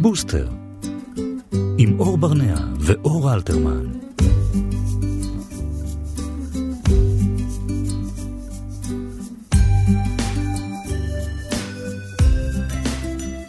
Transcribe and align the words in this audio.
בוסטר, 0.00 0.48
עם 1.78 2.00
אור 2.00 2.18
ברנע 2.18 2.56
ואור 2.80 3.34
אלתרמן. 3.34 3.86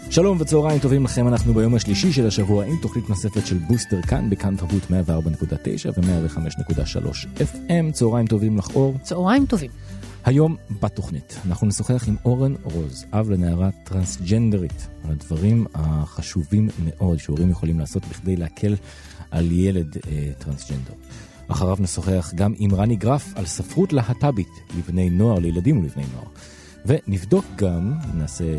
שלום 0.09 0.37
וצהריים 0.39 0.79
טובים 0.79 1.03
לכם, 1.03 1.27
אנחנו 1.27 1.53
ביום 1.53 1.75
השלישי 1.75 2.11
של 2.11 2.27
השבוע 2.27 2.65
עם 2.65 2.75
תוכנית 2.81 3.09
נוספת 3.09 3.45
של 3.45 3.57
בוסטר 3.57 4.01
כאן 4.01 4.29
בכאן 4.29 4.55
תרבות 4.55 4.83
104.9 4.83 5.89
ו-105.3 5.97 7.25
FM. 7.37 7.91
צהריים 7.91 8.27
טובים 8.27 8.57
לך 8.57 8.75
אור. 8.75 8.97
צהריים 9.01 9.45
טובים. 9.45 9.71
היום 10.25 10.55
בתוכנית 10.81 11.35
אנחנו 11.45 11.67
נשוחח 11.67 12.07
עם 12.07 12.15
אורן 12.25 12.53
רוז, 12.63 13.05
אב 13.13 13.29
לנערה 13.29 13.69
טרנסג'נדרית, 13.83 14.87
על 15.03 15.11
הדברים 15.11 15.65
החשובים 15.73 16.69
מאוד 16.83 17.17
שהורים 17.19 17.49
יכולים 17.49 17.79
לעשות 17.79 18.05
בכדי 18.05 18.35
להקל 18.35 18.75
על 19.31 19.51
ילד 19.51 19.97
אה, 19.97 20.31
טרנסג'נדר. 20.37 20.93
אחריו 21.47 21.77
נשוחח 21.79 22.31
גם 22.35 22.53
עם 22.57 22.75
רני 22.75 22.95
גרף 22.95 23.33
על 23.35 23.45
ספרות 23.45 23.93
להט"בית 23.93 24.49
לבני 24.77 25.09
נוער, 25.09 25.39
לילדים 25.39 25.79
ולבני 25.79 26.03
נוער. 26.13 26.27
ונבדוק 26.85 27.45
גם, 27.55 27.93
נעשה 28.13 28.43
אה, 28.43 28.57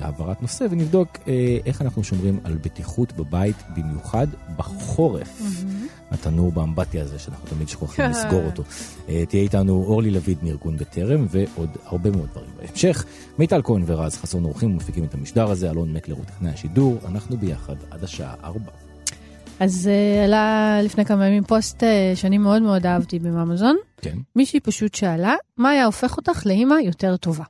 העברת 0.00 0.42
נושא, 0.42 0.66
ונבדוק 0.70 1.08
אה, 1.28 1.58
איך 1.66 1.82
אנחנו 1.82 2.04
שומרים 2.04 2.40
על 2.44 2.56
בטיחות 2.56 3.12
בבית, 3.12 3.56
במיוחד 3.76 4.26
בחורף. 4.56 5.40
Mm-hmm. 5.40 6.14
התנור 6.14 6.52
באמבטיה 6.52 7.02
הזה, 7.02 7.18
שאנחנו 7.18 7.48
תמיד 7.48 7.68
שוכחים 7.68 8.04
לסגור 8.10 8.44
אותו. 8.46 8.62
אה, 9.08 9.26
תהיה 9.28 9.42
איתנו 9.42 9.84
אורלי 9.88 10.10
לויד 10.10 10.38
מארגון 10.42 10.76
בטרם, 10.76 11.26
ועוד 11.30 11.70
הרבה 11.84 12.10
מאוד 12.10 12.28
דברים 12.30 12.50
בהמשך. 12.56 13.04
מיטל 13.38 13.62
כהן 13.64 13.82
ורז 13.86 14.16
חסון 14.16 14.44
אורחים 14.44 14.72
ומפיקים 14.72 15.04
את 15.04 15.14
המשדר 15.14 15.50
הזה, 15.50 15.70
אלון 15.70 15.92
מקלר 15.92 16.14
הוא 16.14 16.24
טכנאי 16.24 16.50
השידור, 16.50 16.98
אנחנו 17.08 17.36
ביחד 17.36 17.76
עד 17.90 18.04
השעה 18.04 18.34
4. 18.44 18.70
אז 19.60 19.90
uh, 19.90 20.24
עלה 20.24 20.78
לפני 20.82 21.04
כמה 21.04 21.26
ימים 21.26 21.44
פוסט 21.44 21.82
uh, 21.82 21.86
שאני 22.16 22.38
מאוד 22.38 22.62
מאוד 22.62 22.86
אהבתי 22.86 23.18
בממזון. 23.18 23.76
כן. 24.00 24.18
מישהי 24.36 24.60
פשוט 24.60 24.94
שאלה, 24.94 25.34
מה 25.56 25.70
היה 25.70 25.86
הופך 25.86 26.16
אותך 26.16 26.46
לאימא 26.46 26.74
יותר 26.84 27.16
טובה? 27.16 27.44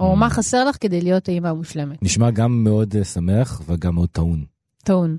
או 0.00 0.12
Mm. 0.12 0.16
מה 0.16 0.30
חסר 0.30 0.64
לך 0.64 0.76
כדי 0.80 1.00
להיות 1.00 1.28
האימא 1.28 1.48
המושלמת? 1.48 2.02
נשמע 2.02 2.30
גם 2.30 2.64
מאוד 2.64 2.96
אה, 2.96 3.04
שמח 3.04 3.62
וגם 3.66 3.94
מאוד 3.94 4.08
טעון. 4.12 4.44
טעון. 4.84 5.16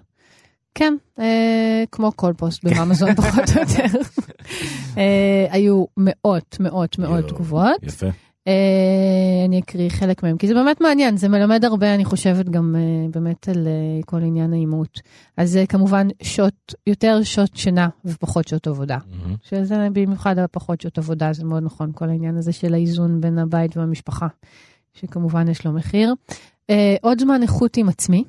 כן, 0.75 0.93
אה, 1.19 1.83
כמו 1.91 2.11
כל 2.15 2.33
פוסט 2.37 2.63
בממזון 2.63 3.15
פחות 3.15 3.49
או 3.55 3.61
יותר. 3.61 3.99
אה, 4.97 5.45
היו 5.49 5.85
מאות, 5.97 6.57
מאות, 6.59 6.99
מאות 6.99 7.27
תגובות. 7.27 7.83
יפה. 7.83 8.07
אה, 8.47 8.53
אני 9.45 9.59
אקריא 9.59 9.89
חלק 9.89 10.23
מהם, 10.23 10.37
כי 10.37 10.47
זה 10.47 10.53
באמת 10.53 10.81
מעניין, 10.81 11.17
זה 11.17 11.29
מלמד 11.29 11.65
הרבה, 11.65 11.95
אני 11.95 12.05
חושבת, 12.05 12.49
גם 12.49 12.75
אה, 12.75 12.81
באמת 13.11 13.49
על 13.49 13.67
אה, 13.67 14.03
כל 14.05 14.21
עניין 14.23 14.53
האימות. 14.53 15.01
אז 15.37 15.51
זה 15.51 15.65
כמובן 15.69 16.07
שעות, 16.21 16.73
יותר 16.87 17.23
שעות 17.23 17.55
שינה 17.55 17.89
ופחות 18.05 18.47
שעות 18.47 18.67
עבודה. 18.67 18.97
מהמם. 19.11 19.35
שזה 19.43 19.87
במיוחד 19.93 20.37
הפחות 20.37 20.81
שעות 20.81 20.97
עבודה, 20.97 21.33
זה 21.33 21.45
מאוד 21.45 21.63
נכון, 21.63 21.91
כל 21.95 22.09
העניין 22.09 22.37
הזה 22.37 22.51
של 22.51 22.73
האיזון 22.73 23.21
בין 23.21 23.39
הבית 23.39 23.77
והמשפחה, 23.77 24.27
שכמובן 24.93 25.47
יש 25.47 25.65
לו 25.65 25.71
מחיר. 25.71 26.13
אה, 26.69 26.95
עוד 27.01 27.19
זמן 27.19 27.41
איכות 27.43 27.77
עם 27.77 27.89
עצמי. 27.89 28.23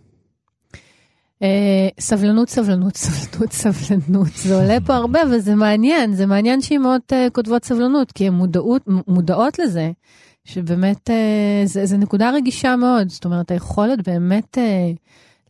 אה, 1.43 1.89
סבלנות, 2.01 2.49
סבלנות, 2.49 2.97
סבלנות, 2.97 3.53
סבלנות, 3.53 4.29
זה 4.35 4.57
עולה 4.57 4.79
פה 4.87 4.95
הרבה 4.95 5.21
וזה 5.33 5.55
מעניין, 5.55 6.13
זה 6.13 6.27
מעניין 6.27 6.63
שאימהות 6.63 7.13
אה, 7.13 7.27
כותבות 7.33 7.65
סבלנות, 7.65 8.13
כי 8.13 8.27
הן 8.27 8.35
מודעות, 8.35 8.83
מודעות 9.09 9.59
לזה, 9.59 9.91
שבאמת 10.45 11.11
אה, 11.11 11.63
זה, 11.65 11.87
זה 11.87 11.97
נקודה 11.97 12.31
רגישה 12.31 12.77
מאוד, 12.77 13.09
זאת 13.09 13.25
אומרת 13.25 13.51
היכולת 13.51 14.09
באמת 14.09 14.59
אה, 14.59 14.91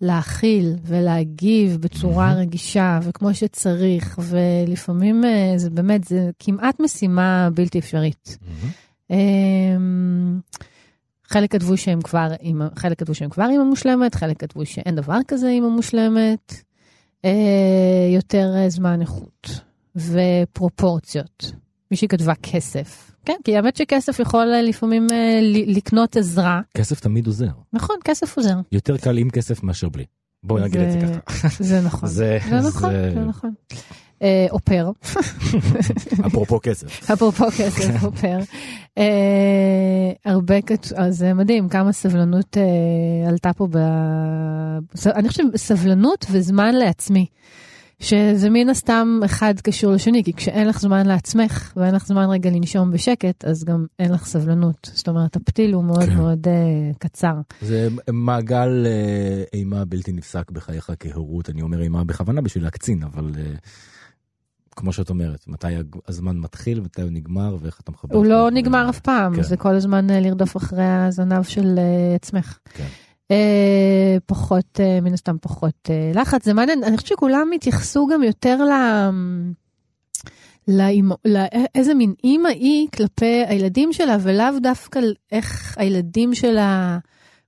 להכיל 0.01 0.75
ולהגיב 0.85 1.77
בצורה. 1.77 2.33
רגישה 2.35 2.99
וכמו 3.03 3.35
שצריך, 3.35 4.19
ולפעמים 4.23 5.25
אה, 5.25 5.53
זה 5.57 5.71
באמת, 5.71 6.05
זה 6.05 6.31
כמעט 6.39 6.81
משימה 6.81 7.48
בלתי 7.55 7.79
אפשרית. 7.79 8.39
מהמם. 9.11 10.41
חלק 11.33 11.53
כתבו 11.53 11.77
שהם 11.77 12.01
כבר 12.01 12.29
אימא, 12.41 12.67
חלק 12.77 12.98
כתבו 12.98 13.15
שהם 13.15 13.31
כבר 13.31 13.48
אימא 13.51 13.65
מושלמת, 13.65 14.15
חלק 14.15 14.41
כתבו 14.41 14.67
שאין 14.67 14.95
דבר 14.95 15.19
כזה 15.29 15.48
אימא 15.48 15.69
מושלמת. 15.69 16.55
אה, 17.25 17.31
יותר 18.15 18.53
אה, 18.57 18.69
זמן 18.69 19.01
איכות 19.01 19.61
ופרופורציות. 19.97 21.53
מישהי 21.91 22.09
כתבה 22.09 22.33
כסף. 22.42 23.13
כן, 23.25 23.37
כי 23.45 23.57
האמת 23.57 23.77
שכסף 23.77 24.21
יכול 24.21 24.53
אה, 24.55 24.63
לפעמים 24.63 25.07
אה, 25.13 25.39
לקנות 25.67 26.17
עזרה. 26.17 26.61
כסף 26.77 27.01
תמיד 27.01 27.27
עוזר. 27.27 27.51
נכון, 27.73 27.97
כסף 28.05 28.37
עוזר. 28.37 28.57
יותר 28.73 28.97
קל 28.97 29.19
עם 29.19 29.31
כסף 29.31 29.63
מאשר 29.63 29.89
בלי. 29.89 30.05
בואי 30.42 30.63
נגיד 30.63 30.81
את 30.81 30.92
זה 30.92 30.98
ככה. 31.27 31.48
זה 31.65 31.81
נכון. 31.81 32.09
זה, 32.09 32.39
זה 32.51 32.69
נכון, 32.69 32.91
זה 33.15 33.25
נכון. 33.25 33.51
אה, 34.23 34.47
אופר, 34.51 34.91
אפרופו 36.27 36.59
כסף. 36.63 37.11
אפרופו 37.11 37.45
כסף, 37.51 38.05
אופר. 38.05 38.39
אה, 38.99 39.05
הרבה, 40.25 40.63
כת- 40.63 40.93
אז 40.97 41.17
זה 41.19 41.35
מדהים 41.35 41.69
כמה 41.69 41.93
סבלנות 41.93 42.57
אה, 42.57 43.29
עלתה 43.29 43.53
פה 43.53 43.67
ב... 43.71 43.77
אני 45.07 45.29
חושבת 45.29 45.57
סבלנות 45.57 46.27
וזמן 46.31 46.75
לעצמי. 46.75 47.27
שזה 48.01 48.51
מן 48.51 48.69
הסתם 48.69 49.21
אחד 49.25 49.55
קשור 49.63 49.93
לשני, 49.93 50.25
כי 50.25 50.33
כשאין 50.33 50.69
לך 50.69 50.81
זמן 50.81 51.07
לעצמך 51.07 51.73
ואין 51.77 51.95
לך 51.95 52.07
זמן 52.07 52.31
רגע 52.31 52.51
לנשום 52.51 52.91
בשקט, 52.91 53.45
אז 53.45 53.65
גם 53.65 53.87
אין 53.99 54.13
לך 54.13 54.25
סבלנות. 54.27 54.91
זאת 54.95 55.09
אומרת, 55.09 55.37
הפתיל 55.37 55.75
הוא 55.75 55.85
מאוד 55.85 56.03
כן. 56.05 56.15
מאוד 56.17 56.47
uh, 56.47 56.99
קצר. 56.99 57.35
זה 57.61 57.89
מעגל 58.13 58.87
אה, 58.87 59.43
אימה 59.53 59.85
בלתי 59.85 60.13
נפסק 60.13 60.51
בחייך 60.51 60.91
כהורות, 61.01 61.51
אני 61.51 61.63
אומר 61.63 61.83
אימה 61.83 62.05
בכוונה 62.05 62.41
בשביל 62.41 62.65
להקצין, 62.65 63.03
אבל 63.03 63.31
אה, 63.39 63.43
כמו 64.77 64.93
שאת 64.93 65.11
אומרת, 65.11 65.49
מתי 65.49 65.67
הזמן 66.09 66.37
מתחיל, 66.37 66.81
מתי 66.81 67.03
הוא 67.03 67.11
נגמר 67.11 67.57
ואיך 67.61 67.81
אתה 67.81 67.93
מחבר. 67.93 68.17
הוא 68.17 68.27
לא 68.27 68.49
זה. 68.51 68.57
נגמר 68.57 68.89
אף 68.91 69.01
פעם, 69.01 69.37
כן. 69.37 69.43
זה 69.43 69.57
כל 69.57 69.75
הזמן 69.75 70.11
אה, 70.11 70.21
לרדוף 70.21 70.57
אחרי 70.57 70.85
הזנב 70.85 71.43
של 71.43 71.79
אה, 71.79 72.15
עצמך. 72.15 72.59
כן. 72.75 72.87
אה, 73.31 74.17
פחות, 74.27 74.81
אה, 74.81 75.01
מן 75.01 75.13
הסתם 75.13 75.37
פחות 75.41 75.91
אה, 75.91 76.13
לחץ, 76.15 76.45
זה 76.45 76.55
מעניין, 76.55 76.85
אני 76.85 76.97
חושבת 76.97 77.09
שכולם 77.09 77.51
התייחסו 77.55 78.07
גם 78.07 78.23
יותר 78.23 78.65
ל... 78.65 78.71
לאימא, 80.69 81.15
לאיזה 81.25 81.95
מין 81.95 82.15
אימא 82.25 82.49
היא 82.49 82.89
כלפי 82.97 83.45
הילדים 83.49 83.93
שלה, 83.93 84.17
ולאו 84.21 84.59
דווקא 84.63 85.01
איך 85.33 85.79
הילדים 85.79 86.35
שלה 86.35 86.99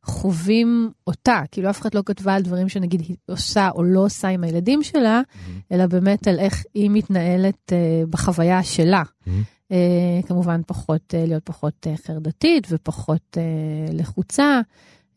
חווים 0.05 0.91
אותה. 1.07 1.43
כאילו 1.51 1.71
אף 1.71 1.81
אחד 1.81 1.95
לא 1.95 2.03
כתבה 2.07 2.35
על 2.35 2.43
דברים 2.43 2.69
שנגיד 2.69 3.01
היא 3.01 3.17
עושה 3.31 3.69
או 3.75 3.83
לא 3.83 4.05
עושה 4.05 4.29
עם 4.29 4.45
הילדים 4.45 4.83
שלה, 4.83 5.01
מהמם. 5.01 5.61
אלא 5.73 5.87
באמת 5.87 6.29
על 6.29 6.39
איך 6.39 6.65
היא 6.75 6.91
מתנהלת 6.91 7.73
אה, 7.73 8.03
בחוויה 8.11 8.63
שלה. 8.63 9.03
מהמם. 9.27 9.43
אה, 9.73 10.21
כמובן 10.27 10.61
פחות, 10.67 11.15
אה, 11.15 11.27
להיות 11.27 11.43
פחות 11.45 11.87
אה, 11.87 11.97
חרדתית 11.97 12.67
ופחות 12.71 13.39
אה, 13.39 13.93
לחוצה. 13.93 14.61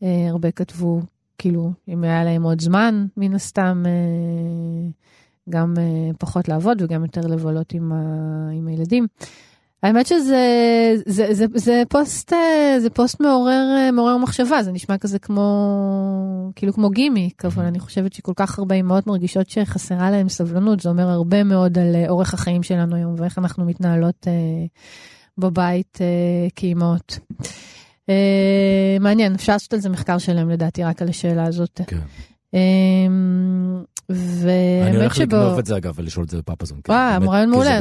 אה, 0.02 0.28
הרבה 0.28 0.50
כתבו, 0.50 1.00
כאילו, 1.38 1.72
אם 1.88 2.04
היה 2.04 2.24
להם 2.24 2.42
עוד 2.42 2.60
זמן, 2.60 3.06
מן 3.16 3.34
הסתם, 3.34 3.82
אה, 3.86 4.90
גם 5.50 5.74
אה, 5.78 6.10
פחות 6.18 6.48
לעבוד 6.48 6.82
וגם 6.82 7.02
יותר 7.02 7.20
לבלות 7.20 7.72
עם, 7.72 7.92
ה, 7.92 7.96
עם 8.52 8.66
הילדים. 8.66 9.06
האמת 9.82 10.06
שזה 10.06 10.36
זה, 11.06 11.34
זה, 11.34 11.46
זה 11.54 11.82
פוסט, 11.88 12.32
אה, 12.32 12.76
זה 12.80 12.90
פוסט 12.90 13.20
מעורר, 13.20 13.74
אה, 13.76 13.90
מעורר 13.90 14.16
מחשבה, 14.16 14.62
זה 14.62 14.72
נשמע 14.72 14.98
כזה 14.98 15.18
כמו, 15.18 16.52
כאילו 16.56 16.72
כמו 16.72 16.90
גימיק, 16.90 17.44
אבל 17.44 17.64
אני 17.64 17.78
חושבת 17.78 18.12
שכל 18.12 18.32
כך 18.36 18.58
הרבה 18.58 18.74
אמהות 18.74 19.06
מרגישות 19.06 19.50
שחסרה 19.50 20.10
להם 20.10 20.28
סבלנות, 20.28 20.80
זה 20.80 20.88
אומר 20.88 21.08
הרבה 21.08 21.44
מאוד 21.44 21.78
על 21.78 21.94
אה, 21.94 22.08
אורך 22.08 22.34
החיים 22.34 22.62
שלנו 22.62 22.96
היום 22.96 23.14
ואיך 23.18 23.38
אנחנו 23.38 23.64
מתנהלות 23.64 24.26
אה, 24.26 24.32
בבית 25.38 25.98
אה, 26.00 26.48
כאימהות. 26.56 27.18
אה, 28.08 28.96
מעניין, 29.00 29.34
אפשר 29.34 29.52
לעשות 29.52 29.72
על 29.72 29.80
זה 29.80 29.88
מחקר 29.88 30.18
שלם 30.18 30.50
לדעתי, 30.50 30.84
רק 30.84 31.02
על 31.02 31.08
השאלה 31.08 31.44
הזאת. 31.44 31.80
כן. 31.86 31.98
אה, 32.54 32.60
אני 34.10 34.18
והאמת 34.44 34.94
הולך 34.94 35.14
שבו... 35.14 35.36
לגנוב 35.36 35.58
את 35.58 35.66
זה 35.66 35.76
אגב 35.76 35.92
ולשאול 35.96 36.24
את 36.24 36.30
זה 36.30 36.38
בפאפזון. 36.38 36.80
כי 36.84 36.92
וואי, 36.92 37.12
באמת- 37.18 37.28
רעיון 37.30 37.50
מעולה. 37.50 37.78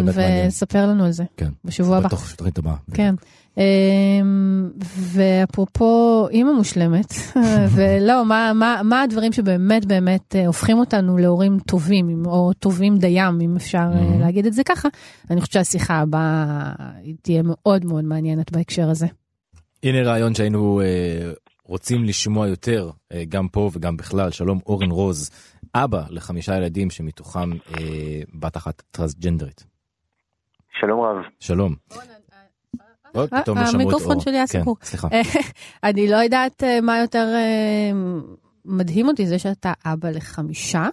וספר 0.48 0.88
לנו 0.88 1.06
על 1.06 1.12
זה 1.12 1.24
כן. 1.38 1.50
בשבוע 1.66 1.98
הבא. 1.98 2.08
בתוך 2.08 2.32
התוכנית 2.34 2.58
הבאה. 2.58 2.76
כן. 2.94 3.16
אמ, 3.58 4.70
ואפרופו 4.88 5.88
אימא 6.32 6.52
מושלמת, 6.52 7.14
ולא, 7.76 8.26
מה, 8.26 8.52
מה, 8.56 8.82
מה 8.84 9.02
הדברים 9.02 9.34
שבאמת 9.34 9.86
באמת 9.86 10.36
אה, 10.36 10.48
הופכים 10.48 10.78
אותנו 10.80 11.18
להורים 11.18 11.58
טובים, 11.60 12.26
או 12.26 12.52
טובים 12.54 12.98
דיים, 12.98 13.42
אם 13.42 13.56
אפשר 13.56 13.78
אה, 13.94 14.00
Mhm. 14.00 14.20
להגיד 14.22 14.46
את 14.46 14.54
זה 14.54 14.64
ככה, 14.64 14.90
אני 15.32 15.42
חושבת 15.42 15.54
שהשיחה 15.54 15.96
הבאה 15.96 16.72
היא 17.04 17.16
תהיה 17.22 17.42
מאוד 17.46 17.86
מאוד 17.86 18.04
מעניינת 18.04 18.52
בהקשר 18.52 18.90
הזה. 18.90 19.08
הנה 19.84 20.04
רעיון 20.04 20.36
שהיינו 20.36 20.82
אה, 20.82 21.32
רוצים 21.64 22.04
לשמוע 22.04 22.48
יותר, 22.48 22.90
גם 23.30 23.48
פה 23.48 23.70
וגם 23.74 23.98
בכלל. 23.98 24.32
שלום, 24.32 24.60
אורן 24.66 24.92
רוז, 24.92 25.30
אבא 25.84 26.04
לחמישה 26.10 26.56
ילדים 26.56 26.90
שמתוכם 26.90 27.52
אה, 27.52 28.22
בת 28.34 28.58
אחת 28.58 28.82
טרנסג'נדרית. 28.92 29.66
שלום 30.80 31.02
רב. 31.02 31.16
שלום. 31.40 31.76
עוד 33.14 33.30
פתאום 33.30 33.58
שמעו 33.58 33.68
את 33.68 33.76
אור. 33.76 33.82
המיקרופון 33.82 34.20
שלי 34.20 34.36
היה 34.36 34.48
כן, 34.48 34.62
סגור. 34.62 34.76
סליחה. 34.82 35.08
אני 35.90 36.08
לא 36.08 36.16
יודעת 36.18 36.64
אה, 36.64 36.82
מה 36.82 37.00
יותר, 37.00 37.28
אה, 37.36 37.92
מדהים 38.66 39.08
אותי 39.08 39.26
זה 39.26 39.40
שאתה 39.40 39.74
אבא 39.86 40.10
לחמישה, 40.10 40.90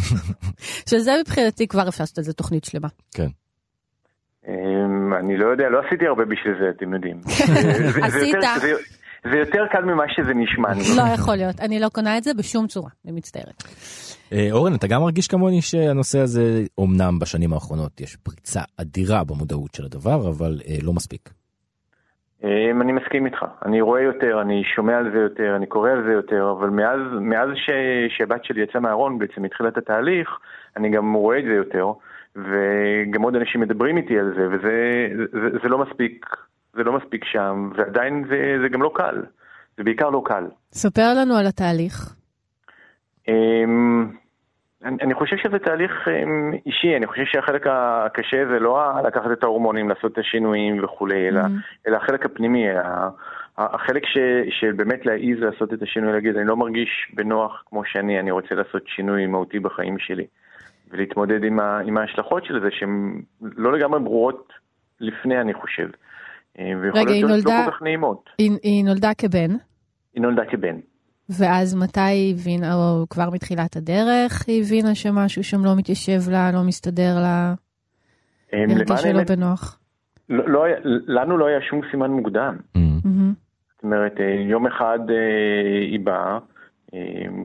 שזה 0.90 1.12
מבחינתי 1.20 1.66
כבר 1.66 1.88
אפשר 1.88 2.02
לעשות 2.02 2.18
על 2.18 2.24
זה 2.24 2.32
תוכנית 2.32 2.64
שלמה. 2.64 2.88
כן. 3.14 3.28
אמ, 4.48 5.14
אני 5.14 5.36
לא 5.36 5.46
יודע, 5.46 5.68
לא 5.68 5.80
עשיתי 5.86 6.06
הרבה 6.06 6.24
בשביל 6.24 6.54
זה, 6.60 6.70
אתם 6.76 6.94
יודעים. 6.94 7.20
עשית. 8.06 8.34
זה- 9.24 9.38
יותר 9.38 9.66
קל 9.72 9.84
ממה 9.84 10.04
שזה 10.08 10.34
נשמע. 10.34 10.68
לא 10.96 11.14
יכול 11.14 11.34
להיות, 11.36 11.60
אני 11.60 11.80
לא 11.80 11.88
קונה 11.88 12.18
את 12.18 12.24
זה 12.24 12.30
בשום 12.38 12.66
צורה, 12.66 12.90
אני 13.04 13.12
מצטערת. 13.12 13.62
אה, 14.32 14.48
אורן, 14.52 14.74
אתה 14.74 14.86
גם 14.86 15.00
מרגיש 15.00 15.28
כמוני 15.28 15.62
שהנושא 15.62 16.18
הזה, 16.18 16.42
אומנם 16.78 17.18
בשנים 17.18 17.52
האחרונות 17.52 18.00
יש 18.00 18.16
פריצה 18.16 18.60
אדירה 18.80 19.24
במודעות 19.24 19.74
של 19.74 19.84
הדבר, 19.84 20.28
אבל 20.30 20.60
אה, 20.68 20.74
לא 20.82 20.92
מספיק. 20.92 21.30
אמ, 22.44 22.82
אני 22.82 22.92
מסכים 22.92 23.26
איתך, 23.26 23.38
אני 23.66 23.80
רואה 23.80 24.02
יותר, 24.02 24.38
אני 24.42 24.62
שומע 24.76 24.96
על 24.98 25.10
זה 25.12 25.18
יותר, 25.18 25.56
אני 25.56 25.66
קורא 25.66 25.90
על 25.90 26.02
זה 26.06 26.12
יותר, 26.12 26.54
אבל 26.58 26.70
מאז, 26.70 27.00
מאז 27.20 27.48
ש, 27.54 27.70
שהבת 28.16 28.44
שלי 28.44 28.62
יצאה 28.62 28.80
מהארון, 28.80 29.18
בעצם 29.18 29.44
התחילה 29.44 29.68
את 29.68 29.76
התהליך, 29.78 30.28
אני 30.76 30.90
גם 30.90 31.12
רואה 31.14 31.38
את 31.38 31.44
זה 31.44 31.50
יותר, 31.52 31.86
וגם 32.36 33.22
עוד 33.22 33.36
אנשים 33.36 33.60
מדברים 33.60 33.96
איתי 33.96 34.18
על 34.18 34.32
זה, 34.36 34.46
וזה 34.46 34.76
זה, 35.32 35.58
זה 35.62 35.68
לא 35.68 35.78
מספיק, 35.78 36.26
זה 36.72 36.82
לא 36.84 36.92
מספיק 36.92 37.24
שם, 37.24 37.70
ועדיין 37.76 38.24
זה, 38.28 38.36
זה 38.62 38.68
גם 38.68 38.82
לא 38.82 38.92
קל, 38.94 39.22
זה 39.76 39.84
בעיקר 39.84 40.10
לא 40.10 40.22
קל. 40.24 40.44
ספר 40.72 41.12
לנו 41.20 41.36
על 41.36 41.46
התהליך. 41.46 42.14
אמ, 43.28 44.06
אני, 44.84 44.96
אני 45.02 45.14
חושב 45.14 45.36
שזה 45.36 45.58
תהליך 45.58 46.08
אמ, 46.08 46.52
אישי, 46.66 46.96
אני 46.96 47.06
חושב 47.06 47.24
שהחלק 47.24 47.66
הקשה 47.66 48.46
זה 48.52 48.58
לא 48.58 48.80
לקחת 49.04 49.30
את 49.32 49.44
ההורמונים, 49.44 49.88
לעשות 49.88 50.12
את 50.12 50.18
השינויים 50.18 50.84
וכולי, 50.84 51.28
אלא, 51.28 51.40
Mhm. 51.40 51.88
אלא 51.88 51.96
החלק 51.96 52.24
הפנימי, 52.26 52.70
ה- 52.70 53.08
החלק 53.58 54.06
ש, 54.06 54.18
של 54.60 54.72
באמת 54.72 55.06
להעיז 55.06 55.38
לעשות 55.38 55.72
את 55.72 55.82
השינוי, 55.82 56.12
להגיד, 56.12 56.36
אני 56.36 56.46
לא 56.46 56.56
מרגיש 56.56 57.12
בנוח 57.14 57.62
כמו 57.66 57.84
שאני, 57.84 58.20
אני 58.20 58.30
רוצה 58.30 58.54
לעשות 58.54 58.82
שינוי 58.86 59.26
מהותי 59.26 59.58
בחיים 59.58 59.98
שלי, 59.98 60.26
ולהתמודד 60.90 61.44
עם, 61.44 61.60
ה, 61.60 61.78
עם 61.78 61.98
ההשלכות 61.98 62.44
של 62.44 62.60
זה, 62.60 62.68
שהן 62.70 63.20
לא 63.42 63.72
לגמרי 63.72 64.00
ברורות 64.00 64.52
לפני, 65.00 65.40
אני 65.40 65.54
חושב. 65.54 65.88
אה, 66.58 66.72
רגע, 66.94 67.10
היא 67.12 67.22
לא 67.22 67.28
נולדה- 67.28 67.62
כל 67.66 67.70
כך 67.72 67.82
נעימות. 67.82 68.30
היא, 68.38 68.50
היא 68.62 68.84
נולדה 68.84 69.10
כבן, 69.18 69.50
היא 70.14 70.22
נולדה 70.22 70.42
כבן. 70.50 70.76
ואז 71.28 71.74
מתי 71.74 72.00
היא 72.00 72.34
הבינה, 72.34 72.74
או 72.74 73.06
כבר 73.10 73.30
מתחילת 73.30 73.76
הדרך, 73.76 74.44
היא 74.48 74.62
הבינה 74.62 74.94
שמשהו 74.94 75.44
שם 75.44 75.64
לא 75.64 75.76
מתיישב 75.76 76.30
לה, 76.30 76.50
לא 76.52 76.62
מסתדר 76.62 77.14
לה, 77.16 77.54
אה, 78.54 78.58
היא 78.68 78.76
הרגישה 78.76 79.12
לא 79.12 79.22
בנוח. 79.24 79.78
לא, 80.28 80.48
לא, 80.48 80.64
לנו 81.06 81.38
לא 81.38 81.46
היה 81.46 81.58
שום 81.70 81.80
סימן 81.90 82.10
מוקדם. 82.10 82.56
אה, 82.76 82.80
מהמם. 83.04 83.32
זאת 83.74 83.84
אומרת, 83.84 84.12
אה, 84.20 84.44
יום 84.50 84.66
אחד 84.66 84.98
היא 85.90 86.00
באה. 86.00 86.38
אה, 86.94 86.98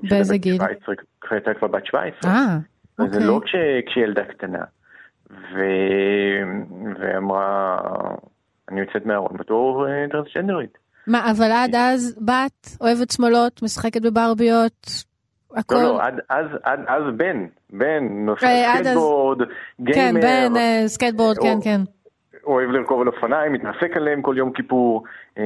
באיזה 0.09 0.37
גיל? 0.37 0.55
17, 0.55 0.95
כשהייתה 1.21 1.51
כבר 1.59 1.67
בת 1.67 1.85
17. 1.85 2.31
אה, 2.31 2.57
זה 2.97 3.03
אוקיי. 3.03 3.19
לא 3.27 3.41
כש, 3.45 3.55
כשהיא 3.87 4.03
ילדה 4.03 4.23
קטנה. 4.25 4.63
ו... 5.29 5.59
ואמרה, 6.99 7.77
אני 8.71 8.79
יוצאת 8.79 9.05
מהארון 9.05 9.37
בתור 9.37 9.85
אה, 9.87 10.05
טרנסג'נדרית. 10.11 10.77
מה, 11.07 11.31
אבל 11.31 11.51
עד 11.51 11.75
אז 11.75 12.19
בת, 12.25 12.77
אוהבת 12.81 13.11
שמלות, 13.11 13.63
משחקת 13.63 14.01
בברביות, 14.01 14.85
הכל. 15.55 15.75
לא, 15.75 15.81
לא, 15.83 16.01
עד, 16.03 16.13
אז, 16.29 16.45
עד 16.63 16.79
אז 16.87 17.03
בן, 17.17 17.45
בן, 17.69 18.03
נוסע 18.25 18.47
אה, 18.47 18.73
סקייטבורד, 18.79 19.37
כן, 19.77 19.83
גיימר, 19.83 20.19
בן, 20.21 20.57
אה, 20.57 20.83
סקייטבורד, 20.87 21.37
כן, 21.37 21.55
או- 21.57 21.61
כן. 21.63 21.81
אוהב 22.45 22.69
לרכוב 22.69 23.01
על 23.01 23.07
אופניים, 23.07 23.53
מתנשק 23.53 23.97
עליהם 23.97 24.21
כל 24.21 24.35
יום 24.37 24.51
כיפור. 24.53 25.03
אה, 25.37 25.43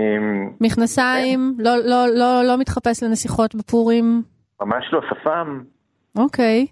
מכנסיים, 0.61 1.55
לא, 1.59 1.77
לא, 1.77 2.05
לא, 2.07 2.43
לא 2.47 2.57
מתחפש 2.57 3.03
לנסיכות 3.03 3.55
בפורים. 3.55 4.21
ממש 4.61 4.85
לא, 4.93 5.01
שפם. 5.09 5.59
אוקיי. 6.17 6.65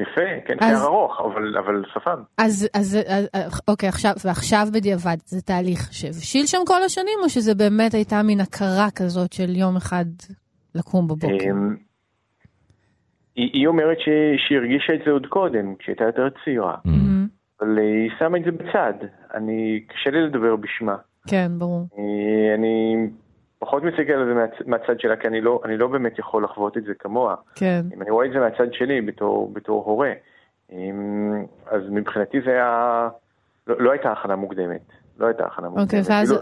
יפה, 0.00 0.20
כן, 0.46 0.54
אז- 0.60 0.68
שיער 0.78 0.86
ארוך, 0.86 1.20
אבל, 1.20 1.58
אבל 1.58 1.82
שפם. 1.94 2.22
אז, 2.38 2.68
אז, 2.74 2.98
אז 3.06 3.28
אוקיי, 3.68 3.88
עכשיו, 3.88 4.12
ועכשיו 4.24 4.66
בדיעבד, 4.74 5.16
זה 5.24 5.42
תהליך 5.42 5.92
שהבשיל 5.92 6.46
שם 6.46 6.58
כל 6.66 6.82
השנים, 6.86 7.18
או 7.22 7.28
שזה 7.28 7.54
באמת 7.54 7.94
הייתה 7.94 8.22
מין 8.22 8.40
הכרה 8.40 8.88
כזאת 8.96 9.32
של 9.32 9.56
יום 9.56 9.76
אחד 9.76 10.04
לקום 10.74 11.08
בבוקר? 11.08 11.50
אמ, 11.50 11.76
היא, 13.36 13.50
היא 13.52 13.66
אומרת 13.66 13.98
ש, 14.00 14.08
שהיא 14.46 14.58
הרגישה 14.58 14.94
את 14.94 15.00
זה 15.04 15.10
עוד 15.10 15.26
קודם, 15.26 15.74
כשהייתה 15.78 16.04
יותר 16.04 16.28
צעירה, 16.44 16.74
מהמם. 16.84 17.26
אבל 17.60 17.78
היא 17.78 18.10
שמה 18.18 18.38
את 18.38 18.44
זה 18.44 18.50
בצד. 18.50 18.94
אני, 19.34 19.80
קשה 19.88 20.10
לי 20.10 20.26
לדבר 20.26 20.56
בשמה. 20.56 20.96
כן, 21.28 21.50
ברור. 21.58 21.86
אני, 21.98 22.54
אני 22.54 22.96
פחות 23.58 23.82
מסתכל 23.82 24.12
על 24.12 24.26
זה 24.26 24.34
מהצ, 24.34 24.50
מהצד 24.66 25.00
שלה, 25.00 25.16
כי 25.16 25.28
אני 25.28 25.40
לא, 25.40 25.60
אני 25.64 25.76
לא 25.76 25.86
באמת 25.86 26.18
יכול 26.18 26.44
לחוות 26.44 26.76
את 26.76 26.82
זה 26.84 26.92
כמוה. 26.98 27.34
כן. 27.54 27.80
אם 27.94 28.02
אני 28.02 28.10
רואה 28.10 28.26
את 28.26 28.32
זה 28.32 28.38
מהצד 28.38 28.72
שלי 28.72 29.00
בתור, 29.00 29.50
בתור 29.52 29.84
הורה, 29.86 30.12
אמ, 30.72 31.44
אז 31.66 31.82
מבחינתי 31.90 32.40
זה 32.44 32.50
היה, 32.50 33.08
לא, 33.66 33.76
לא 33.78 33.90
הייתה 33.92 34.12
הכנה 34.12 34.36
מוקדמת. 34.36 34.80
לא 35.18 35.26
הייתה 35.26 35.46
הכנה 35.46 35.68
מוקדמת. 35.68 35.86
אוקיי, 35.86 36.00
ואז- 36.08 36.30
כי 36.30 36.34
לא, 36.34 36.40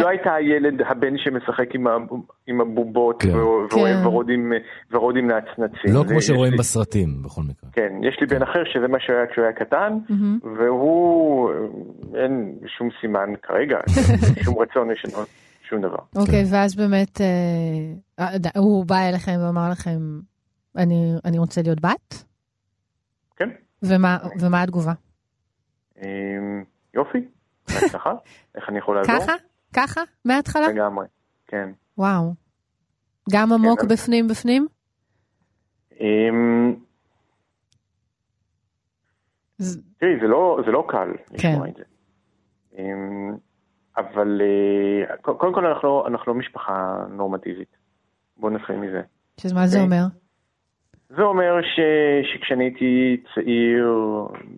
כי 0.00 0.04
לא 0.04 0.08
הייתה 0.08 0.34
הילד, 0.34 0.82
הבן 0.82 1.18
שמשחק 1.18 1.74
עם, 2.46 2.60
הבובות 2.60 3.22
כן. 3.22 3.28
כן. 3.70 4.06
ורוד 4.06 4.28
עם, 4.30 4.52
ורוד 4.92 5.16
עם 5.16 5.30
נצנצים. 5.30 5.94
לא 5.94 6.04
כמו 6.08 6.20
שרואים 6.20 6.52
בסרטים, 6.58 7.08
בכל 7.24 7.40
מקרה. 7.42 7.70
כן, 7.72 7.92
יש 8.02 8.16
לי 8.20 8.26
בן 8.26 8.42
אחר 8.42 8.64
שזה 8.72 8.88
מה 8.88 8.98
שהיה 9.00 9.26
כשהוא 9.26 9.44
היה 9.44 9.52
קטן. 9.52 9.98
והוא, 10.56 11.50
אין 12.14 12.54
שום 12.66 12.88
סימן 13.00 13.32
כרגע, 13.42 13.78
שום 14.44 14.58
רצון 14.58 14.90
לשנות 14.90 15.28
שום 15.70 15.80
דבר. 15.82 15.98
אוקיי, 16.16 16.44
ואז 16.52 16.74
באמת, 16.76 17.20
אה, 17.20 17.26
אה, 18.18 18.60
הוא 18.60 18.84
בא 18.86 19.08
אליכם 19.08 19.36
ואמר 19.46 19.70
לכם, 19.70 20.20
אני, 20.76 21.12
אני 21.24 21.38
רוצה 21.38 21.62
להיות 21.62 21.80
בת? 21.80 22.24
כן, 23.36 23.48
ומה, 23.82 24.18
ומה 24.40 24.62
התגובה? 24.62 24.92
אמ, 26.02 26.64
יופי, 26.94 27.18
בהצלחה, 27.68 28.12
איך 28.54 28.64
אני 28.68 28.78
יכול 28.78 28.96
לעזור? 28.96 29.14
ככה? 29.20 29.32
ככה? 29.76 30.00
מההתחלה? 30.24 30.68
לגמרי, 30.68 31.06
כן. 31.46 31.70
וואו. 31.98 32.34
גם 33.32 33.52
עמוק 33.52 33.80
אבל- 33.80 33.88
בפנים 33.88 34.28
בפנים? 34.28 34.66
אמ, 36.00 36.74
תראי, 39.98 40.20
זה 40.20 40.26
לא, 40.26 40.58
זה 40.66 40.70
לא 40.70 40.84
קל 40.88 41.08
לשמוע 41.34 41.64
כן. 41.66 41.70
את 41.70 41.76
זה. 41.76 41.82
אמ, 43.98 44.04
אבל 44.04 44.40
אה, 45.10 45.16
קודם 45.16 45.54
כל 45.54 45.66
אנחנו, 45.66 46.06
אנחנו 46.06 46.32
לא 46.32 46.38
משפחה 46.38 47.04
נורמטיבית. 47.10 47.76
בואו 48.36 48.52
נתחיל 48.52 48.76
מזה. 48.76 49.02
שמה 49.40 49.66
זה 49.66 49.80
אוקיי. 49.80 49.98
אומר? 49.98 50.06
זה 51.08 51.22
אומר 51.22 51.60
ש... 51.62 51.80
שכשאני 52.32 52.64
הייתי 52.64 53.22
צעיר, 53.34 53.98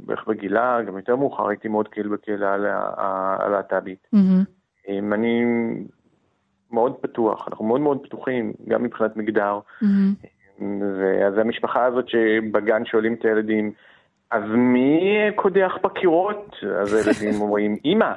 בערך 0.07 0.29
בגילה, 0.29 0.83
גם 0.87 0.97
יותר 0.97 1.17
מאוחר, 1.17 1.49
הייתי 1.49 1.69
מאוד 1.69 1.89
קהיל 1.89 2.09
בקהילה 2.09 2.55
הלהט"בית. 3.39 4.09
אמ, 4.89 5.12
אני 5.12 5.45
מאוד 6.71 6.97
פתוח, 7.01 7.49
אנחנו 7.49 7.65
מאוד 7.65 7.81
מאוד 7.81 7.99
פתוחים, 8.03 8.53
גם 8.69 8.83
מבחינת 8.83 9.17
מגדר. 9.17 9.61
מהמם. 9.83 10.15
ואז 10.99 11.39
המשפחה 11.39 11.85
הזאת 11.85 12.09
שבגן 12.09 12.85
שואלים 12.85 13.15
את 13.15 13.25
הילדים, 13.25 13.73
אז 14.33 14.43
מי 14.49 15.11
קודח 15.35 15.73
בקירות? 15.85 16.57
אז 16.81 16.95
הילדים 16.95 17.41
אומרים, 17.43 17.77
אמא. 17.85 18.12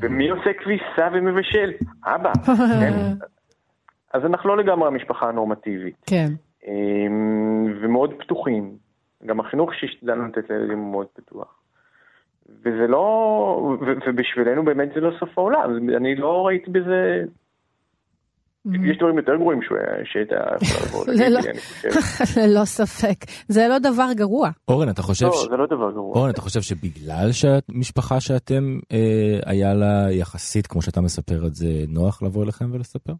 ומי 0.00 0.28
עושה 0.28 0.50
כביסה 0.58 1.08
ומבשל? 1.12 1.72
אבא. 2.04 2.32
כן? 2.80 2.92
אז 4.12 4.24
אנחנו 4.24 4.48
לא 4.48 4.56
לגמרי 4.56 4.88
המשפחה 4.88 5.28
הנורמטיבית. 5.28 5.96
כן. 6.06 6.28
אמ, 6.66 7.74
ומאוד 7.80 8.14
פתוחים. 8.18 8.72
גם 9.26 9.40
החינוך 9.40 9.74
שהשתדלנו 9.74 10.26
לתת 10.26 10.50
לילדים 10.50 10.78
הוא 10.78 10.90
מאוד 10.90 11.06
פתוח. 11.14 11.60
וזה 12.60 12.86
לא, 12.88 13.76
ובשבילנו 14.06 14.64
באמת 14.64 14.88
זה 14.94 15.00
לא 15.00 15.10
סוף 15.20 15.38
העולם, 15.38 15.90
אני 15.96 16.14
לא 16.14 16.46
ראיתי 16.46 16.70
בזה. 16.70 17.24
יש 18.64 18.96
דברים 18.98 19.18
יותר 19.18 19.36
גרועים 19.36 19.60
שהייתה 20.04 20.34
יכולה 20.62 21.12
להגיד 21.12 21.32
לא- 21.32 21.40
לי, 21.40 21.50
אני 21.50 21.60
חושב. 21.60 21.88
ללא 22.40 22.64
ספק. 22.64 23.24
זה 23.48 23.68
לא 23.68 23.78
דבר 23.78 24.06
גרוע. 24.16 24.50
אורן, 24.68 24.88
אתה 24.88 25.02
חושב 25.02 25.26
לא. 25.26 25.46
זה 25.50 25.56
לא 25.56 25.66
דבר 25.66 25.90
גרוע. 25.90 26.14
אורן, 26.16 26.30
אתה 26.30 26.40
חושב 26.40 26.60
שבגלל 26.60 27.32
שהמשפחה 27.32 28.20
שאתם, 28.20 28.78
אה, 28.92 29.38
היה 29.46 29.74
לה 29.74 30.12
יחסית, 30.12 30.66
כמו 30.66 30.82
שאתה 30.82 31.00
מספר 31.00 31.46
את 31.46 31.54
זה, 31.54 31.66
נוח 31.88 32.22
לבוא 32.22 32.44
אליכם 32.44 32.72
ולספר? 32.72 33.12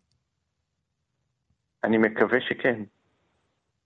אני 1.85 1.99
מקווה 1.99 2.39
שכן. 2.49 2.83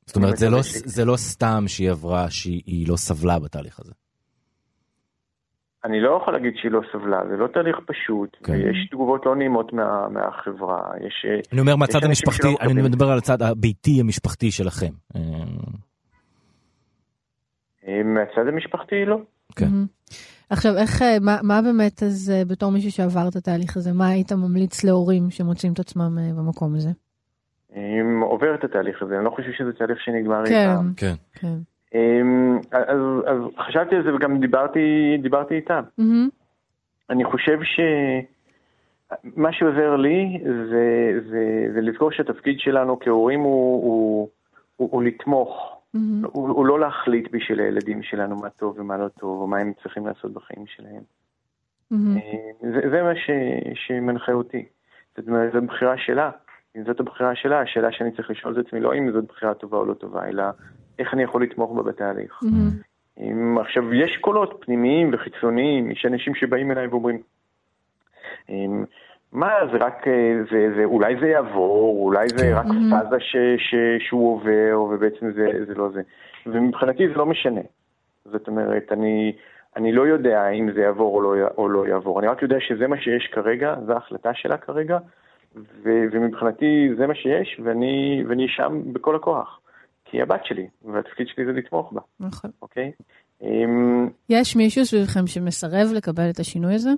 זאת 0.06 0.16
אומרת, 0.16 0.36
זה 0.36 0.50
לא, 0.50 0.58
זה 0.62 1.04
לא 1.04 1.16
סתם 1.16 1.64
שהיא 1.66 1.90
עברה, 1.90 2.30
שהיא 2.30 2.88
לא 2.88 2.96
סבלה 2.96 3.38
בתהליך 3.38 3.80
הזה. 3.80 3.92
אני 5.84 6.00
לא 6.00 6.18
יכול 6.22 6.32
להגיד 6.34 6.52
שהיא 6.56 6.70
לא 6.70 6.80
סבלה, 6.92 7.20
זה 7.30 7.36
לא 7.36 7.46
תהליך 7.46 7.76
פשוט, 7.86 8.36
כן. 8.44 8.52
ויש 8.52 8.88
תגובות 8.90 9.26
לא 9.26 9.36
נעימות 9.36 9.72
מה, 9.72 10.08
מהחברה, 10.08 10.90
יש... 11.06 11.26
אה, 11.28 11.40
אני 11.52 11.60
אומר 11.60 11.76
מהצד 11.76 12.04
המשפחתי, 12.04 12.48
אני 12.48 12.54
מקבלים. 12.54 12.84
מדבר 12.84 13.10
על 13.10 13.18
הצד 13.18 13.42
הביתי 13.42 14.00
המשפחתי 14.00 14.50
שלכם. 14.50 14.92
אה, 15.16 15.20
אה, 17.88 18.02
מהצד 18.02 18.48
המשפחתי 18.48 19.04
לא. 19.04 19.16
כן. 19.56 19.64
מהמם. 19.64 19.86
עכשיו, 20.50 20.76
איך, 20.76 21.02
מה, 21.20 21.36
מה 21.42 21.62
באמת, 21.62 22.02
אז 22.02 22.32
בתור 22.48 22.72
מישהו 22.72 22.90
שעבר 22.92 23.28
את 23.28 23.36
התהליך 23.36 23.76
הזה, 23.76 23.92
מה 23.92 24.08
היית 24.08 24.32
ממליץ 24.32 24.84
להורים 24.84 25.30
שמוצאים 25.30 25.72
את 25.72 25.78
עצמם 25.78 26.18
במקום 26.36 26.74
הזה? 26.74 26.90
אמ, 27.76 28.20
עובר 28.22 28.54
את 28.54 28.64
התהליך 28.64 29.02
הזה, 29.02 29.16
אני 29.16 29.24
לא 29.24 29.30
חושב 29.30 29.52
שזה 29.58 29.72
תהליך 29.72 29.98
שנגמר 30.00 30.46
כן, 30.46 30.66
פעם. 30.74 30.92
כן. 30.96 31.14
כן. 31.32 31.58
אמ, 31.94 32.58
אז, 32.72 32.98
אז 33.26 33.38
חשבתי 33.58 33.96
על 33.96 34.02
זה 34.04 34.14
וגם 34.14 34.40
דיברתי, 34.40 35.16
דיברתי 35.22 35.54
איתם. 35.54 35.82
מהמם. 35.98 36.28
אני 37.10 37.24
חושב 37.24 37.58
שמה 37.62 39.52
שעוזר 39.52 39.96
לי 39.96 40.38
זה, 40.44 41.12
זה, 41.30 41.68
זה 41.74 41.80
לזכור 41.80 42.12
שהתפקיד 42.12 42.60
שלנו 42.60 42.98
כהורים 43.00 43.40
הוא, 43.40 43.84
הוא, 43.84 44.28
הוא, 44.76 44.88
הוא 44.92 45.02
לתמוך, 45.02 45.80
מהמם. 45.94 46.24
הוא, 46.24 46.48
הוא 46.48 46.66
לא 46.66 46.80
להחליט 46.80 47.28
בשביל 47.32 47.60
הילדים 47.60 48.02
שלנו 48.02 48.36
מה 48.36 48.50
טוב 48.50 48.78
ומה 48.78 48.96
לא 48.96 49.08
טוב, 49.08 49.40
או 49.40 49.46
מה 49.46 49.58
הם 49.58 49.72
צריכים 49.82 50.06
לעשות 50.06 50.32
בחיים 50.32 50.66
שלהם. 50.66 51.02
אה, 51.92 52.50
זה, 52.60 52.80
זה 52.90 53.02
מה 53.02 53.16
ש, 53.16 53.30
שמנחה 53.74 54.32
אותי. 54.32 54.64
זאת 55.16 55.28
אומרת, 55.28 55.52
זו 55.52 55.62
בחירה 55.62 55.98
שלה. 55.98 56.30
אם 56.76 56.84
זאת 56.84 57.00
הבחירה 57.00 57.34
שלה, 57.34 57.60
השאלה 57.60 57.92
שאני 57.92 58.10
צריך 58.10 58.30
לשאול 58.30 58.60
את 58.60 58.66
עצמי 58.66 58.80
לא 58.80 58.94
אם 58.94 59.12
זאת 59.12 59.24
בחירה 59.24 59.54
טובה 59.54 59.78
או 59.78 59.84
לא 59.84 59.94
טובה, 59.94 60.28
אלא 60.28 60.42
איך 60.98 61.14
אני 61.14 61.22
יכול 61.22 61.42
לתמוך 61.42 61.72
בה 61.76 61.82
בתהליך. 61.82 62.40
מהמם. 62.42 62.70
אם, 63.20 63.58
עכשיו, 63.58 63.94
יש 63.94 64.16
קולות 64.16 64.58
פנימיים 64.60 65.10
וחיצוניים, 65.12 65.90
יש 65.90 66.06
אנשים 66.06 66.34
שבאים 66.34 66.70
אליי 66.70 66.86
ואומרים, 66.86 67.22
אמ, 68.48 68.84
מה, 69.32 69.52
זה 69.72 69.78
רק, 69.78 70.08
אה, 70.08 70.34
זה, 70.50 70.72
זה, 70.76 70.84
אולי 70.84 71.16
זה 71.20 71.28
יעבור, 71.28 72.04
אולי 72.04 72.28
זה 72.28 72.58
רק 72.58 72.66
מהמם. 72.66 72.90
פאזה 72.90 73.20
ש, 73.20 73.36
ש, 73.58 73.74
שהוא 74.08 74.34
עובר, 74.34 74.80
ובעצם 74.80 75.32
זה, 75.32 75.64
זה 75.66 75.74
לא 75.74 75.88
זה. 75.88 76.02
ומבחינתי 76.46 77.08
זה 77.08 77.14
לא 77.14 77.26
משנה. 77.26 77.60
זאת 78.24 78.48
אומרת, 78.48 78.92
אני, 78.92 79.32
אני 79.76 79.92
לא 79.92 80.06
יודע 80.06 80.48
אם 80.48 80.72
זה 80.72 80.80
יעבור 80.80 81.14
או 81.14 81.20
לא, 81.22 81.48
או 81.58 81.68
לא 81.68 81.86
יעבור, 81.86 82.20
אני 82.20 82.28
רק 82.28 82.42
יודע 82.42 82.56
שזה 82.60 82.86
מה 82.86 83.00
שיש 83.00 83.26
כרגע, 83.26 83.74
זו 83.86 83.92
ההחלטה 83.92 84.34
שלה 84.34 84.56
כרגע, 84.56 84.98
ו, 85.56 85.90
ומבחינתי 86.12 86.90
זה 86.96 87.06
מה 87.06 87.14
שיש, 87.14 87.60
ואני, 87.64 88.24
ואני 88.28 88.48
שם 88.48 88.92
בכל 88.92 89.16
הכוח. 89.16 89.60
כי 90.10 90.16
היא 90.16 90.22
הבת 90.22 90.40
שלי, 90.44 90.66
והתפקיד 90.84 91.26
שלי 91.34 91.44
זה 91.46 91.52
לתמוך 91.52 91.92
בה, 91.92 92.00
נכון. 92.20 92.50
אוקיי? 92.62 92.92
אמ, 93.42 94.08
יש 94.28 94.56
מישהו 94.56 94.84
סביבכם 94.84 95.26
שמסרב 95.26 95.88
לקבל 95.96 96.30
את 96.30 96.38
השינוי 96.38 96.74
הזה? 96.74 96.90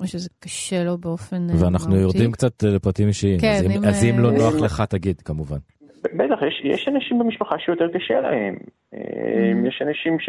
או 0.00 0.06
שזה 0.06 0.28
קשה 0.40 0.84
לו 0.84 0.98
באופן 0.98 1.36
אה, 1.50 1.54
ואנחנו 1.64 1.88
מהותי? 1.90 2.02
יורדים 2.02 2.32
קצת 2.32 2.64
אה, 2.64 2.70
לפרטים 2.70 3.08
אישיים. 3.08 3.40
כן, 3.40 3.52
אז 3.58 3.64
אם- 3.66 3.84
אז 3.88 4.04
אם 4.04 4.18
לא 4.18 4.28
אה, 4.28 4.38
נוח 4.38 4.54
לך, 4.64 4.82
תגיד, 4.82 5.20
כמובן. 5.20 5.56
בטח, 6.02 6.38
יש, 6.48 6.60
יש 6.64 6.88
אנשים 6.88 7.18
במשפחה 7.18 7.58
שיותר 7.58 7.88
קשה 7.94 8.20
להם. 8.20 8.54
Mm-hmm. 8.54 8.96
Mm-hmm. 8.96 9.68
יש 9.68 9.82
אנשים 9.88 10.18
ש... 10.20 10.28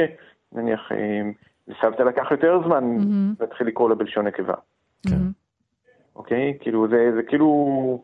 נניח, 0.54 0.80
אה, 0.92 1.22
לסבתא 1.68 2.04
לקח 2.04 2.24
יותר 2.32 2.60
זמן 2.66 2.84
Mm-hmm. 3.00 3.44
להתחיל 3.44 3.68
לקרוא 3.68 3.90
לה 3.90 3.96
בלשון 3.96 4.28
נקבה, 4.28 4.54
מהמם. 5.10 5.32
אוקיי? 6.16 6.58
כאילו, 6.60 6.88
זה, 6.90 7.12
זה 7.16 7.22
כאילו... 7.28 8.04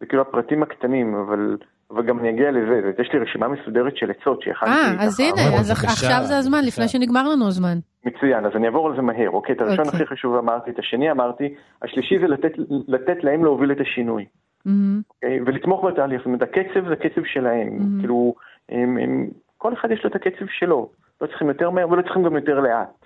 זה 0.00 0.06
כאילו 0.06 0.22
הפרטים 0.22 0.62
הקטנים, 0.62 1.14
אבל... 1.14 1.56
אבל 1.94 2.06
גם 2.06 2.18
אני 2.18 2.30
אגיע 2.30 2.50
לזה, 2.50 2.90
יש 3.02 3.12
לי 3.12 3.18
רשימה 3.18 3.48
מסודרת 3.48 3.96
של 3.96 4.10
עצות 4.10 4.42
שהכנתי 4.42 4.72
אה, 4.72 5.04
אז. 5.04 5.20
הנה, 5.20 5.60
אז 5.60 5.70
עכשיו 5.70 6.18
זה 6.22 6.38
הזמן. 6.38 6.58
לפני 6.66 6.88
שנגמר 6.88 7.28
לנו 7.28 7.46
הזמן. 7.46 7.78
מצוין, 8.04 8.46
אז 8.46 8.52
אני 8.56 8.66
אעבור 8.66 8.88
על 8.88 8.96
זה 8.96 9.02
מהר, 9.02 9.30
אוקיי? 9.30 9.54
את 9.54 9.60
הראשון 9.60 9.86
אוקיי. 9.86 10.02
הכי 10.02 10.06
חשוב 10.06 10.34
אמרתי, 10.34 10.70
את 10.70 10.78
השני 10.78 11.10
אמרתי, 11.10 11.54
השלישי 11.82 12.18
זה 12.18 12.26
לתת, 12.26 12.52
לתת 12.88 13.24
להם 13.24 13.44
להוביל 13.44 13.72
את 13.72 13.80
השינוי. 13.80 14.24
אוקיי? 14.66 15.40
ולתמוך 15.46 15.84
בתהליך, 15.84 16.18
זאת 16.18 16.26
אומרת, 16.26 16.42
הקצב 16.42 16.88
זה 16.88 16.92
הקצב 16.92 17.24
שלהם. 17.24 17.78
כאילו, 18.00 18.34
כל 19.58 19.72
אחד 19.72 19.90
יש 19.90 20.04
לו 20.04 20.10
את 20.10 20.16
הקצב 20.16 20.46
שלו, 20.48 20.88
לא 21.20 21.26
צריכים 21.26 21.48
יותר 21.48 21.70
מהר 21.70 21.88
ולא 21.90 22.02
צריכים 22.02 22.22
גם 22.22 22.36
יותר 22.36 22.60
לאט. 22.60 23.04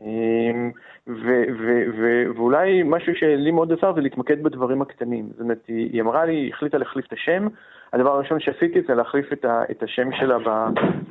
אמ, 0.00 0.70
ו- 1.06 1.44
ו- 1.58 1.84
ו- 1.98 2.24
ואולי 2.36 2.82
משהו 2.84 3.12
שלי 3.14 3.50
מאוד 3.50 3.72
עזר 3.72 3.94
זה 3.94 4.00
להתמקד 4.00 4.42
בדברים 4.42 4.82
הקטנים. 4.82 5.28
זאת 5.30 5.40
אומרת, 5.40 5.64
היא, 5.68 5.90
היא 5.92 6.02
אמרה 6.02 6.24
לי, 6.24 6.34
היא 6.34 6.52
החליטה 6.52 6.78
להחליף 6.78 7.06
את 7.06 7.12
השם, 7.12 7.46
הדבר 7.92 8.10
הראשון 8.10 8.40
שעשיתי 8.40 8.78
זה 8.88 8.94
להחליף 8.94 9.32
את, 9.32 9.44
ה- 9.44 9.62
את 9.70 9.82
השם 9.82 10.08
שלה 10.12 10.38
ב... 10.38 10.48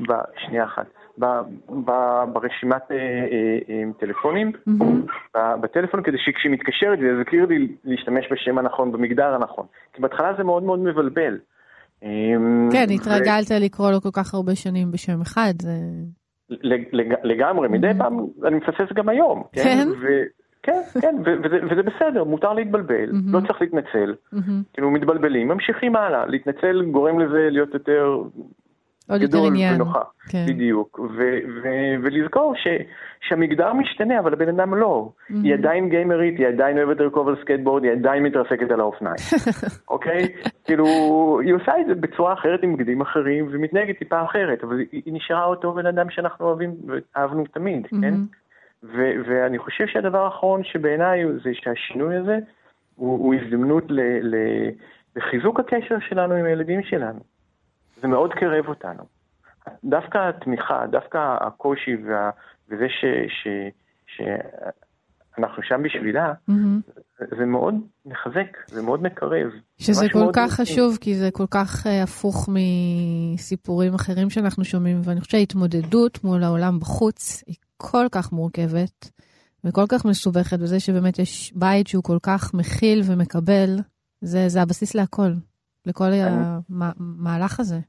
ב 0.10 0.14
שנייה 0.38 0.64
אחת. 0.64 0.86
ב- 1.20 1.42
ב- 1.86 2.24
ברשימת 2.34 2.92
אה, 2.92 2.98
אה, 2.98 3.58
אה, 3.70 3.84
טלפונים. 4.00 4.52
ב- 5.38 5.56
בטלפון, 5.62 6.04
כדי 6.04 6.18
שכשהיא 6.18 6.52
מתקשרת 6.52 7.00
זה 7.00 7.06
יזכיר 7.06 7.46
לי 7.46 7.68
להשתמש 7.86 8.26
בשם 8.32 8.58
הנכון, 8.58 8.92
במגדר 8.92 9.34
הנכון. 9.36 9.66
כי 9.94 10.02
בהתחלה 10.02 10.34
זה 10.38 10.44
מאוד 10.44 10.64
מאוד 10.64 10.80
מבלבל. 10.80 11.38
אמ, 12.04 12.70
כן, 12.72 12.86
ו- 12.90 12.94
התרגלת 12.94 13.52
לקרוא 13.62 13.92
לו 13.92 14.02
כל 14.02 14.10
כך 14.14 14.34
הרבה 14.34 14.56
שנים 14.56 14.92
בשם 14.92 15.22
אחד, 15.22 15.54
זה... 15.62 15.72
לג- 16.62 16.88
לג- 16.92 17.16
לגמרי, 17.24 17.68
מדי 17.68 17.92
Mhm. 17.92 17.98
פעם 17.98 18.18
אני 18.46 18.56
מפספס 18.56 18.94
גם 18.94 19.10
היום. 19.10 19.44
כן? 19.54 19.88
כן, 20.64 20.82
כן, 21.02 21.16
ו- 21.26 21.36
וזה, 21.44 21.60
וזה 21.72 21.84
בסדר, 21.84 22.24
מותר 22.24 22.54
להתבלבל, 22.54 23.10
Mhm. 23.10 23.16
לא 23.34 23.40
צריך 23.48 23.62
להתנצל. 23.62 24.16
מהמם. 24.32 24.62
כאילו 24.74 24.92
מתבלבלים, 24.92 25.48
ממשיכים 25.48 25.96
הלאה, 25.96 26.26
להתנצל 26.26 26.86
גורם 26.92 27.20
לזה 27.20 27.48
להיות 27.52 27.74
יותר 27.74 28.22
עוד 29.10 29.22
גדול 29.22 29.48
עניין. 29.48 29.76
ונוחה. 29.82 30.02
כן. 30.30 30.46
בדיוק, 30.48 31.00
ו- 31.00 31.10
ו- 31.64 31.96
ולזכור 32.04 32.54
ש- 32.56 32.84
שהמגדר 33.28 33.74
משתנה, 33.74 34.20
אבל 34.20 34.34
הבן 34.34 34.50
אדם 34.50 34.76
לא. 34.76 35.10
Mhm. 35.30 35.34
היא 35.44 35.54
עדיין 35.54 35.90
גיימרית, 35.90 36.40
היא 36.40 36.48
עדיין 36.48 36.78
אוהבת 36.78 37.00
לרכוב 37.00 37.28
על 37.28 37.36
סקייטבורד, 37.42 37.84
היא 37.84 37.92
עדיין 37.92 38.24
מתרסקת 38.24 38.72
על 38.72 38.80
האופניים, 38.80 39.16
אוקיי? 39.94 40.28
כאילו, 40.66 40.86
היא 41.44 41.54
עושה 41.54 41.72
את 41.82 41.86
זה 41.88 41.96
בצורה 41.96 42.34
אחרת 42.34 42.64
עם 42.64 42.76
בגדים 42.76 43.02
אחרים, 43.02 43.48
ומתנהגת 43.52 44.00
טיפה 44.00 44.24
אחרת, 44.24 44.64
אבל 44.64 44.80
היא, 44.80 45.02
היא 45.06 45.14
נשארה 45.14 45.46
אותו 45.46 45.74
בן 45.74 45.86
אדם 45.86 46.10
שאנחנו 46.10 46.46
אוהבים 46.46 46.72
ואהבנו 46.88 47.44
תמיד, 47.54 47.88
כן? 47.88 47.96
מהמם. 47.98 48.26
ו- 48.84 49.14
ואני 49.28 49.58
חושב 49.58 49.88
שהדבר 49.88 50.26
האחרון 50.26 50.64
שבעיניי 50.64 51.26
זה 51.44 51.50
שהשינוי 51.54 52.16
הזה 52.16 52.38
הוא, 52.96 53.20
הוא 53.20 53.36
הזדמנות 53.36 53.84
ל- 53.90 54.36
ל- 54.36 54.70
לחיזוק 55.16 55.60
הקשר 55.60 55.96
שלנו 56.10 56.34
עם 56.34 56.46
הילדים 56.46 56.84
שלנו. 56.84 57.20
זה 58.04 58.08
מאוד 58.08 58.34
קרב 58.34 58.68
אותנו. 58.68 59.04
דווקא 59.84 60.18
התמיכה, 60.30 60.84
דווקא 60.92 61.38
הקושי 61.42 61.96
וה, 61.96 62.30
וזה 62.70 62.86
ש, 62.90 63.06
ש, 63.28 63.48
שאנחנו 64.16 65.64
שם 65.64 65.84
בשבילה, 65.84 66.34
מהמם. 66.48 66.82
זה, 67.20 67.26
זה 67.38 67.46
מאוד 67.46 67.76
מחזק, 68.06 68.58
זה 68.68 68.82
מאוד 68.82 69.04
מקרב. 69.04 69.52
שזה 69.78 70.06
כל 70.14 70.30
כך 70.34 70.60
אינטימי. 70.60 70.68
חשוב, 70.68 70.98
כי 71.02 71.16
זה 71.16 71.30
כל 71.32 71.48
כך 71.52 71.88
אה, 71.88 72.04
הפוך 72.04 72.50
מסיפורים 72.50 73.94
אחרים 73.94 74.30
שאנחנו 74.30 74.64
שומעים, 74.64 75.02
ואני 75.04 75.20
חושבת 75.20 75.32
שההתמודדות 75.32 76.24
מול 76.24 76.44
העולם 76.44 76.80
בחוץ 76.80 77.44
היא 77.48 77.56
כל 77.78 78.06
כך 78.12 78.32
מורכבת 78.32 79.12
וכל 79.64 79.86
כך 79.90 80.06
מסובכת, 80.06 80.58
וזה 80.60 80.80
שבאמת 80.80 81.20
יש 81.20 81.54
בית 81.56 81.88
שהוא 81.88 82.04
כל 82.04 82.18
כך 82.24 82.54
מכיל 82.54 83.02
ומקבל, 83.06 83.80
זה, 84.22 84.50
זה 84.50 84.62
הבסיס 84.62 84.96
להכל, 84.96 85.32
לכל 85.86 86.10
המהלך 86.70 87.60
הזה. 87.60 87.80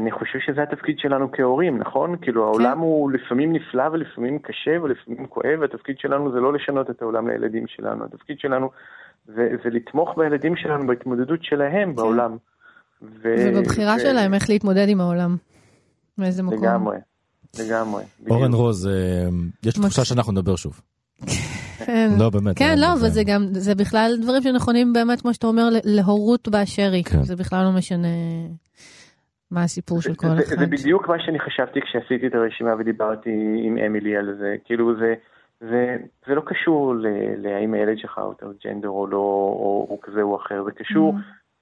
אני 0.00 0.10
חושב 0.10 0.38
שזה 0.46 0.62
התפקיד 0.62 0.98
שלנו 0.98 1.32
כהורים, 1.32 1.78
נכון? 1.78 2.16
כאילו 2.22 2.44
העולם 2.44 2.78
הוא 2.78 3.10
לפעמים 3.12 3.52
נפלא 3.52 3.82
ולפעמים 3.92 4.38
קשה 4.38 4.82
ולפעמים 4.82 5.26
כואב, 5.26 5.60
והתפקיד 5.60 5.96
שלנו 5.98 6.32
זה 6.32 6.38
לא 6.40 6.52
לשנות 6.52 6.90
את 6.90 7.02
העולם 7.02 7.28
לילדים 7.28 7.64
שלנו, 7.68 8.04
התפקיד 8.04 8.36
שלנו 8.38 8.70
זה, 9.26 9.48
זה 9.64 9.70
לתמוך 9.70 10.08
בילדים 10.16 10.56
שלנו 10.56 10.86
בהתמודדות 10.86 11.38
שלהם 11.42 11.94
בעולם. 11.94 12.36
ו- 13.02 13.34
ובבחירה 13.46 13.94
ו- 13.96 14.00
שלהם 14.00 14.34
איך 14.34 14.48
להתמודד 14.50 14.88
עם 14.88 15.00
העולם. 15.00 15.36
מאיזה 16.18 16.42
מקום. 16.42 16.58
לגמרי, 16.64 16.96
לגמרי. 17.58 18.02
בדיוק. 18.20 18.30
אורן 18.30 18.52
רוז, 18.52 18.86
אה, 18.86 18.92
יש 19.64 19.74
תחושה 19.74 20.04
שאנחנו 20.04 20.32
נדבר 20.32 20.56
שוב. 20.56 20.80
כן. 21.86 22.10
לא, 22.18 22.30
באמת. 22.30 22.58
כן, 22.58 22.78
לא, 22.78 22.86
זה- 22.96 23.00
אבל 23.00 23.08
זה 23.10 23.24
גם, 23.24 23.46
זה 23.52 23.74
בכלל 23.74 24.16
דברים 24.22 24.42
שנכונים 24.42 24.92
באמת, 24.92 25.20
כמו 25.20 25.34
שאתה 25.34 25.46
אומר, 25.46 25.68
להורות 25.84 26.48
באשר 26.48 26.90
היא. 26.92 27.04
כן. 27.04 27.22
זה 27.22 27.36
בכלל 27.36 27.64
לא 27.64 27.70
משנה 27.72 28.08
מה 29.50 29.62
הסיפור 29.62 30.02
של 30.02 30.14
כל 30.14 30.26
זה, 30.26 30.42
אחד. 30.42 30.58
זה 30.58 30.66
בדיוק 30.66 31.08
מה 31.08 31.14
שאני 31.18 31.40
חשבתי 31.40 31.80
כשעשיתי 31.80 32.26
את 32.26 32.34
הרשימה 32.34 32.70
ודיברתי 32.78 33.30
עם 33.64 33.78
אמילי 33.78 34.16
על 34.16 34.36
זה. 34.38 34.56
כאילו 34.64 34.94
זה, 34.98 35.14
זה, 35.60 35.96
זה 36.26 36.34
לא 36.34 36.42
קשור 36.46 36.94
ל- 36.94 37.06
להאם 37.36 37.74
הילד 37.74 37.98
שלך 37.98 38.18
הוא 38.18 38.34
טרנסג'נדר 38.34 38.88
או 38.88 39.06
לא, 39.06 39.16
או, 39.16 39.86
או 39.90 39.98
כזה 40.02 40.22
או 40.22 40.36
אחר, 40.36 40.64
זה 40.64 40.70
קשור 40.72 41.14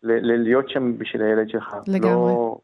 ל- 0.03 0.33
ל- 0.33 0.43
להיות 0.43 0.69
שם 0.71 0.99
בשביל 0.99 1.23
הילד 1.23 1.49
שלך. 1.49 1.77
לגמרי. 1.87 2.13
לא, 2.33 2.59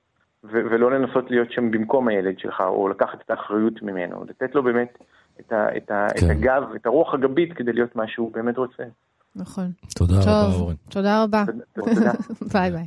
ו- 0.45 0.49
ולא 0.71 0.90
לנסות 0.90 1.31
להיות 1.31 1.52
שם 1.52 1.71
במקום 1.71 2.09
הילד 2.09 2.38
שלך, 2.38 2.61
או 2.66 2.88
לקחת 2.88 3.19
את 3.25 3.31
האחריות 3.31 3.83
ממנו. 3.83 4.25
לתת 4.28 4.54
לו 4.54 4.62
באמת 4.62 4.99
את, 5.40 5.52
ה, 5.52 5.76
את, 5.76 5.90
ה, 5.90 6.07
כן. 6.21 6.26
את 6.26 6.31
הגב, 6.31 6.62
את 6.76 6.87
הרוח 6.87 7.14
הגבית 7.14 7.52
כדי 7.52 7.73
להיות 7.73 7.97
מה 7.97 8.09
שהוא 8.09 8.33
באמת 8.33 8.57
רוצה. 8.59 8.83
נכון. 9.37 9.64
תודה 9.97 10.14
רבה, 10.14 10.25
טוב, 10.25 10.61
אורן. 10.61 10.75
תודה 10.90 11.23
רבה. 11.23 11.45
תודה. 11.75 12.12
ביי 12.52 12.71
ביי. 12.71 12.87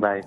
ביי. 0.00 0.20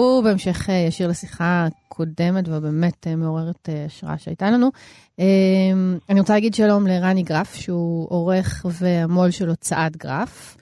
ובהמשך 0.00 0.70
אה, 0.70 0.74
ישיר 0.74 1.08
לשיחה 1.08 1.66
הקודמת 1.66 2.48
והבאמת 2.48 3.06
אה, 3.06 3.16
מעוררת 3.16 3.68
אה, 3.68 3.84
השראה 3.84 4.18
שהייתה 4.18 4.50
לנו. 4.50 4.70
אה, 5.20 5.24
אני 6.10 6.20
רוצה 6.20 6.34
להגיד 6.34 6.54
שלום 6.54 6.86
לרני 6.86 7.22
גרף, 7.22 7.54
שהוא 7.54 8.06
עורך 8.10 8.66
והמו"ל 8.80 9.30
של 9.30 9.48
הוצאת 9.48 9.96
גרף. 9.96 10.56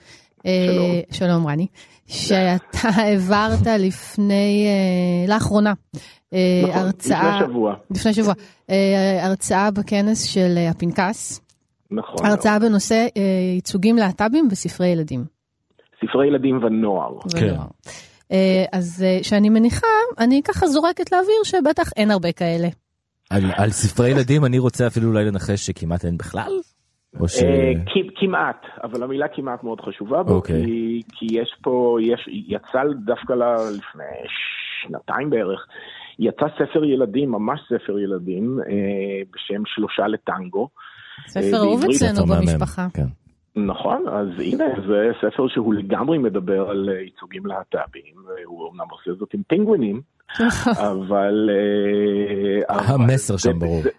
אה, 0.45 1.01
שלום 1.11 1.47
רני. 1.47 1.67
שאתה 2.07 2.87
העברת 2.95 3.67
לפני, 3.79 4.67
לאחרונה, 5.27 5.73
אה, 6.33 6.61
נכון, 6.63 6.75
הרצאה, 6.75 7.35
לפני 7.35 7.47
שבוע. 7.47 7.75
לפני 7.91 8.13
שבוע, 8.13 8.33
אה, 8.69 9.25
הרצאה 9.25 9.71
בכנס 9.71 10.23
של 10.23 10.57
הפנקס. 10.69 11.41
נכון. 11.91 12.25
הרצאה 12.25 12.59
בנושא 12.59 13.07
אה, 13.17 13.21
ייצוגים 13.55 13.95
להט"בים 13.97 14.47
בספרי 14.49 14.87
ילדים. 14.87 15.25
ספרי 16.01 16.27
ילדים 16.27 16.63
ונוער. 16.63 17.17
ונוער. 17.35 17.59
אה, 17.59 17.65
אז 18.71 19.03
אה, 19.07 19.19
שאני 19.23 19.49
מניחה, 19.49 19.87
אני 20.19 20.41
ככה 20.43 20.67
זורקת 20.67 21.11
לאוויר 21.11 21.43
שבטח 21.43 21.89
אין 21.97 22.11
הרבה 22.11 22.31
כאלה. 22.31 22.67
על, 23.29 23.43
על 23.57 23.69
ספרי 23.71 24.09
ילדים 24.09 24.45
אני 24.45 24.59
רוצה 24.59 24.87
אפילו 24.87 25.07
אולי 25.09 25.25
לנחש 25.25 25.65
שכמעט 25.65 26.05
אין 26.05 26.17
בכלל? 26.17 26.51
או 27.19 27.27
ש... 27.27 27.43
אה, 27.43 27.71
כ- 27.85 28.19
כמעט, 28.19 28.61
אבל 28.83 29.03
המילה 29.03 29.25
כמעט 29.35 29.63
מאוד 29.63 29.81
חשובה 29.81 30.23
בו, 30.23 30.33
אוקיי. 30.33 30.65
כי, 30.65 31.01
כי 31.13 31.25
יש 31.31 31.55
פה, 31.63 31.97
יש, 32.01 32.29
יצא 32.47 32.79
דווקא 33.05 33.33
ל- 33.33 33.69
לפני 33.77 34.03
שנתיים 34.81 35.29
בערך, 35.29 35.67
יצא 36.19 36.45
ספר 36.55 36.83
ילדים, 36.85 37.31
ממש 37.31 37.59
ספר 37.65 37.99
ילדים, 37.99 38.59
אה, 38.69 38.73
בשם 39.33 39.61
שלושה 39.65 40.07
לטנגו. 40.07 40.69
ספר 41.27 41.57
אהוב 41.57 41.83
אצלנו 41.83 42.25
במשפחה. 42.25 42.87
כן. 42.93 43.07
נכון, 43.57 44.07
אז 44.07 44.27
הנה, 44.39 44.65
זה 44.87 45.11
ספר 45.21 45.47
שהוא 45.47 45.73
לגמרי 45.73 46.17
מדבר 46.17 46.69
על 46.69 46.89
אה, 46.89 47.01
ייצוגים 47.01 47.45
להט"בים, 47.45 48.13
והוא 48.25 48.71
אמנם 48.71 48.85
עושה 48.91 49.11
זאת 49.19 49.33
עם 49.33 49.41
פינגווינים, 49.47 50.01
אבל... 50.91 51.49
אה, 51.53 52.75
אבל 52.75 53.03
המסר 53.03 53.33
זה- 53.37 53.39
שם 53.51 53.59
ברור. 53.59 53.81
זה, 53.83 53.89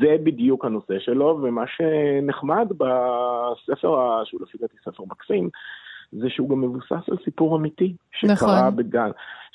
זה 0.00 0.16
בדיוק 0.24 0.64
הנושא 0.64 0.98
שלו, 0.98 1.40
ומה 1.42 1.64
שנחמד 1.66 2.68
בספר, 2.68 3.96
שהוא 4.24 4.40
לפי 4.42 4.58
דעתי 4.60 4.76
ספר 4.84 5.02
מקסים, 5.10 5.48
זה 6.12 6.30
שהוא 6.30 6.50
גם 6.50 6.60
מבוסס 6.60 7.08
על 7.10 7.16
סיפור 7.24 7.56
אמיתי, 7.56 7.94
שקרה 8.12 8.32
נכון. 8.32 8.76
בגן, 8.76 9.10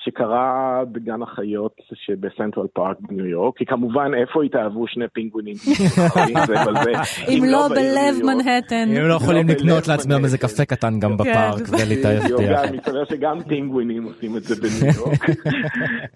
שקרה 0.09 0.83
בגן 0.91 1.21
החיות 1.21 1.75
שבסנטרל 1.93 2.67
פארק 2.73 2.97
בניו 2.99 3.25
יורק, 3.25 3.57
כי 3.57 3.65
כמובן 3.65 4.11
איפה 4.21 4.43
התאהבו 4.43 4.87
שני 4.87 5.05
פינגווינים, 5.13 5.55
אם 7.29 7.41
לא 7.51 7.67
בלב. 7.69 8.15
מנהטן. 8.23 8.89
הם 8.97 9.07
לא 9.07 9.13
יכולים 9.13 9.47
בלב 9.47 9.55
לקנות 9.57 9.87
לעצמם. 9.87 10.23
איזה 10.23 10.37
קפה 10.37 10.65
קטן 10.65 10.99
גם 10.99 11.17
בפארק 11.17 11.61
כן. 11.67 11.75
ולהתאהב 11.75 12.23
בדיוק, 12.23 12.41
ביחד. 12.41 12.75
מסתבר 12.75 13.05
שגם 13.05 13.43
פינגווינים 13.43 14.03
עושים 14.03 14.37
את 14.37 14.43
זה 14.43 14.55
בניו 14.55 14.93
יורק, 14.95 15.25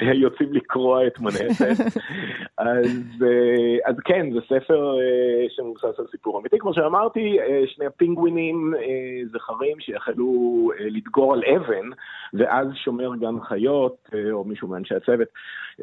יוצאים 0.23 0.53
לקרוע 0.53 1.07
את 1.07 1.19
מנהטן. 1.19 1.83
אז, 2.57 3.23
אה, 3.23 3.93
כן, 4.05 4.31
זה 4.33 4.39
ספר 4.45 4.95
אה, 4.99 5.45
שמבוסס 5.49 5.99
על 5.99 6.05
סיפור 6.11 6.39
אמיתי. 6.39 6.59
כמו 6.59 6.73
שאמרתי, 6.73 7.39
אה, 7.39 7.61
שני 7.67 7.85
הפינגווינים 7.85 8.73
זכרים 9.31 9.77
שהחלו 9.79 10.71
אה, 10.79 10.85
לדגור 10.89 11.33
על 11.33 11.43
אבן, 11.55 11.89
ואז 12.33 12.67
שומר 12.75 13.15
גן 13.15 13.39
חיות, 13.47 14.09
אה, 14.13 14.31
או 14.31 14.43
מישהו 14.43 14.67
מאנשי 14.67 14.95
הצוות, 14.95 15.27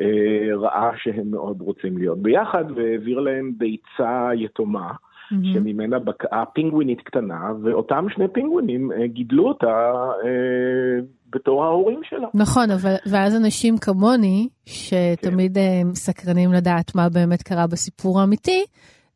אה, 0.00 0.56
ראה 0.56 0.90
שהם 0.96 1.30
מאוד 1.30 1.60
רוצים 1.60 1.98
להיות 1.98 2.18
ביחד, 2.18 2.64
והעביר 2.76 3.20
להם 3.20 3.52
ביצה 3.58 4.30
יתומה. 4.34 4.92
מהמם. 5.30 5.54
שממנה 5.54 5.98
בקעה 5.98 6.44
פינגווינית 6.46 7.00
קטנה, 7.00 7.52
ואותם 7.62 8.06
שני 8.14 8.28
פינגווינים 8.32 8.92
אה, 8.92 9.06
גידלו 9.06 9.48
אותה 9.48 9.92
אה, 10.24 11.04
בתור 11.30 11.64
ההורים 11.64 12.00
שלה. 12.04 12.28
נכון, 12.34 12.70
אבל 12.70 12.94
ואז 13.10 13.36
אנשים 13.36 13.78
כמוני, 13.78 14.48
שתמיד 14.66 15.58
אה, 15.58 15.82
סקרנים 15.94 16.52
לדעת 16.52 16.94
מה 16.94 17.08
באמת 17.08 17.42
קרה 17.42 17.66
בסיפור 17.66 18.20
האמיתי, 18.20 18.64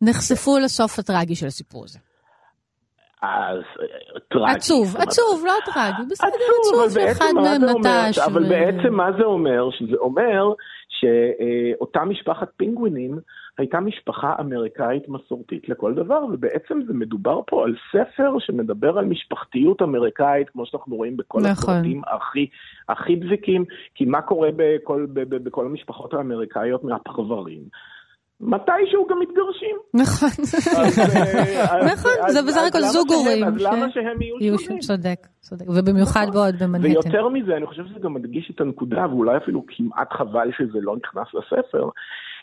נחשפו 0.02 0.58
לסוף 0.58 0.98
הטרגי 0.98 1.34
של 1.34 1.46
הסיפור 1.46 1.84
הזה. 1.84 1.98
אז 3.24 3.62
טרגי. 4.28 4.52
עצוב, 4.56 4.94
אומרת, 4.94 5.08
עצוב, 5.08 5.44
לא 5.46 5.72
טרגי, 5.72 6.08
בסדר, 6.10 6.28
עצוב, 6.28 6.74
אבל 6.74 6.84
עצוב 6.84 6.90
שאחד 6.90 7.24
בעצם 7.24 7.36
מה 7.36 7.42
מהם? 7.42 7.76
נטש. 7.76 8.18
אבל 8.18 8.44
ו- 8.44 8.48
בעצם 8.48 8.94
מה 8.94 9.12
זה 9.18 9.24
אומר? 9.24 9.70
שזה 9.70 9.96
אומר 9.96 10.52
שאותה 10.88 12.04
משפחת 12.04 12.48
פינגווינים 12.56 13.18
הייתה 13.58 13.80
משפחה 13.80 14.34
אמריקאית 14.40 15.08
מסורתית 15.08 15.68
לכל 15.68 15.94
דבר, 15.94 16.24
ובעצם 16.32 16.80
זה 16.86 16.92
מדובר 16.94 17.40
פה 17.46 17.64
על 17.64 17.74
ספר 17.92 18.38
שמדבר 18.38 18.98
על 18.98 19.04
משפחתיות 19.04 19.82
אמריקאית, 19.82 20.50
כמו 20.50 20.66
שאנחנו 20.66 20.96
רואים 20.96 21.16
בכל 21.16 21.38
נכון. 21.38 21.74
הסרטים 21.74 22.02
הכי, 22.06 22.46
הכי 22.88 23.16
דביקים, 23.16 23.64
כי 23.94 24.04
מה 24.04 24.22
קורה 24.22 24.48
בכל, 24.56 25.06
בכל 25.14 25.66
המשפחות 25.66 26.14
האמריקאיות 26.14 26.84
מהפרברים? 26.84 27.62
מתישהו 28.40 29.06
גם 29.10 29.16
מתגרשים. 29.20 29.76
נכון, 29.94 30.28
אה, 31.16 31.84
נכון, 31.92 32.10
אז- 32.26 32.32
זה 32.32 32.42
בסך 32.42 32.60
הכל 32.68 32.78
למה 32.78 32.88
זוג 32.88 33.12
הורים 33.12 33.44
אז 33.44 33.62
למה 33.62 33.90
ש- 33.90 33.94
שהם 33.94 34.22
יהיו 34.40 34.58
שונים? 34.58 34.80
צודק, 34.80 35.26
צודק, 35.40 35.64
ובמיוחד 35.68 36.20
נכון. 36.22 36.34
בעוד 36.34 36.54
במנהטן. 36.62 36.84
ויותר 36.84 37.28
מזה, 37.28 37.56
אני 37.56 37.66
חושב 37.66 37.82
שזה 37.86 37.98
גם 38.00 38.14
מדגיש 38.14 38.50
את 38.54 38.60
הנקודה, 38.60 39.06
ואולי 39.10 39.36
אפילו 39.36 39.62
כמעט 39.68 40.12
חבל 40.12 40.50
שזה 40.58 40.78
לא 40.82 40.96
נכנס 40.96 41.26
לספר, 41.34 41.88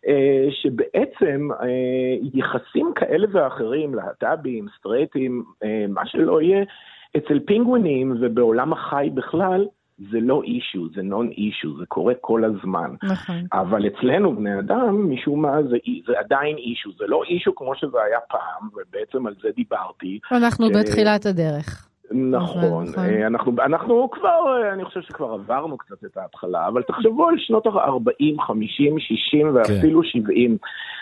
אה, 0.07 0.47
שבעצם 0.51 1.49
אה, 1.61 1.67
יחסים 2.33 2.91
כאלה 2.95 3.27
ואחרים, 3.31 3.95
להט"בים, 3.95 4.65
סטרייטים, 4.79 5.43
אה, 5.63 5.85
מה 5.89 6.01
שלא 6.05 6.41
יהיה, 6.41 6.63
אצל 7.17 7.39
פינגווינים 7.45 8.17
ובעולם 8.21 8.73
החי 8.73 9.09
בכלל, 9.13 9.65
זה 10.11 10.19
לא 10.21 10.41
אישו, 10.43 10.87
זה 10.95 11.01
נון 11.01 11.29
אישו, 11.29 11.77
זה 11.79 11.85
קורה 11.85 12.13
כל 12.21 12.43
הזמן. 12.43 12.91
נכון. 13.03 13.35
אבל 13.53 13.87
אצלנו, 13.87 14.35
בני 14.35 14.59
אדם, 14.59 15.11
משום 15.11 15.41
מה 15.41 15.63
זה, 15.63 15.77
זה 16.07 16.19
עדיין 16.19 16.57
אישו, 16.57 16.89
זה 16.99 17.05
לא 17.07 17.23
אישו 17.23 17.55
כמו 17.55 17.75
שזה 17.75 17.97
היה 18.07 18.19
פעם, 18.29 18.69
ובעצם 18.73 19.27
על 19.27 19.33
זה 19.43 19.49
דיברתי. 19.55 20.19
אנחנו 20.31 20.67
ש- 20.67 20.71
בתחילת 20.79 21.25
הדרך. 21.25 21.87
נכון, 22.11 22.83
נכון. 22.83 23.03
אה, 23.03 23.27
אנחנו, 23.27 23.51
אנחנו 23.65 24.09
כבר, 24.11 24.63
אה, 24.63 24.73
אני 24.73 24.85
חושב 24.85 25.01
שכבר 25.01 25.33
עברנו 25.33 25.77
קצת 25.77 26.03
את 26.05 26.17
ההתחלה, 26.17 26.67
אבל 26.67 26.81
תחשבו 26.81 27.27
על 27.27 27.35
שנות 27.37 27.67
ה-40, 27.67 28.41
50, 28.41 28.99
60 28.99 29.55
ואפילו 29.55 30.03
70. 30.03 30.57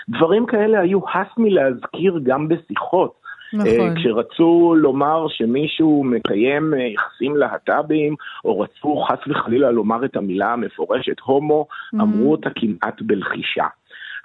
דברים 0.09 0.45
כאלה 0.45 0.79
היו 0.79 0.99
הס 1.13 1.27
מלהזכיר 1.37 2.19
גם 2.23 2.47
בשיחות. 2.47 3.19
נכון. 3.53 3.89
אה, 3.89 3.95
כשרצו 3.95 4.75
לומר 4.77 5.25
שמישהו 5.29 6.03
מקיים 6.03 6.73
אה, 6.73 6.79
יחסים 6.79 7.35
להט"בים, 7.35 8.15
או 8.45 8.59
רצו 8.59 9.05
חס 9.07 9.27
וחלילה 9.27 9.71
לומר 9.71 10.05
את 10.05 10.15
המילה 10.15 10.53
המפורשת 10.53 11.19
הומו, 11.19 11.67
אמרו 11.95 12.31
אותה 12.31 12.49
כמעט 12.55 13.01
בלחישה. 13.01 13.65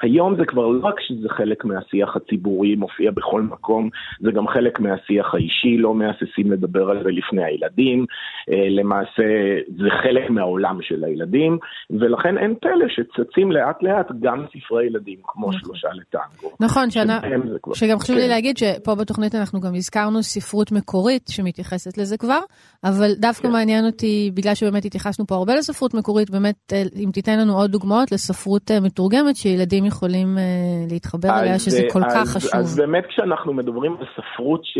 היום 0.02 0.36
זה 0.36 0.44
כבר 0.44 0.66
לא 0.66 0.86
רק 0.88 0.94
שזה 1.00 1.28
חלק 1.28 1.64
מהשיח 1.64 2.16
הציבורי, 2.16 2.74
מופיע 2.76 3.10
בכל 3.10 3.42
מקום, 3.42 3.88
זה 4.20 4.30
גם 4.30 4.48
חלק 4.48 4.80
מהשיח 4.80 5.34
האישי, 5.34 5.76
לא 5.78 5.94
מהססים 5.94 6.52
לדבר 6.52 6.90
על 6.90 7.02
זה 7.04 7.10
לפני 7.10 7.44
הילדים, 7.44 8.06
אה, 8.52 8.68
למעשה 8.68 9.22
זה 9.68 9.88
חלק 10.02 10.30
מהעולם 10.30 10.78
של 10.82 11.04
הילדים, 11.04 11.58
ולכן 11.90 12.38
אין 12.38 12.54
פלא 12.60 12.86
שצצים 12.88 13.52
לאט 13.52 13.82
לאט 13.82 14.06
גם 14.20 14.44
ספרי 14.52 14.86
ילדים, 14.86 15.18
כמו 15.24 15.52
שלושה 15.52 15.88
לטנגו. 15.94 16.56
נכון, 16.60 16.90
שנה, 16.90 17.20
זה 17.52 17.58
כבר- 17.62 17.74
שגם 17.74 17.98
חשוב 17.98 18.16
לי 18.16 18.22
כן. 18.22 18.28
להגיד 18.28 18.56
שפה 18.58 18.94
בתוכנית 18.94 19.34
אנחנו 19.34 19.60
גם 19.60 19.74
הזכרנו 19.74 20.22
ספרות 20.22 20.72
מקורית 20.72 21.22
שמתייחסת 21.28 21.98
לזה 21.98 22.16
כבר, 22.16 22.40
אבל 22.84 23.10
דווקא 23.18 23.48
כן. 23.48 23.52
מעניין 23.52 23.86
אותי, 23.86 24.30
בגלל 24.34 24.54
שבאמת 24.54 24.84
התייחסנו 24.84 25.26
פה 25.26 25.34
הרבה 25.34 25.54
לספרות 25.54 25.94
מקורית, 25.94 26.30
באמת 26.30 26.56
אה, 26.72 26.82
אם 27.04 27.10
תיתן 27.12 27.38
לנו 27.40 27.52
עוד 27.56 27.70
דוגמאות 27.70 28.12
לספרות 28.12 28.70
אה, 28.70 28.80
מתורגמת 28.80 29.36
שילדים 29.36 29.83
יכולים 29.86 30.38
אה, 30.38 30.42
להתחבר 30.90 31.28
אליה, 31.40 31.58
שזה 31.58 31.78
אז- 31.86 31.92
כל 31.92 32.04
אז- 32.04 32.14
כך 32.14 32.28
חשוב. 32.36 32.50
אז 32.54 32.78
באמת 32.78 33.06
כשאנחנו 33.06 33.52
מדברים 33.52 33.96
על 34.00 34.06
ספרות, 34.16 34.64
ש... 34.64 34.78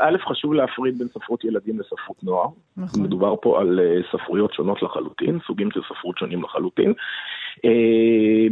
א', 0.00 0.16
חשוב 0.30 0.54
להפריד 0.54 0.98
בין 0.98 1.08
ספרות 1.08 1.44
ילדים 1.44 1.80
לספרות 1.80 2.16
נוער. 2.24 2.46
נכון. 2.76 3.02
מדובר 3.02 3.34
פה 3.42 3.60
על 3.60 3.80
אה, 3.80 4.00
ספרויות 4.12 4.54
שונות 4.54 4.82
לחלוטין, 4.82 5.38
סוגים 5.46 5.70
של 5.70 5.80
ספרות 5.88 6.18
שונים 6.18 6.42
לחלוטין. 6.42 6.92
אה, 7.64 8.46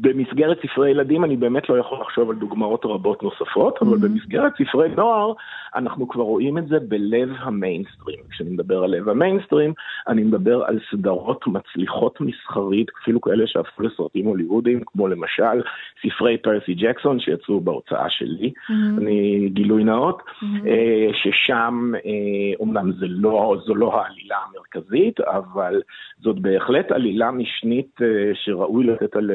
במסגרת 0.00 0.58
ספרי 0.62 0.90
ילדים 0.90 1.24
אני 1.24 1.36
באמת 1.36 1.68
לא 1.68 1.78
יכול 1.78 1.98
לחשוב 2.00 2.30
על 2.30 2.36
דוגמאות 2.36 2.84
רבות 2.84 3.22
נוספות, 3.22 3.78
אבל 3.82 3.98
במסגרת 3.98 4.52
ספרי 4.62 4.88
נוער 4.96 5.32
אנחנו 5.74 6.08
כבר 6.08 6.22
רואים 6.22 6.58
את 6.58 6.68
זה 6.68 6.78
בלב 6.88 7.28
המיינסטרים. 7.38 8.18
כשאני 8.30 8.50
מדבר 8.50 8.84
על 8.84 8.90
לב 8.90 9.08
המיינסטרים, 9.08 9.72
אני 10.08 10.22
מדבר 10.22 10.64
על 10.64 10.78
סדרות 10.90 11.46
מצליחות 11.46 12.20
מסחרית, 12.20 12.86
אפילו 13.02 13.20
כאלה 13.20 13.46
שהפכו 13.46 13.82
לסרטים 13.82 14.26
הוליוודיים, 14.26 14.80
כמו 14.86 15.08
למשל 15.08 15.62
ספרי 16.02 16.38
פרסי 16.38 16.74
ג'קסון 16.74 17.20
שיצאו 17.20 17.60
בהוצאה 17.60 18.10
שלי, 18.10 18.52
אני 18.98 19.48
גילוי 19.52 19.84
נאות, 19.84 20.22
אה, 20.66 21.08
ששם 21.12 21.92
אה, 21.94 22.56
אומנם 22.60 22.92
זה 22.92 23.06
לא, 23.08 23.56
זו 23.66 23.74
לא 23.74 24.00
העלילה 24.00 24.36
המרכזית, 24.48 25.20
אבל 25.20 25.82
זאת 26.20 26.38
בהחלט 26.38 26.92
עלילה 26.92 27.30
משנית 27.30 27.98
אה, 28.02 28.23
שראוי 28.34 28.86
לתת, 28.86 29.16
על, 29.16 29.30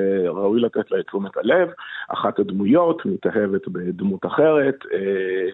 לתת 0.55 0.91
לה 0.91 0.99
את 0.99 1.05
תשומת 1.05 1.37
הלב. 1.37 1.69
אחת 2.07 2.39
הדמויות 2.39 3.05
מתאהבת 3.05 3.67
בדמות 3.67 4.25
אחרת, 4.25 4.75
אה, 4.93 5.49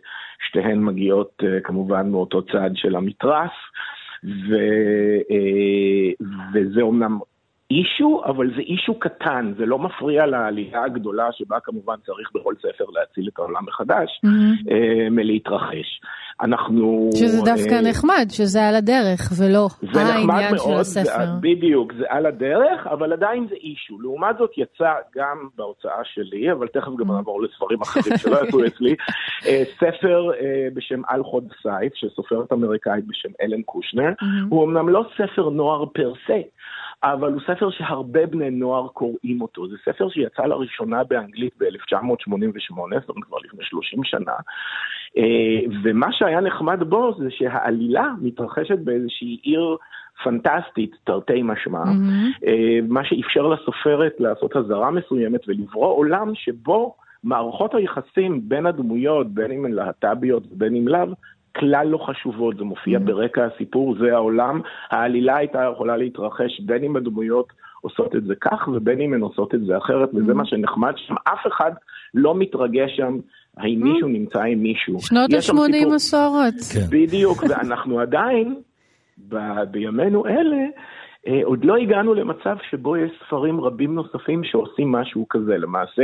שתיהן 0.47 0.79
מגיעות 0.79 1.43
אה, 1.43 1.59
כמובן 1.63 2.09
מאותו 2.09 2.41
צד 2.41 2.69
של 2.75 2.95
המתרס, 2.95 3.51
ו, 4.23 4.55
אה, 5.31 6.25
וזה 6.53 6.81
אומנם 6.81 7.19
אישו, 7.71 8.21
אבל 8.25 8.47
זה 8.56 8.62
אישו 8.62 8.99
קטן, 8.99 9.54
זה 9.58 9.65
לא 9.65 9.80
מפריע 9.80 10.25
לעלייה 10.25 10.84
הגדולה 10.84 11.28
שבה 11.32 11.60
כמובן 11.63 11.95
צריך 12.06 12.30
בכל 12.36 12.54
ספר 12.60 12.86
להציל 12.93 13.30
את 13.34 13.39
העולם 13.39 13.65
מחדש, 13.65 14.19
מהמם. 14.23 14.56
אה, 14.71 15.10
מלהתרחש. 15.12 16.01
אנחנו... 16.41 17.10
שזה 17.15 17.41
דווקא 17.45 17.73
אה, 17.73 17.82
נחמד, 17.89 18.25
שזה 18.30 18.67
על 18.67 18.75
הדרך, 18.75 19.32
ולא 19.38 19.67
העניין 19.93 20.58
של 20.58 20.73
הספר. 20.73 21.04
זה 21.04 21.10
נחמד 21.10 21.28
מאוד, 21.28 21.41
בדיוק, 21.41 21.93
זה 21.93 22.06
על 22.10 22.25
הדרך, 22.25 22.88
אבל 22.88 23.13
עדיין 23.13 23.47
זה 23.49 23.56
אישו. 23.56 24.01
לעומת 24.01 24.38
זאת 24.38 24.51
יצא 24.58 24.93
גם 25.15 25.38
בהוצאה 25.56 26.01
שלי, 26.04 26.51
אבל 26.51 26.67
תכף 26.67 26.91
גם 26.99 27.12
mm. 27.12 27.13
נעבור 27.13 27.41
לספרים 27.41 27.82
אחרים 27.82 28.17
שלא 28.17 28.38
יצאו 28.47 28.65
אצלי, 28.67 28.95
אה, 29.45 29.63
ספר 29.75 30.32
אה, 30.39 30.67
בשם 30.73 31.01
על 31.08 31.23
חוד 31.23 31.47
סייף, 31.62 31.93
של 31.95 32.10
סופרת 32.10 32.54
אמריקאית 32.54 33.08
בשם 33.08 33.30
אלן 33.41 33.62
קושנר. 33.62 34.10
Mm-hmm. 34.10 34.47
הוא 34.49 34.65
אמנם 34.65 34.89
לא 34.89 35.06
ספר 35.17 35.49
נוער 35.49 35.86
פר 35.86 36.13
סה, 36.28 36.39
אבל 37.03 37.34
הוא 37.34 37.41
ספר 37.41 37.69
שהרבה 37.69 38.25
בני 38.25 38.49
נוער 38.49 38.88
קוראים 38.88 39.41
אותו. 39.41 39.67
זה 39.67 39.75
ספר 39.86 40.10
שיצא 40.10 40.45
לראשונה 40.45 41.03
באנגלית 41.03 41.53
ב-1988, 41.60 42.75
זאת 42.75 43.10
אומרת 43.10 43.23
כבר 43.23 43.38
לפני 43.43 43.63
30 43.63 44.03
שנה, 44.03 44.34
אה, 45.17 45.60
ומה 45.84 46.08
שהיה 46.12 46.41
נחמד 46.41 46.84
בו 46.84 47.13
זה 47.17 47.27
שהעלילה 47.29 48.12
מתרחשת 48.21 48.79
באיזושהי 48.79 49.38
עיר 49.43 49.77
פנטסטית, 50.23 50.95
תרתי 51.03 51.41
משמע, 51.43 51.84
mm-hmm. 51.84 52.47
מה 52.88 53.05
שאפשר 53.05 53.47
לסופרת 53.47 54.15
לעשות 54.19 54.55
אזהרה 54.55 54.91
מסוימת 54.91 55.41
ולברוא 55.47 55.93
עולם 55.93 56.31
שבו 56.36 56.95
מערכות 57.23 57.75
היחסים 57.75 58.41
בין 58.49 58.65
הדמויות, 58.65 59.27
בין 59.27 59.51
אם 59.51 59.65
הן 59.65 59.71
להט"ביות 59.71 60.43
ובין 60.51 60.75
אם 60.75 60.88
לאו, 60.88 61.08
כלל 61.59 61.87
לא 61.87 61.97
חשובות, 61.97 62.57
זה 62.57 62.63
מופיע 62.63 62.97
mm-hmm. 62.97 63.01
ברקע 63.01 63.45
הסיפור, 63.45 63.95
זה 63.99 64.13
העולם. 64.13 64.61
העלילה 64.89 65.37
הייתה 65.37 65.69
יכולה 65.73 65.97
להתרחש 65.97 66.59
בין 66.59 66.83
אם 66.83 66.95
הדמויות 66.95 67.47
עושות 67.81 68.15
את 68.15 68.23
זה 68.23 68.33
כך 68.41 68.67
ובין 68.67 69.01
אם 69.01 69.13
הן 69.13 69.21
עושות 69.21 69.55
את 69.55 69.65
זה 69.65 69.77
אחרת, 69.77 70.09
וזה 70.13 70.31
mm-hmm. 70.31 70.35
מה 70.35 70.45
שנחמד 70.45 70.93
שם. 70.97 71.15
אף 71.23 71.47
אחד 71.47 71.71
לא 72.13 72.35
מתרגש 72.35 72.91
שם 72.95 73.19
האם 73.57 73.81
mm-hmm. 73.81 73.85
מישהו 73.85 74.07
נמצא 74.07 74.41
עם 74.41 74.59
מישהו. 74.59 75.01
שנות 75.01 75.33
ה-80 75.33 75.95
מסורת. 75.95 76.53
כן. 76.73 76.85
בדיוק, 76.89 77.43
ואנחנו 77.49 77.99
עדיין, 77.99 78.55
ב- 79.29 79.63
בימינו 79.71 80.25
אלה, 80.27 80.65
עוד 81.43 81.65
לא 81.65 81.75
הגענו 81.75 82.13
למצב 82.13 82.57
שבו 82.69 82.97
יש 82.97 83.11
ספרים 83.25 83.61
רבים 83.61 83.95
נוספים 83.95 84.43
שעושים 84.43 84.91
משהו 84.91 85.25
כזה. 85.29 85.57
למעשה, 85.57 86.03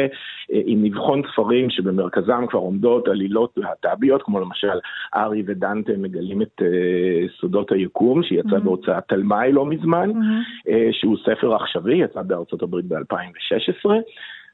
אה, 0.51 0.62
אם 0.67 0.79
נבחון 0.81 1.21
ספרים 1.34 1.69
שבמרכזם 1.69 2.45
כבר 2.49 2.60
עומדות 2.60 3.07
עלילות 3.07 3.53
להט"ביות, 3.57 4.23
כמו 4.23 4.39
למשל 4.39 4.79
ארי 5.15 5.43
ודנטה 5.45 5.91
מגלים 5.97 6.41
את 6.41 6.62
אה, 6.62 7.27
סודות 7.39 7.71
היקום, 7.71 8.23
שיצא 8.23 8.49
mm-hmm. 8.49 8.60
בהוצאת 8.60 9.03
תלמי 9.07 9.51
לא 9.51 9.65
מזמן, 9.65 10.10
mm-hmm. 10.12 10.71
שהוא 10.91 11.17
ספר 11.25 11.55
עכשווי, 11.55 11.95
יצא 11.95 12.21
בארצות 12.21 12.63
הברית 12.63 12.86
ב-2016. 12.86 13.89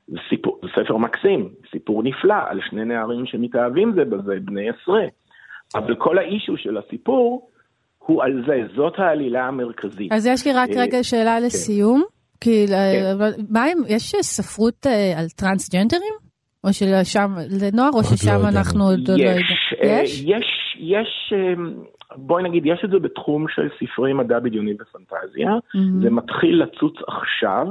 זה, 0.07 0.17
סיפור, 0.29 0.59
זה 0.63 0.69
ספר 0.75 0.97
מקסים, 0.97 1.49
סיפור 1.71 2.03
נפלא 2.03 2.35
על 2.47 2.59
שני 2.69 2.85
נערים 2.85 3.25
שמתאהבים 3.25 3.93
זה 3.95 4.05
בזה, 4.05 4.35
בני 4.41 4.69
עשרה. 4.69 5.03
אבל 5.75 5.95
כל 5.95 6.17
האישו 6.17 6.57
של 6.57 6.77
הסיפור 6.77 7.49
הוא 8.07 8.23
על 8.23 8.43
זה, 8.47 8.73
זאת 8.75 8.93
העלילה 8.97 9.47
המרכזית. 9.47 10.11
אז 10.11 10.27
יש 10.27 10.47
לי 10.47 10.53
רק 10.53 10.69
אה, 10.69 10.81
רגע 10.81 11.03
שאלה 11.03 11.37
כן. 11.39 11.45
לסיום. 11.45 12.03
כי, 12.41 12.65
כן. 12.67 13.15
מה 13.49 13.65
אם, 13.67 13.77
יש 13.87 14.15
ספרות 14.21 14.87
אה, 14.87 15.19
על 15.19 15.25
טרנסג'נדרים? 15.35 16.13
או 16.63 16.73
ששם, 16.73 17.31
לנוער, 17.61 17.89
או 17.93 18.03
ששם 18.03 18.39
לא 18.43 18.47
אנחנו 18.47 18.83
עוד 18.83 19.07
לא 19.07 19.13
יודעים? 19.13 19.37
יש? 19.83 20.21
יש, 20.21 20.77
יש, 20.79 21.33
בואי 22.15 22.43
נגיד, 22.43 22.65
יש 22.65 22.81
את 22.85 22.89
זה 22.89 22.99
בתחום 22.99 23.45
של 23.49 23.69
ספרי 23.79 24.13
מדע 24.13 24.39
בדיוני 24.39 24.73
ופנטזיה, 24.73 25.49
mm-hmm. 25.49 26.03
זה 26.03 26.09
מתחיל 26.09 26.63
לצוץ 26.63 26.93
עכשיו. 27.07 27.67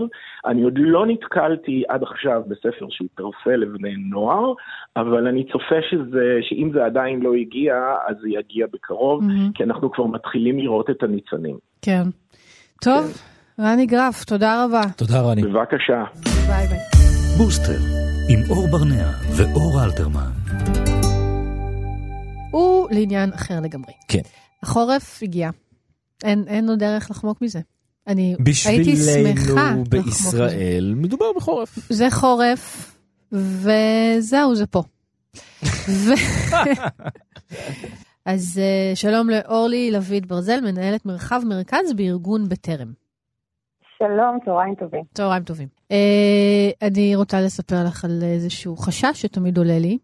אני 0.46 0.62
עוד 0.62 0.74
לא 0.76 1.06
נתקלתי 1.06 1.82
עד 1.88 2.02
עכשיו 2.02 2.42
בספר 2.48 2.86
שהוא 2.90 3.08
פרסה 3.14 3.56
לבני 3.56 3.94
נוער, 3.96 4.52
אבל 4.96 5.26
אני 5.26 5.44
צופה 5.44 5.74
שזה, 5.90 6.38
שאם 6.42 6.70
זה 6.74 6.84
עדיין 6.84 7.20
לא 7.20 7.34
הגיע, 7.34 7.74
אז 8.08 8.16
זה 8.22 8.28
יגיע 8.28 8.66
בקרוב, 8.72 9.22
mm-hmm. 9.22 9.52
כי 9.54 9.64
אנחנו 9.64 9.92
כבר 9.92 10.06
מתחילים 10.06 10.58
לראות 10.58 10.90
את 10.90 11.02
הניצנים. 11.02 11.56
כן. 11.82 12.02
טוב, 12.84 13.04
כן. 13.04 13.62
רני 13.62 13.86
גרף, 13.86 14.24
תודה 14.24 14.64
רבה. 14.64 14.82
תודה 14.96 15.20
רני. 15.20 15.42
בבקשה. 15.42 16.04
ביי 16.46 16.66
ביי. 16.66 16.78
בוסטר, 17.38 17.80
עם 18.30 18.40
אור 18.50 18.66
ברנע 18.70 19.08
ואור 19.36 19.84
אלתרמן. 19.84 20.85
הוא 22.56 22.88
לעניין 22.90 23.32
אחר 23.32 23.60
לגמרי. 23.60 23.92
כן. 24.08 24.20
החורף 24.62 25.22
הגיע. 25.22 25.50
אין, 26.24 26.44
אין 26.48 26.68
עוד 26.68 26.78
דרך 26.78 27.10
לחמוק 27.10 27.42
מזה. 27.42 27.60
אני 28.06 28.36
הייתי 28.66 28.96
שמחה 28.96 29.32
בשבילנו 29.34 29.84
בישראל 29.84 30.94
מדובר 30.96 31.26
בחורף. 31.36 31.78
זה 31.90 32.10
חורף, 32.10 32.94
וזהו, 33.32 34.54
זה 34.54 34.66
פה. 34.66 34.82
ו... 35.88 36.10
אז 38.24 38.60
uh, 38.60 38.96
שלום 38.96 39.30
לאורלי 39.30 39.90
לויד 39.90 40.28
ברזל, 40.28 40.60
מנהלת 40.60 41.06
מרחב 41.06 41.42
מרכז 41.44 41.92
בארגון 41.96 42.48
בטרם. 42.48 42.92
שלום, 43.98 44.38
צהריים 44.44 44.74
טובים. 44.74 45.02
צהריים 45.14 45.42
טובים. 45.42 45.68
Uh, 45.88 45.92
אני 46.82 47.16
רוצה 47.16 47.40
לספר 47.40 47.84
לך 47.84 48.04
על 48.04 48.22
איזשהו 48.22 48.76
חשש 48.76 49.22
שתמיד 49.22 49.58
עולה 49.58 49.78
לי, 49.78 49.98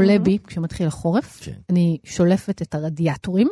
עולה. 0.00 0.18
בי 0.18 0.38
כשמתחיל 0.46 0.86
החורף, 0.86 1.40
כן. 1.44 1.52
אני 1.70 1.98
שולפת 2.04 2.62
את 2.62 2.74
הרדיאטורים. 2.74 3.48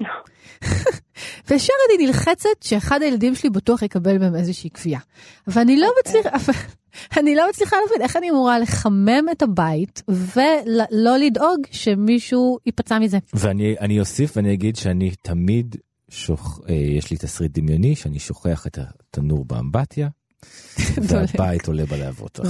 וישר 1.50 1.72
אני 1.88 2.06
נלחצת 2.06 2.62
שאחד 2.64 3.02
הילדים 3.02 3.34
שלי 3.34 3.50
בטוח 3.50 3.82
יקבל 3.82 4.18
בהם 4.18 4.34
איזושהי 4.34 4.70
כפייה. 4.70 4.98
ואני 5.46 5.76
לא 5.76 5.88
אוקיי. 5.98 6.20
מצליחה, 6.20 6.52
אני 7.20 7.34
לא 7.34 7.48
מצליחה 7.48 7.76
להבין 7.76 8.02
איך 8.02 8.16
אני 8.16 8.30
אמורה 8.30 8.58
לחמם 8.58 9.24
את 9.32 9.42
הבית 9.42 10.02
ולא 10.08 11.16
לדאוג 11.16 11.60
שמישהו 11.70 12.58
ייפצע 12.66 12.98
מזה. 12.98 13.18
ואני 13.34 14.00
אוסיף 14.00 14.36
ואני 14.36 14.54
אגיד 14.54 14.76
שאני 14.76 15.10
תמיד, 15.22 15.76
שוכ... 16.08 16.60
אה, 16.68 16.74
יש 16.74 17.10
לי 17.10 17.16
תסריט 17.16 17.52
דמיוני 17.52 17.94
שאני 17.94 18.18
שוכח 18.18 18.66
את 18.66 18.78
התנור 18.78 19.44
באמבטיה, 19.44 20.08
והבית 21.08 21.66
עולה 21.68 21.82
בלהבות. 21.84 22.40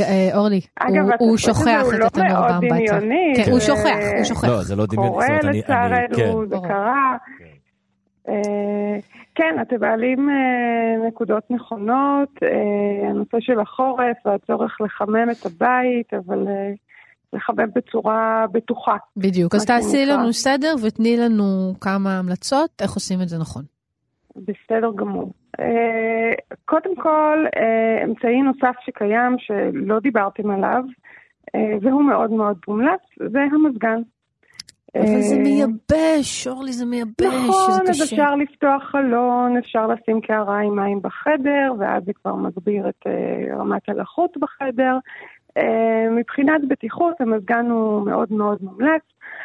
אה, 0.00 0.36
אורלי, 0.36 0.60
הוא 1.18 1.36
שוכח 1.36 1.86
את 1.94 2.04
התנור 2.04 2.40
באמבטיה. 2.48 3.00
כן, 3.36 3.50
הוא 3.50 3.60
שוכח, 3.60 3.98
הוא 4.16 4.24
שוכח. 4.24 4.48
לא, 4.48 4.62
זה 4.62 4.76
לא 4.76 4.86
דמיוני. 4.86 5.10
קורה 5.10 5.38
לצערנו, 5.42 6.46
זה 6.46 6.56
קרה. 6.68 7.16
אה, 8.28 8.98
כן, 9.34 9.56
אתם 9.62 9.76
מעלים 9.80 10.30
אה, 10.30 11.08
נקודות 11.08 11.42
נכונות, 11.50 12.28
הנושא 13.10 13.36
של 13.40 13.60
החורף 13.60 14.16
והצורך 14.24 14.80
לחמם 14.80 15.30
את 15.30 15.46
הבית, 15.46 16.14
אבל 16.14 16.46
לחמם 17.32 17.70
בצורה 17.74 18.44
בטוחה. 18.52 18.96
בדיוק, 19.16 19.54
אז 19.54 19.66
תעשי 19.66 20.06
לנו 20.06 20.32
סדר 20.32 20.74
ותני 20.82 21.16
לנו 21.16 21.74
כמה 21.80 22.18
המלצות, 22.18 22.70
איך 22.82 22.94
עושים 22.94 23.22
את 23.22 23.28
זה 23.28 23.38
נכון. 23.38 23.62
בסדר 24.36 24.90
גמור. 24.96 25.32
אה, 25.60 26.32
קודם 26.64 26.96
כל, 26.96 27.44
אה, 27.56 28.04
אמצעי 28.04 28.42
נוסף 28.42 28.76
שקיים, 28.80 29.36
שלא 29.38 30.00
דיברתם 30.00 30.50
עליו, 30.50 30.82
אה, 31.54 31.76
והוא 31.82 32.04
מאוד 32.04 32.30
מאוד 32.30 32.58
מומלץ, 32.68 33.00
זה 33.32 33.38
המזגן. 33.52 34.00
אבל 34.96 35.20
זה 35.20 35.38
מייבש, 35.38 36.46
אורלי, 36.46 36.72
זה 36.72 36.86
מייבש, 36.86 37.12
נכון, 37.20 37.36
זה 37.36 37.38
קשה. 37.44 37.46
נכון, 37.48 37.90
אז 37.90 38.02
אפשר 38.02 38.34
לפתוח 38.34 38.82
חלון, 38.82 39.56
אפשר 39.56 39.86
לשים 39.86 40.20
קערה 40.20 40.58
עם 40.58 40.76
מים 40.76 41.02
בחדר, 41.02 41.72
ואז 41.78 42.04
זה 42.04 42.12
כבר 42.12 42.34
מגביר 42.34 42.88
את 42.88 43.06
רמת 43.58 43.88
הלחות 43.88 44.36
בחדר. 44.40 44.98
מבחינת 46.10 46.68
בטיחות, 46.68 47.20
המזגן 47.20 47.66
הוא 47.66 48.06
מאוד 48.06 48.32
מאוד 48.32 48.58
מומלץ. 48.62 49.02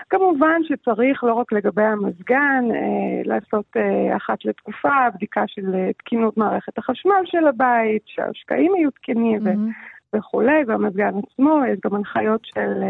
כמובן 0.10 0.62
שצריך 0.64 1.24
לא 1.24 1.34
רק 1.34 1.54
לגבי 1.54 1.84
המזגן, 1.84 2.64
אה, 2.72 3.22
לעשות 3.26 3.66
אה, 3.78 4.16
אחת 4.18 4.46
לתקופה 4.46 5.10
בדיקה 5.16 5.44
של 5.48 5.76
אה, 5.76 5.94
תקינות 5.94 6.38
מערכת 6.38 6.78
החשמל 6.78 7.24
של 7.26 7.48
הבית, 7.48 8.02
שהשקעים 8.06 8.76
יהיו 8.76 8.92
תקינים 8.92 9.48
mm-hmm. 9.48 10.18
וכולי, 10.18 10.64
והמזגן 10.68 11.12
עצמו, 11.18 11.60
יש 11.70 11.80
גם 11.86 11.96
הנחיות 11.96 12.46
של... 12.46 12.84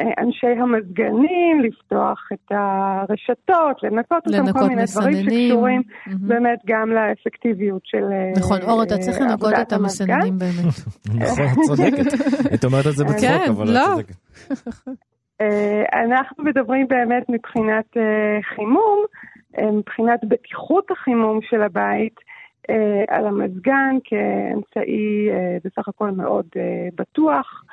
אה, 0.00 0.04
אה 0.04 0.24
אנשי 0.24 0.62
המזגנים, 0.62 1.60
לפתוח 1.60 2.28
את 2.32 2.52
הרשתות, 2.52 3.82
לנקות 3.82 4.26
אותם, 4.26 4.52
כל 4.52 4.68
מיני 4.68 4.82
מסננים. 4.82 5.12
דברים 5.12 5.48
שקשורים 5.48 5.80
mm-hmm. 5.80 6.10
באמת 6.20 6.58
גם 6.66 6.90
לאפקטיביות 6.90 7.82
של 7.84 8.04
נכון, 8.36 8.58
אור, 8.62 8.82
אתה 8.82 8.98
צריך 8.98 9.20
לנקות 9.20 9.52
את 9.62 9.72
המסננים 9.72 10.38
באמת. 10.38 10.74
נכון, 11.22 11.44
את 11.44 11.66
צודקת. 11.66 12.12
היית 12.50 12.64
אומרת 12.64 12.86
את 12.86 12.92
זה 12.92 13.04
בצחוק, 13.04 13.20
כן, 13.20 13.50
אבל 13.50 13.66
לא. 13.74 14.00
את 14.00 14.06
צודקת. 14.06 14.16
אה, 15.40 16.04
אנחנו 16.04 16.44
מדברים 16.44 16.88
באמת 16.88 17.28
מבחינת 17.28 17.96
אה, 17.96 18.38
חימום, 18.54 19.04
אה, 19.58 19.70
מבחינת 19.70 20.20
בטיחות 20.28 20.90
החימום 20.90 21.38
של 21.42 21.62
הבית, 21.62 22.26
על 23.08 23.26
המזגן 23.26 23.96
כאמצעי 24.04 25.28
בסך 25.64 25.88
הכל 25.88 26.10
מאוד 26.10 26.46
בטוח. 26.94 27.64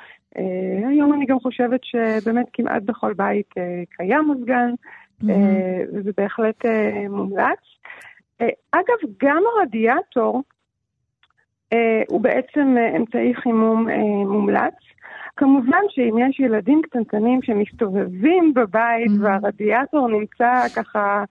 היום 0.88 1.12
אני 1.12 1.26
גם 1.26 1.40
חושבת 1.40 1.80
שבאמת 1.84 2.46
כמעט 2.52 2.82
בכל 2.82 3.12
בית 3.12 3.54
קיים 3.90 4.30
מזגן, 4.30 4.70
mm-hmm. 5.22 5.26
וזה 5.92 6.10
בהחלט 6.16 6.64
מומלץ. 7.10 7.58
אגב, 8.72 9.10
גם 9.22 9.42
הרדיאטור 9.56 10.42
הוא 12.08 12.20
בעצם 12.20 12.76
אמצעי 12.96 13.34
חימום 13.34 13.88
מומלץ. 14.26 14.74
כמובן 15.36 15.80
שאם 15.88 16.18
יש 16.18 16.40
ילדים 16.40 16.82
קטנטנים 16.82 17.42
שמסתובבים 17.42 18.54
בבית. 18.54 19.10
והרדיאטור 19.20 20.08
נמצא 20.08 20.68
ככה 20.76 21.24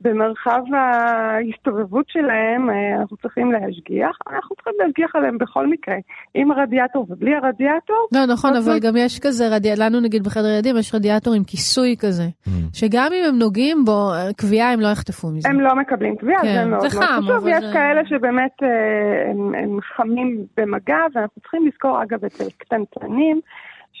במרחב 0.00 0.60
ההסתובבות 0.74 2.08
שלהם, 2.08 2.70
אה, 2.70 3.00
אנחנו 3.00 3.16
צריכים 3.16 3.52
להשגיח. 3.52 4.16
אנחנו 4.30 4.56
צריכים 4.56 4.72
להשגיח 4.80 5.16
עליהם 5.16 5.38
בכל 5.38 5.66
מקרה, 5.66 5.94
עם 6.34 6.50
הרדיאטור 6.50 7.06
ובלי 7.08 7.34
הרדיאטור. 7.34 8.08
לא, 8.12 8.26
נכון, 8.32 8.56
אבל 8.56 8.72
לא... 8.72 8.78
גם 8.78 8.96
יש 8.96 9.20
כזה, 9.20 9.44
רדי... 9.48 9.68
לנו 9.78 10.00
נגיד 10.00 10.24
בחדר 10.24 10.48
ילדים, 10.48 10.76
יש 10.78 10.94
רדיאטור 10.94 11.34
עם 11.34 11.44
כיסוי 11.44 11.96
כזה, 11.98 12.22
mm. 12.22 12.50
שגם 12.72 13.08
אם 13.12 13.24
הם 13.28 13.38
נוגעים 13.38 13.84
בו, 13.84 14.10
קביעה 14.36 14.72
הם 14.72 14.80
לא 14.80 14.88
יחטפו 14.88 15.28
מזה. 15.28 15.48
הם 15.48 15.60
לא 15.60 15.74
מקבלים 15.74 16.16
קביעה, 16.16 16.42
כן, 16.42 16.54
זה 16.54 16.64
מאוד 16.64 16.80
מאוד 17.24 17.42
חשוב. 17.42 17.48
יש 17.48 17.64
זה... 17.64 17.72
כאלה 17.72 18.02
שבאמת 18.06 18.62
אה, 18.62 19.30
הם, 19.30 19.54
הם 19.54 19.78
חמים 19.96 20.46
במגע, 20.56 21.02
ואנחנו 21.14 21.40
צריכים 21.40 21.66
לזכור, 21.66 22.02
אגב, 22.02 22.24
אצל 22.24 22.44
קטנטנים, 22.58 23.40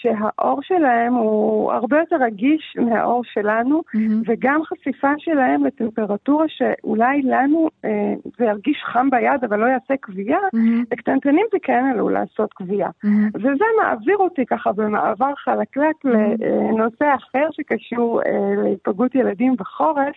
שהאור 0.06 0.62
שלהם 0.62 1.14
הוא 1.14 1.72
הרבה 1.72 1.98
יותר 1.98 2.16
רגיש 2.20 2.76
מהאור 2.78 3.24
שלנו, 3.24 3.80
mm-hmm. 3.80 4.12
וגם 4.26 4.60
חשיפה 4.64 5.12
שלהם 5.18 5.64
לטמפרטורה 5.64 6.44
שאולי 6.48 7.22
לנו 7.22 7.68
אה, 7.84 8.14
זה 8.38 8.44
ירגיש 8.44 8.82
חם 8.92 9.10
ביד 9.10 9.44
אבל 9.44 9.58
לא 9.60 9.66
יעשה 9.66 9.94
כווייה, 10.02 10.38
mm-hmm. 10.38 10.86
לקטנטנים 10.92 11.46
זה 11.52 11.58
כן 11.62 11.84
עלול 11.92 12.12
לעשות 12.12 12.52
כווייה. 12.52 12.88
Mm-hmm. 12.88 13.36
וזה 13.36 13.64
מעביר 13.82 14.16
אותי 14.16 14.46
ככה 14.46 14.72
במעבר 14.72 15.34
חלקלק 15.36 15.96
mm-hmm. 16.06 16.44
לנושא 16.44 17.14
אחר 17.14 17.48
שקשור 17.52 18.20
אה, 18.26 18.62
להיפגעות 18.62 19.14
ילדים 19.14 19.56
בחורף, 19.56 20.14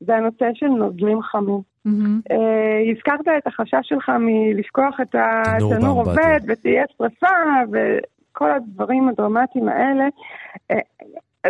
זה 0.00 0.16
הנושא 0.16 0.50
של 0.54 0.66
נוזלים 0.66 1.22
חמים. 1.22 1.70
Mm-hmm. 1.86 2.32
Uh, 2.32 2.96
הזכרת 2.96 3.28
את 3.38 3.46
החשש 3.46 3.88
שלך 3.88 4.12
מלשכוח 4.18 5.00
את 5.02 5.14
התנור 5.14 5.98
עובד 5.98 6.40
ותהיה 6.46 6.84
שרפה, 6.98 7.26
כל 8.32 8.50
הדברים 8.50 9.08
הדרמטיים 9.08 9.68
האלה, 9.68 10.04
אה, 10.70 10.78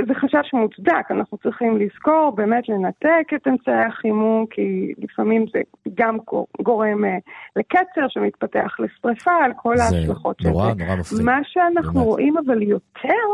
זה 0.09 0.15
חשש 0.15 0.55
מוצדק, 0.55 1.11
אנחנו 1.11 1.39
צריכים 1.39 1.79
לזכור 1.79 2.33
באמת 2.37 2.69
לנתק 2.69 3.35
את 3.35 3.47
אמצעי 3.49 3.85
החימום, 3.85 4.47
כי 4.51 4.93
לפעמים 4.99 5.45
זה 5.53 5.61
גם 5.95 6.19
גורם 6.63 7.05
אה, 7.05 7.19
לקצר 7.57 8.09
שמתפתח 8.09 8.77
לשרפה, 8.79 9.45
על 9.45 9.53
כל 9.57 9.75
ההשלכות 9.79 10.37
של 10.41 10.49
זה. 10.49 10.51
נורא, 10.51 10.73
נורא 10.79 10.97
מפחיד. 10.97 11.23
מה 11.23 11.39
שאנחנו 11.45 11.93
באמת. 11.93 12.07
רואים 12.07 12.35
אבל 12.47 12.63
יותר 12.63 13.25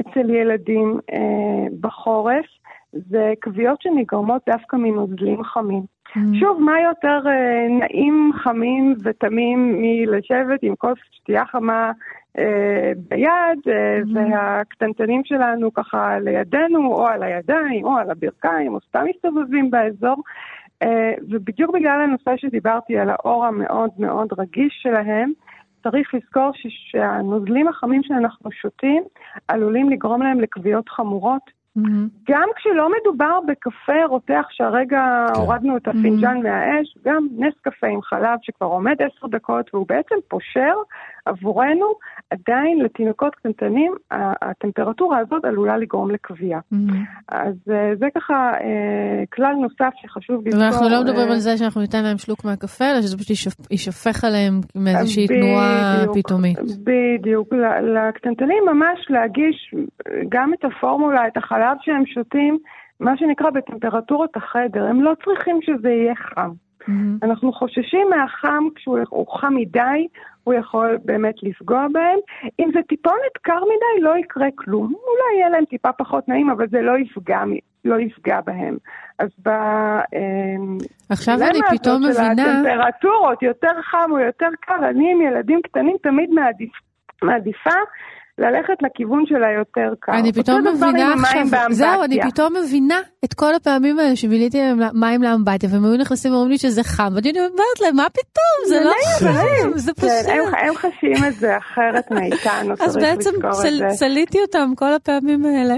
אצל 0.00 0.30
ילדים 0.30 1.00
אה, 1.12 1.66
בחורף, 1.80 2.46
זה 2.92 3.32
כוויות 3.42 3.82
שנגרמות 3.82 4.42
דווקא 4.48 4.76
מנוזלים 4.76 5.44
חמים. 5.44 5.95
Mm. 6.14 6.20
שוב, 6.40 6.60
מה 6.60 6.80
יותר 6.80 7.20
אה, 7.26 7.66
נעים, 7.68 8.30
חמים 8.34 8.94
ותמים 9.04 9.78
מלשבת 9.82 10.62
עם 10.62 10.76
כוס 10.76 10.98
שתייה 11.10 11.46
חמה 11.46 11.92
אה, 12.38 12.92
ביד, 13.08 13.60
אה, 13.68 14.00
mm-hmm. 14.02 14.32
והקטנטנים 14.32 15.22
שלנו 15.24 15.74
ככה 15.74 16.18
לידינו, 16.18 16.94
או 16.94 17.06
על 17.06 17.22
הידיים, 17.22 17.84
או 17.84 17.96
על 17.96 18.10
הברכיים, 18.10 18.74
או 18.74 18.80
סתם 18.88 19.04
מסתובבים 19.08 19.70
באזור. 19.70 20.16
ובדיוק 21.30 21.74
בגלל 21.74 22.00
הנושא 22.00 22.36
שדיברתי 22.36 22.98
על 22.98 23.10
האור 23.10 23.44
המאוד 23.44 23.90
מאוד 23.98 24.28
רגיש 24.38 24.78
שלהם, 24.82 25.32
צריך 25.82 26.14
לזכור 26.14 26.50
שהנוזלים 26.54 27.68
החמים 27.68 28.02
שאנחנו 28.02 28.52
שותים 28.52 29.02
עלולים 29.48 29.90
לגרום 29.90 30.22
להם 30.22 30.40
לכוויות 30.40 30.88
חמורות. 30.88 31.55
גם 32.28 32.48
כשלא 32.56 32.90
מדובר 33.00 33.40
בקפה 33.46 34.04
רותח 34.08 34.46
שהרגע 34.50 35.26
כן. 35.28 35.40
הורדנו 35.40 35.76
את 35.76 35.88
הפינג'אן 35.88 36.36
mm-hmm. 36.36 36.42
מהאש, 36.42 36.94
גם 37.04 37.26
נס 37.38 37.54
קפה 37.62 37.86
עם 37.86 38.02
חלב 38.02 38.38
שכבר 38.42 38.66
עומד 38.66 38.96
עשר 39.02 39.26
דקות 39.26 39.74
והוא 39.74 39.86
בעצם 39.88 40.14
פושר 40.28 40.74
עבורנו, 41.26 41.86
עדיין 42.30 42.78
לתינוקות 42.78 43.34
קטנטנים 43.34 43.92
הטמפרטורה 44.42 45.18
הזאת 45.18 45.44
עלולה 45.44 45.76
לגרום 45.76 46.10
לכוויה. 46.10 46.58
Mm-hmm. 46.58 46.94
אז 47.28 47.54
אה, 47.70 47.96
זה 47.98 48.06
ככה 48.14 48.52
אה, 48.60 49.24
כלל 49.32 49.54
נוסף 49.54 49.94
שחשוב 50.02 50.46
לזכור. 50.46 50.62
ואנחנו 50.62 50.88
לא 50.88 51.00
מדברים 51.02 51.28
אה, 51.28 51.32
על 51.32 51.38
זה 51.38 51.56
שאנחנו 51.56 51.80
ניתן 51.80 52.02
להם 52.02 52.18
שלוק 52.18 52.44
מהקפה, 52.44 52.84
אלא 52.84 53.00
שזה 53.00 53.18
פשוט 53.18 53.56
יישפך 53.70 54.24
עליהם 54.24 54.60
מאיזושהי 54.74 55.26
תנועה 55.26 56.04
פתאומית. 56.14 56.58
בדיוק, 56.58 57.48
לקטנטנים 57.82 58.62
ממש 58.66 58.98
להגיש 59.10 59.74
גם 60.28 60.54
את 60.54 60.64
הפורמולה, 60.64 61.26
את 61.26 61.36
החלב. 61.36 61.76
שהם 61.80 62.06
שותים, 62.06 62.58
מה 63.00 63.16
שנקרא 63.16 63.50
בטמפרטורות 63.50 64.36
החדר, 64.36 64.84
הם 64.84 65.02
לא 65.02 65.12
צריכים 65.24 65.58
שזה 65.62 65.88
יהיה 65.88 66.14
חם. 66.14 66.65
Mm-hmm. 66.88 67.26
אנחנו 67.26 67.52
חוששים 67.52 68.06
מהחם, 68.10 68.64
כשהוא 68.74 69.26
חם 69.40 69.54
מדי, 69.54 70.06
הוא 70.44 70.54
יכול 70.54 70.98
באמת 71.04 71.34
לפגוע 71.42 71.86
בהם. 71.92 72.18
אם 72.60 72.70
זה 72.74 72.80
טיפונת 72.88 73.36
קר 73.42 73.60
מדי, 73.60 74.02
לא 74.02 74.16
יקרה 74.18 74.46
כלום. 74.54 74.86
אולי 74.86 75.38
יהיה 75.38 75.48
להם 75.48 75.64
טיפה 75.64 75.92
פחות 75.92 76.28
נעים, 76.28 76.50
אבל 76.50 76.68
זה 76.68 76.80
לא 76.82 76.98
יפגע, 76.98 77.40
לא 77.84 78.00
יפגע 78.00 78.40
בהם. 78.46 78.76
אז 79.18 79.28
ב... 79.44 79.48
אמ, 79.48 80.78
עכשיו 81.10 81.34
אני 81.34 81.78
פתאום 81.78 82.02
מבינה... 82.02 82.60
הטמפרטורות, 82.60 83.42
יותר 83.42 83.82
חם 83.82 84.10
או 84.10 84.18
יותר 84.18 84.48
קר, 84.60 84.88
אני 84.90 85.12
עם 85.12 85.20
ילדים 85.20 85.60
קטנים 85.62 85.96
תמיד 86.02 86.30
מעדיף, 86.30 86.72
מעדיפה 87.22 87.78
ללכת 88.38 88.82
לכיוון 88.82 89.24
של 89.26 89.44
היותר 89.44 89.94
קר. 90.00 90.12
אני 90.12 90.32
פתאום 90.32 90.66
מבינה 90.66 91.14
עכשיו, 91.14 91.46
זהו, 91.70 92.02
אני 92.04 92.20
פתאום 92.30 92.56
מבינה 92.64 93.00
את 93.24 93.34
כל 93.34 93.54
הפעמים 93.54 93.98
האלה 93.98 94.16
שביליתי 94.16 94.58
מים 94.94 95.22
לאמבטיה, 95.22 95.68
והם 95.72 95.84
היו 95.84 95.96
נכנסים 95.96 96.32
ואומרים 96.32 96.50
לי 96.50 96.58
שזה 96.58 96.82
חם, 96.84 97.12
ואני 97.14 97.30
אומרת 97.30 97.80
להם, 97.80 97.96
מה 97.96 98.06
פתאום, 98.10 98.68
זה 98.68 98.80
לא 98.84 98.92
חם, 99.18 99.78
זה 99.78 99.92
כן, 99.92 100.06
פשוט. 100.06 100.54
הם 100.58 100.74
חשים 100.74 101.24
את 101.28 101.34
זה 101.34 101.56
אחרת 101.56 102.10
מאיתנו, 102.10 102.76
צריך 102.76 102.80
לזכור 102.80 102.86
את 102.86 102.92
זה. 102.92 103.08
אז 103.08 103.16
בעצם 103.16 103.30
צליתי 103.96 104.38
אותם 104.40 104.72
כל 104.76 104.94
הפעמים 104.94 105.44
האלה. 105.44 105.74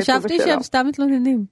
חשבתי 0.00 0.38
שהם 0.38 0.62
סתם 0.62 0.86
מתלוננים. 0.88 1.44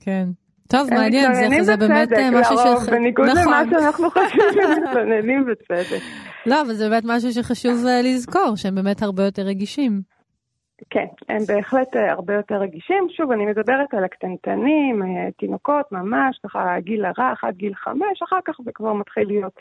כן. 0.00 0.24
טוב, 0.68 0.94
מעניין, 0.94 1.62
זה 1.64 1.76
באמת 1.76 2.12
אה, 2.12 2.30
משהו 2.30 2.56
ש... 2.58 2.88
בניגוד 2.88 3.26
למה 3.28 3.62
נכון. 3.62 3.70
שאנחנו 3.70 4.10
חושבים 4.10 4.44
שהם 4.54 4.82
מתלוננים 4.82 5.44
בצדק. 5.46 6.27
לא, 6.46 6.62
אבל 6.62 6.72
זה 6.72 6.88
באמת 6.88 7.02
משהו 7.06 7.32
שחשוב 7.32 7.86
אה, 7.86 8.02
לזכור, 8.02 8.56
שהם 8.56 8.74
באמת 8.74 9.02
הרבה 9.02 9.24
יותר 9.24 9.42
רגישים. 9.42 10.02
כן, 10.90 11.06
הם 11.28 11.38
בהחלט 11.48 11.96
אה, 11.96 12.12
הרבה 12.12 12.34
יותר 12.34 12.54
רגישים. 12.54 13.06
שוב, 13.16 13.30
אני 13.30 13.46
מדברת 13.46 13.94
על 13.94 14.04
הקטנטנים, 14.04 15.02
תינוקות 15.38 15.92
ממש, 15.92 16.38
ככה 16.46 16.80
גיל 16.80 17.04
הרך 17.04 17.44
עד 17.44 17.56
גיל 17.56 17.74
חמש, 17.74 18.22
אחר 18.28 18.38
כך 18.44 18.54
זה 18.64 18.70
כבר 18.74 18.92
מתחיל 18.92 19.28
להיות 19.28 19.52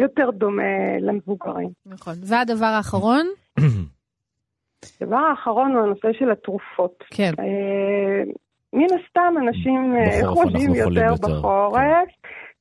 יותר 0.00 0.30
דומה 0.30 0.98
למבוגרים. 1.00 1.68
נכון. 1.86 2.14
והדבר 2.26 2.66
האחרון? 2.66 3.26
הדבר 5.00 5.16
האחרון 5.16 5.72
הוא 5.72 5.82
הנושא 5.82 6.08
של 6.18 6.30
התרופות. 6.30 7.04
כן. 7.10 7.32
מן 8.72 8.84
הסתם 8.84 9.34
אנשים 9.38 9.94
אה, 9.96 10.28
חושבים 10.28 10.74
יותר 10.74 11.14
בחורף, 11.22 12.08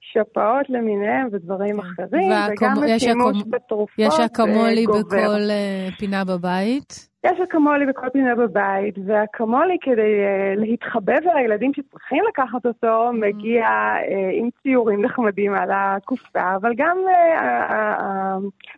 שפעות 0.02 0.70
למיניהם 0.70 1.28
ודברים 1.32 1.80
אחרים, 1.80 2.32
וגם 2.52 2.84
השימוש 2.96 3.44
בתרופות 3.50 4.00
יש 4.00 4.20
אקמולי 4.20 4.86
בכל 4.88 5.50
אה, 5.50 5.88
פינה 6.00 6.26
בבית. 6.26 7.12
יש 7.24 7.40
אקמולי 7.40 7.86
בכל 7.86 8.10
פינה 8.10 8.36
בבית, 8.36 8.96
והאקמולי 9.06 9.78
כדי 9.82 10.02
uh, 10.02 10.60
להתחבב 10.60 11.28
על 11.32 11.38
הילדים 11.38 11.72
שצריכים 11.74 12.24
לקחת 12.30 12.66
אותו, 12.66 13.10
mm. 13.10 13.14
מגיע 13.14 13.66
uh, 13.66 14.12
עם 14.34 14.50
ציורים 14.64 15.06
נחמדים 15.06 15.54
על 15.54 15.70
הקופסה, 15.74 16.56
אבל 16.56 16.72
גם 16.78 16.98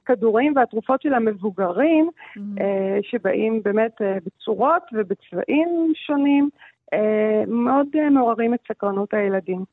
הכדורים 0.04 0.54
uh, 0.54 0.60
והתרופות 0.60 1.02
של 1.02 1.14
המבוגרים, 1.14 2.10
mm. 2.16 2.40
uh, 2.40 2.62
שבאים 3.02 3.62
באמת 3.64 4.02
uh, 4.02 4.06
בצורות 4.26 4.84
ובצבעים 4.94 5.94
שונים, 6.08 6.50
אה, 6.94 7.44
מאוד 7.48 7.88
אה, 7.96 8.10
מעוררים 8.10 8.54
את 8.54 8.60
סקרנות 8.68 9.14
הילדים. 9.14 9.64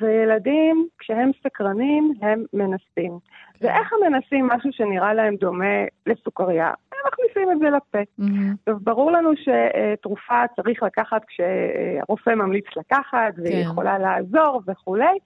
וילדים, 0.00 0.86
כשהם 0.98 1.30
סקרנים, 1.42 2.12
הם 2.22 2.44
מנסים. 2.52 3.18
כן. 3.54 3.66
ואיך 3.66 3.92
הם 3.92 4.12
מנסים 4.12 4.46
משהו 4.46 4.72
שנראה 4.72 5.14
להם 5.14 5.36
דומה 5.36 5.84
לסוכריה? 6.06 6.66
הם 6.66 6.98
מכניסים 7.06 7.52
את 7.52 7.58
זה 7.58 7.70
לפה. 7.70 7.98
Mm-hmm. 7.98 8.56
עכשיו, 8.58 8.76
ברור 8.80 9.12
לנו 9.12 9.30
שתרופה 9.36 10.42
צריך 10.56 10.82
לקחת 10.82 11.22
כשהרופא 11.24 12.30
ממליץ 12.30 12.64
לקחת, 12.76 13.34
והיא 13.36 13.64
כן. 13.64 13.70
יכולה 13.70 13.98
לעזור 13.98 14.62
וכולי, 14.66 15.18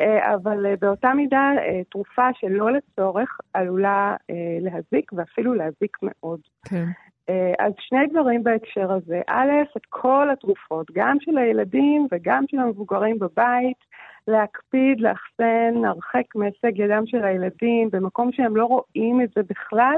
אה, 0.00 0.34
אבל 0.34 0.74
באותה 0.80 1.14
מידה, 1.14 1.50
תרופה 1.90 2.28
שלא 2.34 2.70
לצורך 2.70 3.38
עלולה 3.54 4.16
להזיק, 4.60 5.12
ואפילו 5.12 5.54
להזיק 5.54 5.96
מאוד. 6.02 6.40
כן. 6.64 6.84
אה, 7.30 7.66
אז 7.66 7.72
שני 7.78 8.06
דברים 8.06 8.42
בהקשר 8.42 8.92
הזה. 8.92 9.20
א', 9.26 9.50
את 9.76 9.86
כל 9.88 10.28
התרופות, 10.32 10.86
גם 10.92 11.16
של 11.20 11.38
הילדים 11.38 12.06
וגם 12.12 12.44
של 12.50 12.58
המבוגרים 12.58 13.18
בבית, 13.18 13.76
להקפיד, 14.28 15.00
לאחסן 15.00 15.84
הרחק 15.84 16.34
מהישג 16.34 16.78
ידם 16.78 17.02
של 17.06 17.24
הילדים, 17.24 17.90
במקום 17.92 18.32
שהם 18.32 18.56
לא 18.56 18.64
רואים 18.64 19.20
את 19.20 19.28
זה 19.36 19.42
בכלל. 19.50 19.96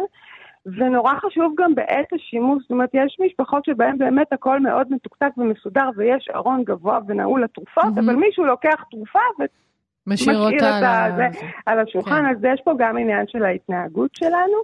ונורא 0.67 1.15
חשוב 1.15 1.55
גם 1.59 1.75
בעת 1.75 2.13
השימוש, 2.13 2.63
זאת 2.63 2.71
אומרת, 2.71 2.91
יש 2.95 3.17
משפחות 3.21 3.65
שבהן 3.65 3.99
באמת 3.99 4.33
הכל 4.33 4.61
מאוד 4.61 4.87
מתוקתק 4.91 5.31
ומסודר 5.37 5.91
ויש 5.97 6.29
ארון 6.35 6.65
גבוה 6.65 6.99
ונעול 7.07 7.45
לתרופות, 7.45 7.85
mm-hmm. 7.85 8.01
אבל 8.01 8.15
מישהו 8.15 8.45
לוקח 8.45 8.85
תרופה 8.91 9.19
ו... 9.41 9.45
משאיר 10.07 10.39
אותה 10.39 10.77
על, 10.77 10.85
ה... 10.85 11.27
על 11.67 11.79
השולחן, 11.79 12.23
כן. 12.23 12.31
אז 12.31 12.45
יש 12.45 12.61
פה 12.65 12.73
גם 12.79 12.99
עניין 12.99 13.27
של 13.29 13.45
ההתנהגות 13.45 14.11
שלנו. 14.15 14.59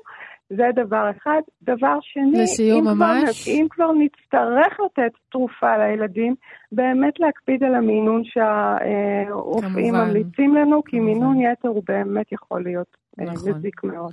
זה 0.51 0.65
דבר 0.75 1.11
אחד. 1.17 1.41
דבר 1.63 1.99
שני, 2.01 2.43
לסיום 2.43 2.89
אם 2.89 2.95
ממש. 2.95 3.43
כבר, 3.45 3.53
אם 3.53 3.67
כבר 3.71 3.93
נצטרך 3.93 4.81
לתת 4.85 5.13
תרופה 5.31 5.77
לילדים, 5.77 6.35
באמת 6.73 7.21
להקפיד 7.21 7.65
על 7.65 7.75
המינון 7.75 8.23
שהרופאים. 8.25 9.95
ממליצים 9.95 10.55
לנו, 10.55 10.85
כי 10.85 10.91
כמובן. 10.91 11.07
מינון 11.07 11.41
יתר 11.41 11.69
הוא 11.69 11.83
באמת 11.89 12.33
יכול 12.33 12.63
להיות 12.65 12.97
אה, 13.21 13.25
נכון. 13.25 13.51
מזיק 13.51 13.85
מאוד. 13.85 14.13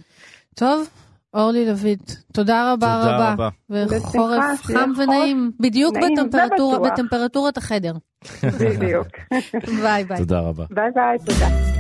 טוב, 0.56 0.90
אורלי 1.34 1.66
לויט, 1.66 2.12
תודה 2.34 2.74
רבה 2.74 3.00
תודה 3.02 3.34
רבה. 3.34 3.50
רבה. 3.70 3.96
וחורף 3.98 4.62
חם 4.62 4.92
ונעים, 4.98 5.52
בדיוק 5.60 5.98
נעים 5.98 6.14
בטמפרטורה, 6.14 6.80
ובטוח. 6.80 6.94
בטמפרטורת 6.94 7.58
החדר. 7.58 7.94
בדיוק. 8.62 9.08
ביי 9.84 10.04
ביי. 10.04 10.18
תודה 10.18 10.40
רבה. 10.40 10.64
ביי 10.70 10.92
ביי, 10.96 11.18
תודה. 11.26 11.75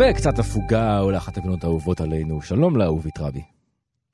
וקצת 0.00 0.38
הפוגה 0.38 1.00
או 1.00 1.10
לאחת 1.10 1.36
הפינות 1.36 1.64
האהובות 1.64 2.00
עלינו. 2.00 2.42
שלום 2.42 2.76
לאהובית 2.76 3.18
רבי. 3.18 3.42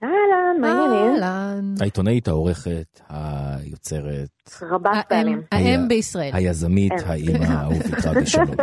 אהלן, 0.02 0.60
מה 0.60 0.68
העניינים? 0.68 1.22
אהלן. 1.22 1.74
העיתונאית, 1.80 2.28
העורכת, 2.28 3.00
היוצרת, 3.08 4.28
רבת 4.62 5.04
פעלים. 5.08 5.42
האם 5.52 5.88
בישראל. 5.88 6.30
היזמית. 6.32 6.92
האימא, 7.06 7.44
אהובית 7.62 8.06
רבי, 8.06 8.26
שלום. 8.26 8.56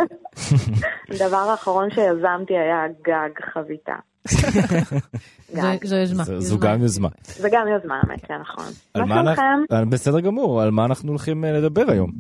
הדבר 1.10 1.38
האחרון 1.38 1.90
שיזמתי 1.90 2.54
היה 2.54 2.88
גג 3.02 3.30
חביתה. 3.54 3.96
זו-. 5.54 5.62
זו 5.84 5.96
יוזמה. 5.96 6.24
זו- 6.24 6.40
זו. 6.42 6.60
גם 6.60 6.82
יוזמה. 6.82 7.08
זה 7.24 7.50
גם 7.52 7.68
יוזמה, 7.68 7.96
האמת, 8.04 8.26
כן, 8.26 8.34
נכון. 8.42 8.66
על 8.94 9.04
מה. 9.04 9.16
שלומכם? 9.24 9.90
בסדר 9.90 10.20
גמור, 10.20 10.62
על 10.62 10.72
מה 10.72 10.86
אנחנו 10.86 11.10
הולכים 11.10 11.46
אה, 11.46 11.52
לדבר 11.52 11.84
היום? 11.88 12.12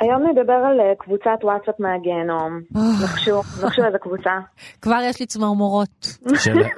היום 0.00 0.22
נדבר 0.26 0.52
על 0.52 0.80
אה, 0.80 0.92
קבוצת 0.98 1.44
וואטסאפ 1.44 1.74
מהגיהנום. 1.80 2.60
אה, 2.76 2.82
נחשו, 3.04 3.38
נחשו 3.66 3.84
איזה 3.86 3.98
קבוצה. 3.98 4.30
כבר 4.82 4.98
יש 5.04 5.20
לי 5.20 5.26
צמרמורות. 5.26 6.18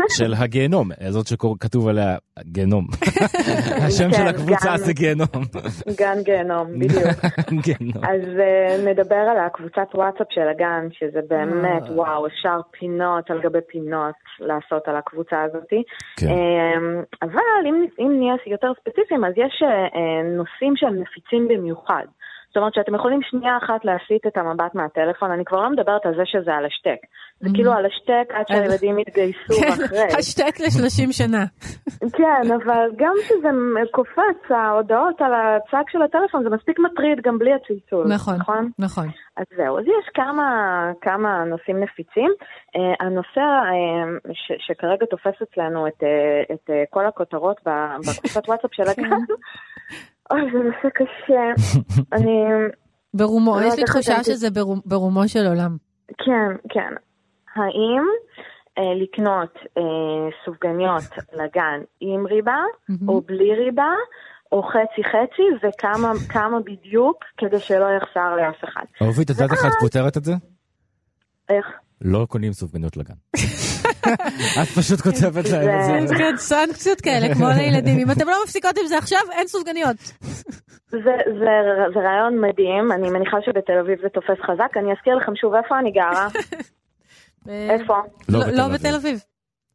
של- 0.09 0.35
הגיהנום, 0.35 0.89
זאת 1.09 1.27
שכתוב 1.27 1.89
עליה 1.89 2.17
גיהנום. 2.43 2.87
השם 3.87 4.11
של 4.11 4.17
כן, 4.17 4.27
הקבוצה. 4.27 4.77
זה 4.79 4.93
גיהנום. 4.93 5.27
גן 5.99 6.19
גיהנום, 6.25 6.79
בדיוק. 6.79 7.03
אז 8.11 8.23
uh, 8.23 8.89
נדבר 8.89 9.15
על 9.31 9.39
הקבוצת 9.47 9.95
וואטסאפ 9.95 10.27
של 10.31 10.49
הגן, 10.55 10.89
שזה 10.93 11.21
באמת. 11.29 11.83
וואו, 11.95 12.27
אפשר 12.27 12.61
פינות 12.79 13.31
על 13.31 13.41
גבי 13.43 13.59
פינות 13.73 14.15
לעשות 14.41 14.70
על 14.89 14.97
הקבוצה 14.97 15.43
הזאתי. 15.43 15.83
כן. 16.17 16.27
אמ, 16.27 17.03
אבל 17.23 17.67
אם, 17.67 17.87
אם 17.99 18.13
נהיה 18.19 18.35
יותר 18.47 18.73
ספציפיים, 18.81 19.25
אז 19.25 19.33
יש 19.37 19.63
אה, 19.63 20.23
נושאים 20.37 20.77
שהם 20.77 21.01
נפיצים 21.01 21.49
במיוחד. 21.49 22.05
זאת 22.51 22.57
אומרת 22.57 22.75
שאתם 22.75 22.95
יכולים 22.95 23.21
שנייה 23.23 23.57
אחת 23.65 23.85
להסיט 23.85 24.27
את 24.27 24.37
המבט 24.37 24.75
מהטלפון, 24.75 25.31
אני 25.31 25.45
כבר 25.45 25.61
לא 25.63 25.71
מדברת 25.71 26.07
על 26.07 26.15
זה 26.17 26.23
שזה 26.25 26.55
על 26.55 26.65
השתק. 26.67 27.01
זה 27.41 27.49
Mhm. 27.49 27.55
כאילו 27.55 27.73
על 27.73 27.87
השתק 27.87 28.35
עד 28.35 28.45
שהילדים 28.49 28.99
יתגייסו 28.99 29.55
כן, 29.61 29.69
אחרי. 29.85 29.99
השטק 30.19 30.61
ל-30 30.61 31.13
שנה. 31.13 31.45
כן, 32.19 32.53
אבל 32.65 32.87
גם 32.97 33.13
כשזה 33.25 33.49
קופץ, 33.91 34.51
ההודעות 34.51 35.21
על 35.21 35.33
הצג 35.35 35.83
של 35.93 36.03
הטלפון, 36.03 36.43
זה 36.45 36.51
מספיק 36.51 36.79
מטריד 36.79 37.21
גם 37.25 37.39
בלי 37.39 37.51
הצלצול. 37.55 38.07
נכון, 38.15 38.35
נכון? 38.35 38.71
נכון. 38.79 39.07
אז 39.37 39.45
זהו, 39.57 39.79
אז 39.79 39.85
יש 39.85 40.09
כמה, 40.15 40.47
כמה 41.01 41.45
נושאים 41.45 41.81
נפיצים. 41.81 42.31
Uh, 42.77 42.81
הנושא 43.07 43.41
uh, 43.41 44.31
ש, 44.33 44.53
שכרגע 44.67 45.07
תופס 45.07 45.43
אצלנו 45.43 45.87
את, 45.87 46.03
uh, 46.03 46.07
את 46.55 46.71
uh, 46.71 46.73
כל 46.91 47.07
הכותרות 47.07 47.57
ב- 47.67 47.97
בקבוצת 47.99 48.45
וואטסאפ 48.49 48.71
של 48.75 48.83
הגן, 48.83 49.11
אוי, 50.31 50.41
זה 50.53 50.59
נושא 50.59 50.89
קשה. 50.95 51.71
אני, 52.17 52.39
ברומו, 53.15 53.61
לא 53.61 53.67
יש 53.67 53.77
לי 53.79 53.85
תחושה 53.85 54.25
שזה 54.25 54.51
ברו- 54.51 54.83
ברומו 54.85 55.29
של 55.29 55.47
עולם. 55.47 55.77
כן, 56.09 56.57
כן. 56.69 56.95
האם 57.57 58.03
uh, 58.79 59.03
לקנות 59.03 59.55
uh, 59.57 59.81
סופגניות 60.45 61.03
לגן 61.33 61.81
עם 62.01 62.27
ריבה, 62.27 62.59
או 63.09 63.21
בלי 63.21 63.55
ריבה, 63.55 63.93
או 64.53 64.63
חצי 64.63 65.05
חצי, 65.05 65.43
וכמה 65.69 66.13
כמה 66.29 66.61
בדיוק, 66.61 67.25
כדי 67.37 67.61
שלא 67.61 67.87
יחסר 67.97 68.37
לאף 68.37 68.65
אחד. 68.65 68.85
אהובית, 69.03 69.31
את 69.31 69.37
יודעת 69.37 69.51
איך 69.53 69.65
את 69.67 69.73
פותרת 69.81 70.17
את 70.17 70.25
זה? 70.25 70.33
איך? 71.49 71.67
לא 72.01 72.27
קונים 72.29 72.53
סופגניות 72.53 72.97
לגן. 72.97 73.15
את 74.63 74.69
פשוט 74.79 75.01
כותבת 75.01 75.51
להם 75.51 76.03
את 76.03 76.09
זה. 76.09 76.15
כן, 76.15 76.37
סנקציות 76.37 77.01
כאלה, 77.01 77.35
כמו 77.35 77.47
לילדים. 77.49 77.99
אם 77.99 78.11
אתם 78.11 78.27
לא 78.27 78.37
מפסיקות 78.45 78.79
עם 78.79 78.87
זה 78.87 78.99
עכשיו, 78.99 79.21
אין 79.33 79.47
סופגניות. 79.47 79.97
זה, 80.91 80.99
זה, 81.39 81.51
זה 81.95 82.01
רעיון 82.01 82.41
מדהים, 82.41 82.93
אני 82.93 83.11
מניחה 83.11 83.37
שבתל 83.45 83.79
אביב 83.81 83.99
זה 84.03 84.09
תופס 84.09 84.41
חזק. 84.47 84.77
אני 84.77 84.93
אזכיר 84.93 85.15
לכם 85.17 85.37
שוב 85.37 85.55
איפה 85.55 85.79
אני 85.79 85.91
גרה. 85.91 86.29
איפה? 87.75 87.95
לא 88.29 88.39
לא 88.39 88.47
בתל 88.47 88.57
לא 88.57 88.67
אביב. 88.67 88.75
בתל 88.81 88.95
אביב. 88.95 89.21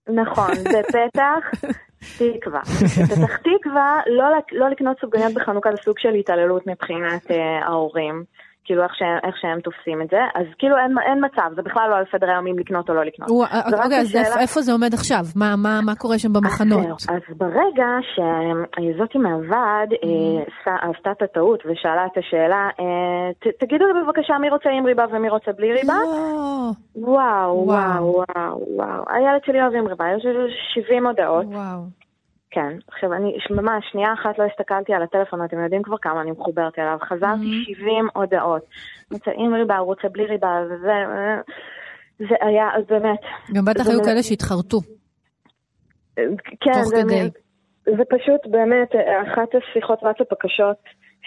נכון, 0.07 0.51
בפתח 0.51 1.67
תקווה. 2.17 2.61
בפתח 2.61 3.37
תקווה, 3.37 3.99
לא, 4.07 4.25
לא 4.51 4.69
לקנות 4.69 4.99
סופגניות 5.01 5.33
בחנוכה 5.33 5.69
זה 5.71 5.77
סוג 5.83 5.99
של 5.99 6.13
התעללות 6.13 6.67
מבחינת 6.67 7.31
אה, 7.31 7.65
ההורים. 7.65 8.23
כאילו 8.65 8.83
איך 8.83 8.95
שהם, 8.95 9.17
איך 9.23 9.35
שהם 9.41 9.59
תופסים 9.59 10.01
את 10.01 10.07
זה, 10.11 10.17
אז 10.35 10.45
כאילו 10.59 10.77
אין, 10.77 10.95
אין 11.09 11.25
מצב, 11.25 11.49
זה 11.55 11.61
בכלל 11.61 11.89
לא 11.89 11.95
על 11.95 12.03
סדר 12.11 12.29
היום 12.29 12.47
אם 12.47 12.59
לקנות 12.59 12.89
או 12.89 12.93
לא 12.95 13.03
לקנות. 13.03 13.29
הוא- 13.29 13.43
רק 13.43 13.85
רגע, 13.85 13.97
אז 13.97 14.07
השאלה- 14.07 14.41
איפה- 14.41 14.61
זה 14.61 14.71
עומד 14.71 14.93
עכשיו? 14.93 15.23
מה- 15.35 15.55
מה 15.55 15.79
מה 15.85 15.95
קורה 15.95 16.17
שם 16.19 16.27
אז 16.27 16.33
במחנות? 16.33 16.81
זהו, 16.99 17.15
אז 17.15 17.37
ברגע 17.37 17.87
שזאתי 18.13 19.17
מהוועד 19.17 19.89
אה, 19.93 20.43
עשה- 20.43 20.89
עשתה 20.97 21.11
את 21.11 21.21
הטעות 21.21 21.59
ושאלה 21.65 22.05
את 22.05 22.17
השאלה, 22.17 22.69
אה, 22.79 22.85
ת- 23.39 23.63
תגידו 23.63 23.85
לי 23.85 23.93
בבקשה 24.03 24.33
מי 24.41 24.49
רוצה 24.49 24.69
עם 24.69 24.85
ריבה 24.85 25.05
ומי 25.11 25.29
רוצה 25.29 25.51
בלי 25.57 25.73
ריבה? 25.73 25.93
לא, 25.93 26.71
וואו, 26.95 27.65
וואו. 27.65 27.65
וואו, 27.65 28.23
וואו, 28.35 28.63
וואו. 28.75 29.03
הילד 29.09 29.41
שלי 29.45 29.61
אוהב 29.61 29.73
עם 29.75 29.87
ריבה, 29.87 30.05
יש 30.17 30.25
70 30.73 31.05
הודעות. 31.07 31.45
וואו. 31.45 32.04
כן. 32.51 32.77
עכשיו, 32.87 33.13
אני 33.13 33.37
ממש 33.49 33.85
שנייה 33.91 34.13
אחת 34.13 34.39
לא 34.39 34.43
הסתכלתי 34.43 34.93
על 34.93 35.03
הטלפון, 35.03 35.45
אתם 35.45 35.63
יודעים 35.63 35.83
כבר 35.83 35.97
כמה 36.01 36.21
אני 36.21 36.31
מחוברת 36.31 36.79
אליו. 36.79 36.97
חזרתי 37.09 37.63
70 37.65 38.07
הודעות. 38.15 38.61
רוצה 39.11 39.31
עם 39.35 39.53
ריבה, 39.53 39.77
הוא 39.77 39.85
רוצה 39.85 40.07
בלי 40.11 40.25
ריבה, 40.25 40.61
וזה... 40.65 40.93
זה 42.19 42.35
היה, 42.41 42.69
אז 42.77 42.83
באמת. 42.89 43.19
גם 43.53 43.65
בטח 43.65 43.87
היו 43.87 44.03
כאלה 44.03 44.23
שהתחרטו. 44.23 44.79
כן, 46.15 46.73
תוך 46.73 46.83
זה, 46.83 47.01
כדי. 47.03 47.29
זה 47.85 48.03
פשוט 48.09 48.41
באמת 48.51 48.89
אחת 49.27 49.49
השיחות 49.55 50.03
וואטסאפ 50.03 50.31
הקשות 50.31 50.77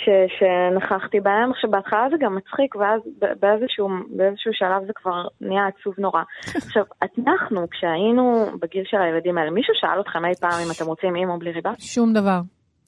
ש, 0.05 0.09
שנכחתי 0.39 1.21
בהן. 1.21 1.51
עכשיו 1.51 1.71
בהתחלה 1.71 2.07
זה 2.11 2.17
גם 2.21 2.37
מצחיק, 2.37 2.77
ואז 2.77 3.01
באיזשהו, 3.41 3.89
באיזשהו 4.17 4.53
שלב 4.55 4.87
זה 4.87 4.93
כבר 4.95 5.27
נהיה 5.41 5.67
עצוב 5.67 5.95
נורא. 5.99 6.23
עכשיו, 6.63 6.85
אנחנו, 7.03 7.71
כשהיינו 7.71 8.47
בגיל 8.61 8.83
של 8.87 9.01
הילדים 9.01 9.39
האלה, 9.39 9.51
מישהו 9.51 9.75
שאל 9.77 10.01
אתכם 10.01 10.25
אי 10.25 10.35
פעם 10.41 10.61
אם 10.67 10.71
אתם 10.77 10.87
רוצים 10.87 11.15
עם 11.15 11.31
או 11.31 11.39
בלי 11.39 11.53
ריבה? 11.53 11.73
שום 11.79 12.13
דבר. 12.13 12.41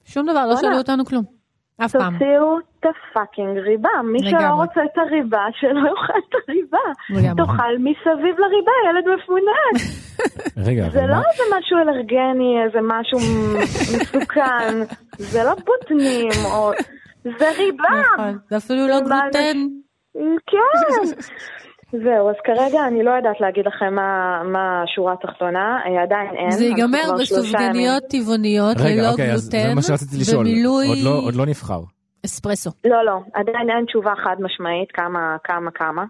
שום 0.05 0.23
דבר, 0.29 0.45
לא. 0.45 0.55
שאלו 0.55 0.77
אותנו 0.77 1.05
כלום. 1.05 1.41
אף 1.85 1.91
פעם. 1.91 2.13
תוציאו 2.13 2.59
את 2.59 2.85
הפאקינג 2.85 3.57
ריבה. 3.57 3.89
מי 4.03 4.19
שלא. 4.29 4.47
רוצה 4.47 4.81
את 4.83 4.97
הריבה, 4.97 5.45
שלא 5.59 5.89
יאכל 5.89 6.19
את 6.29 6.35
הריבה. 6.47 6.77
לגמרי. 7.09 7.45
תאכל 7.45 7.77
מסביב 7.77 8.35
לריבה, 8.39 8.71
ילד 8.89 9.05
מפונק. 9.13 9.75
רגע, 10.67 10.89
זה 10.89 11.01
לא 11.01 11.07
מה... 11.07 11.21
איזה 11.31 11.43
משהו 11.57 11.77
אלרגני, 11.77 12.63
איזה 12.63 12.79
משהו 12.81 13.19
מסוכן, 13.59 14.73
זה 15.17 15.43
לא 15.43 15.55
בוטנים, 15.65 16.31
או... 16.53 16.71
זה 17.23 17.49
ריבה! 17.57 17.83
נכון. 18.13 18.37
זה 18.49 18.57
אפילו 18.57 18.87
לא 18.87 18.99
גלוטן. 18.99 19.57
כן! 20.47 21.17
זהו, 22.03 22.29
אז 22.29 22.35
כרגע 22.45 22.87
אני 22.87 23.03
לא 23.03 23.11
יודעת 23.11 23.35
להגיד 23.41 23.65
לכם 23.67 23.93
מה, 23.95 24.41
מה 24.53 24.83
השורה 24.83 25.13
התחתונה, 25.13 25.77
אה, 25.85 26.03
עדיין 26.03 26.27
אין. 26.37 26.51
זה 26.51 26.65
ייגמר 26.65 27.15
בסופגניות 27.21 28.03
טבעוניות 28.09 28.77
רגע, 28.79 29.01
ללא 29.01 29.11
אוקיי, 29.11 29.27
גלוטן, 29.27 29.67
זה 29.67 29.75
מה 29.75 29.81
שרציתי 29.81 30.17
לשאול. 30.21 30.45
במילוי 30.45 30.87
עוד 30.87 30.97
לא- 31.03 31.21
עוד 31.25 31.35
לא 31.35 31.45
נבחר. 31.45 31.79
אספרסו. 32.25 32.69
לא, 32.85 33.05
לא, 33.05 33.17
עדיין 33.33 33.69
אין 33.69 33.85
תשובה 33.85 34.13
חד 34.23 34.35
משמעית, 34.39 34.91
כמה, 34.93 35.37
כמה, 35.43 35.71
כמה. 35.71 36.03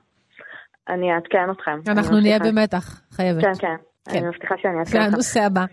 אני 0.89 1.13
אעדכן 1.13 1.52
אתכם. 1.52 1.91
אנחנו 1.91 2.19
נהיה. 2.19 2.39
במתח, 2.39 3.02
חייבת. 3.12 3.41
כן, 3.41 3.54
כן. 3.60 3.67
כן. 4.10 4.17
אני 4.17 4.28
מבטיחה 4.28 4.56
שאני 4.62 4.74
זה 4.74 4.80
אעדכן 4.80 5.00
אתכם. 5.00 5.13
הנושא 5.13 5.41
הבא. 5.41 5.65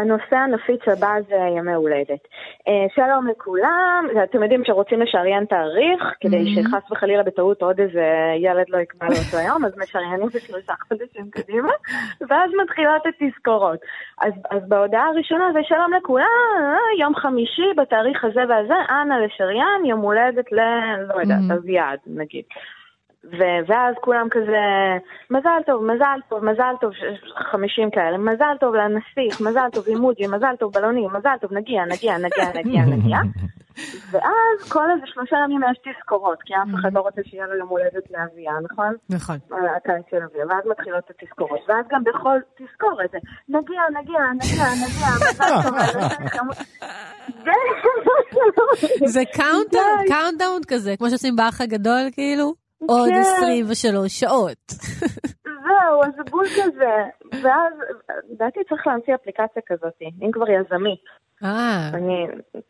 הנושא 0.00 0.36
הנפיץ 0.36 0.80
הבא 0.88 1.14
זה 1.28 1.34
ימי 1.56 1.74
הולדת. 1.74 2.22
אה, 2.68 2.86
שלום 2.94 3.26
לכולם, 3.28 4.06
אתם 4.24 4.42
יודעים 4.42 4.62
שרוצים 4.64 5.00
לשריין 5.00 5.44
תאריך, 5.44 6.02
כדי 6.20 6.44
Mhm. 6.44 6.62
שחס 6.64 6.90
וחלילה 6.90 7.22
בטעות 7.22 7.62
עוד 7.62 7.80
איזה 7.80 8.04
ילד 8.38 8.64
לא 8.68 8.78
יקבע 8.78 9.06
לאותו 9.06 9.48
יום, 9.48 9.64
אז 9.64 9.78
משריינים 9.78 10.26
בשלושה 10.26 10.72
חודשים 10.88 11.30
קדימה, 11.30 11.72
ואז 12.28 12.50
מתחילות 12.62 13.02
התזכורות. 13.06 13.78
אז, 14.22 14.32
אז 14.50 14.68
בהודעה 14.68 15.06
הראשונה 15.08 15.44
זה 15.52 15.58
שלום 15.62 15.92
לכולם, 15.94 16.24
אה, 16.60 17.00
יום 17.00 17.14
חמישי 17.14 17.68
בתאריך 17.76 18.24
הזה 18.24 18.40
והזה, 18.48 18.74
אנא 18.90 19.14
לשריין, 19.14 19.84
יום 19.84 20.00
הולדת 20.00 20.52
ל... 20.52 20.56
לא 21.08 21.20
יודעת, 21.20 21.38
Mhm. 21.50 21.54
אביעד 21.54 21.98
נגיד. 22.06 22.44
ואז 23.68 23.94
כולם 24.00 24.26
כזה, 24.30 24.62
מזל 25.30 25.60
טוב, 25.66 25.84
מזל 25.84 26.18
טוב, 26.28 26.44
מזל 26.44 26.74
טוב, 26.80 26.92
ש- 26.92 27.32
חמישים 27.50 27.90
כאלה, 27.90 28.18
מזל 28.18 28.56
טוב 28.60 28.74
לנסיך, 28.74 29.40
מזל 29.40 29.68
טוב 29.72 29.84
אימוג'י, 29.86 30.26
מזל 30.26 30.54
טוב 30.58 30.72
בלונים, 30.72 31.08
מזל 31.12 31.36
טוב, 31.40 31.52
נגיע, 31.52 31.84
נגיע, 31.84 32.18
נגיע, 32.18 32.48
נגיע, 32.54 32.82
נגיע. 32.84 33.18
ואז 34.10 34.72
כל 34.72 34.90
איזה 34.90 35.06
שלושה 35.06 35.36
ימים 35.44 35.60
יש 35.70 35.78
תזכורות, 35.78 36.38
כי 36.42 36.54
אף 36.54 36.68
אחד 36.80 36.92
לא 36.92 37.00
רוצה 37.00 37.20
שיהיה 37.24 37.46
לו 37.46 37.54
יום 37.58 37.68
הולדת 37.68 38.10
לאביה, 38.10 38.52
נכון? 38.70 38.92
נכון. 39.10 39.36
הקיץ 39.76 40.04
של 40.10 40.16
אביה, 40.16 40.46
ואז 40.48 40.64
מתחילות 40.70 41.04
התזכורות, 41.10 41.60
ואז 41.68 41.84
גם 41.90 42.04
בכל 42.04 42.38
תזכורת 42.58 43.10
נגיע, 43.48 43.80
נגיע, 44.00 44.20
נגיע, 44.34 44.64
נגיע, 44.84 45.08
מזל 45.30 45.62
טוב, 45.62 45.74
לנסיך, 45.74 46.36
חמוד." 46.36 46.54
זה 49.14 49.20
countdown 50.08 50.60
כזה, 50.68 50.94
כמו 50.98 51.08
שעושים 51.08 51.36
באח 51.36 51.60
הגדול, 51.60 52.02
כאילו? 52.12 52.65
עוד 52.80 53.08
כן. 53.08 53.20
23 53.20 54.20
שעות. 54.20 54.70
זהו, 55.44 56.02
אז 56.04 56.30
בול 56.30 56.46
כזה. 56.46 56.94
ואז, 57.42 57.72
לדעתי 58.30 58.60
צריך 58.68 58.86
להמציא 58.86 59.14
אפליקציה 59.14 59.62
כזאת, 59.66 59.94
אם 60.22 60.30
כבר 60.32 60.50
יזמית. 60.50 61.04
אה. 61.44 61.90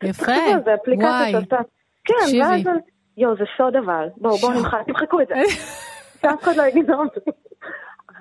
יפה. 0.03 0.31
זה 0.65 0.73
אפליקציה. 0.73 1.31
שעושה... 1.31 1.57
כן. 2.05 2.41
ואז... 2.41 2.61
יואו, 3.17 3.35
זה 3.35 3.43
סוד 3.57 3.75
אבל. 3.75 4.07
בואו, 4.17 4.37
בואו 4.37 4.53
נמחק, 4.53 4.79
תמחקו 4.87 5.21
את 5.21 5.27
זה. 5.27 5.33
שאף 6.21 6.43
אחד 6.43 6.55
לא 6.55 6.63
יגיד. 6.63 6.89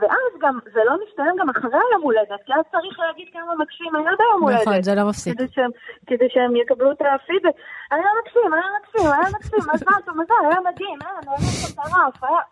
ואז 0.01 0.33
גם, 0.43 0.59
זה 0.75 0.81
לא 0.89 0.95
מסתיים 1.05 1.35
גם 1.41 1.49
אחרי 1.51 1.81
היום 1.91 2.03
הולדת, 2.03 2.41
כי 2.47 2.53
אז 2.59 2.65
צריך 2.73 2.95
להגיד 3.01 3.29
כמה 3.33 3.53
מקסים 3.63 3.97
היה 3.97 4.13
ביום 4.21 4.43
הולדת. 4.43 4.61
נכון, 4.61 4.83
זה 4.83 4.95
לא 4.95 5.09
מפסיק. 5.09 5.35
כדי 5.35 5.49
שהם, 5.55 5.71
כדי 6.07 6.29
שהם 6.33 6.57
יקבלו 6.57 6.93
את 6.93 7.01
הפידבק. 7.01 7.57
היה 7.91 8.09
מקסים, 8.21 8.53
היה 8.55 8.69
מקסים, 8.79 9.07
היה 9.13 9.29
מקסים, 9.37 9.59
מזל 9.75 10.01
טוב, 10.07 10.15
מזל, 10.21 10.43
היה 10.51 10.61
מדהים, 10.69 10.99
היה 11.03 11.13
נהנה 11.27 11.37
מטורף, 11.71 12.25
היה... 12.25 12.43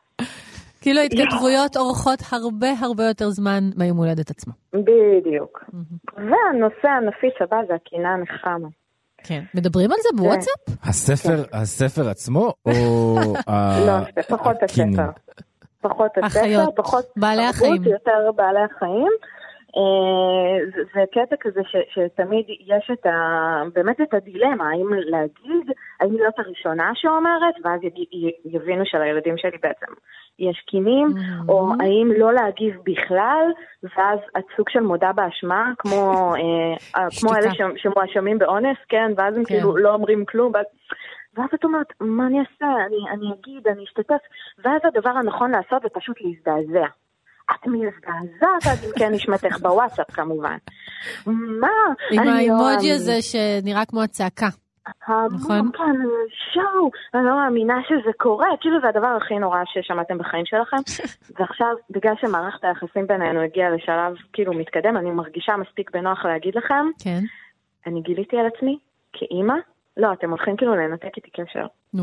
כאילו 0.80 1.00
ההתכתבויות 1.00 1.76
אורכות 1.76 2.18
הרבה 2.32 2.68
הרבה 2.82 3.04
יותר 3.04 3.30
זמן 3.30 3.60
מהיום 3.76 3.96
הולדת 3.96 4.30
עצמו. 4.30 4.52
בדיוק. 4.72 5.64
והנושא 6.16 6.88
הנפיץ 6.88 7.34
הבא 7.40 7.56
זה 7.68 7.74
הקינה 7.74 8.08
הנחמה. 8.14 8.68
כן. 9.26 9.42
מדברים 9.54 9.90
על 9.92 9.98
זה 10.02 10.08
בוואטסאפ? 10.16 10.60
הספר, 10.82 11.44
הספר 11.52 12.08
עצמו, 12.08 12.52
או 12.66 13.16
לא, 13.86 14.22
פחות? 14.28 14.56
הספר. 14.62 15.10
פחות 15.88 16.10
הספר, 16.22 16.70
פחות 16.76 17.04
בעלי 17.16 17.36
תרבות, 17.42 17.54
החיים. 17.54 17.92
יותר 17.92 18.30
בעלי 18.36 18.60
החיים. 18.60 19.12
אה, 19.76 20.66
זה- 20.74 20.82
זה 20.94 21.00
קטע 21.12 21.36
כזה 21.40 21.60
ש- 21.64 21.94
שתמיד 21.94 22.44
יש 22.48 22.90
את 22.92 23.06
ה... 23.06 23.12
באמת 23.74 24.00
את 24.00 24.14
הדילמה, 24.14 24.70
האם 24.70 24.86
להגיד, 24.92 25.70
האם 26.00 26.14
להיות 26.16 26.34
הראשונה 26.38 26.90
שאומרת, 26.94 27.54
ואז 27.64 27.80
י- 27.84 28.30
יבינו 28.44 28.86
שלילדים 28.86 29.34
שלי 29.38 29.58
בעצם 29.62 29.86
יש 30.38 30.64
קינים, 30.66 31.08
Mm-hmm. 31.08 31.48
או 31.48 31.68
האם 31.80 32.12
לא 32.18 32.32
להגיב 32.32 32.74
בכלל, 32.84 33.46
ואז 33.82 34.18
את 34.38 34.44
סוג 34.56 34.68
של 34.68 34.80
מודה 34.80 35.12
באשמה, 35.12 35.72
כמו, 35.78 36.32
אה, 36.34 36.40
אה, 37.02 37.06
כמו 37.20 37.34
אלה. 37.36 37.54
ש- 37.54 37.82
שמואשמים 37.82 38.38
באונס, 38.38 38.76
כן, 38.88 39.12
ואז 39.16 39.36
הם 39.36 39.44
כן. 39.44 39.54
כאילו 39.54 39.76
לא 39.76 39.94
אומרים 39.94 40.24
כלום, 40.24 40.52
ואז... 40.54 40.66
ואז 41.36 41.48
את 41.54 41.64
אומרת, 41.64 41.86
מה 42.00 42.26
אני 42.26 42.38
אעשה? 42.38 42.66
אני, 42.86 43.10
אני 43.10 43.26
אגיד, 43.34 43.68
אני 43.68 43.84
אשתתף. 43.84 44.22
ואז 44.64 44.80
הדבר 44.84 45.10
הנכון 45.10 45.50
לעשות 45.50 45.82
זה 45.82 45.88
פשוט 45.88 46.16
להזדעזע. 46.20 46.86
את 47.50 47.66
מזדעזעת 47.66 48.66
עד 48.66 48.88
עמקי 48.88 49.08
נשמתך 49.08 49.58
בוואטסאפ 49.60 50.10
כמובן. 50.10 50.56
מה? 51.26 51.68
עם 52.12 52.24
לא 52.24 52.30
האימוג'י 52.30 52.74
מאמין. 52.74 52.94
הזה 52.94 53.22
שנראה 53.22 53.84
כמו 53.84 54.02
הצעקה. 54.02 54.48
נכון. 55.08 55.70
כאן 55.72 55.96
שואו, 56.54 56.90
אני 57.14 57.24
לא 57.24 57.36
מאמינה 57.36 57.74
שזה 57.88 58.12
קורה, 58.16 58.48
כאילו 58.60 58.80
זה 58.80 58.88
הדבר 58.88 59.16
הכי 59.22 59.38
נורא 59.38 59.58
ששמעתם 59.64 60.18
בחיים 60.18 60.44
שלכם. 60.46 60.76
ועכשיו, 61.38 61.74
בגלל 61.90 62.14
שמערכת 62.20 62.64
היחסים 62.64 63.06
בינינו 63.06 63.40
הגיעה 63.40 63.70
לשלב 63.70 64.14
כאילו 64.32 64.52
מתקדם, 64.52 64.96
אני 64.96 65.10
מרגישה 65.10 65.56
מספיק 65.56 65.90
בנוח 65.90 66.24
להגיד 66.24 66.54
לכם, 66.56 66.86
כן. 67.04 67.20
אני 67.86 68.00
גיליתי 68.00 68.36
על 68.36 68.46
עצמי 68.46 68.78
כאימא, 69.12 69.54
לא, 69.96 70.12
אתם 70.12 70.30
הולכים 70.30 70.56
כאילו 70.56 70.74
לנתק 70.74 71.16
איתי 71.16 71.30
קשר. 71.30 71.66
נו, 71.94 72.02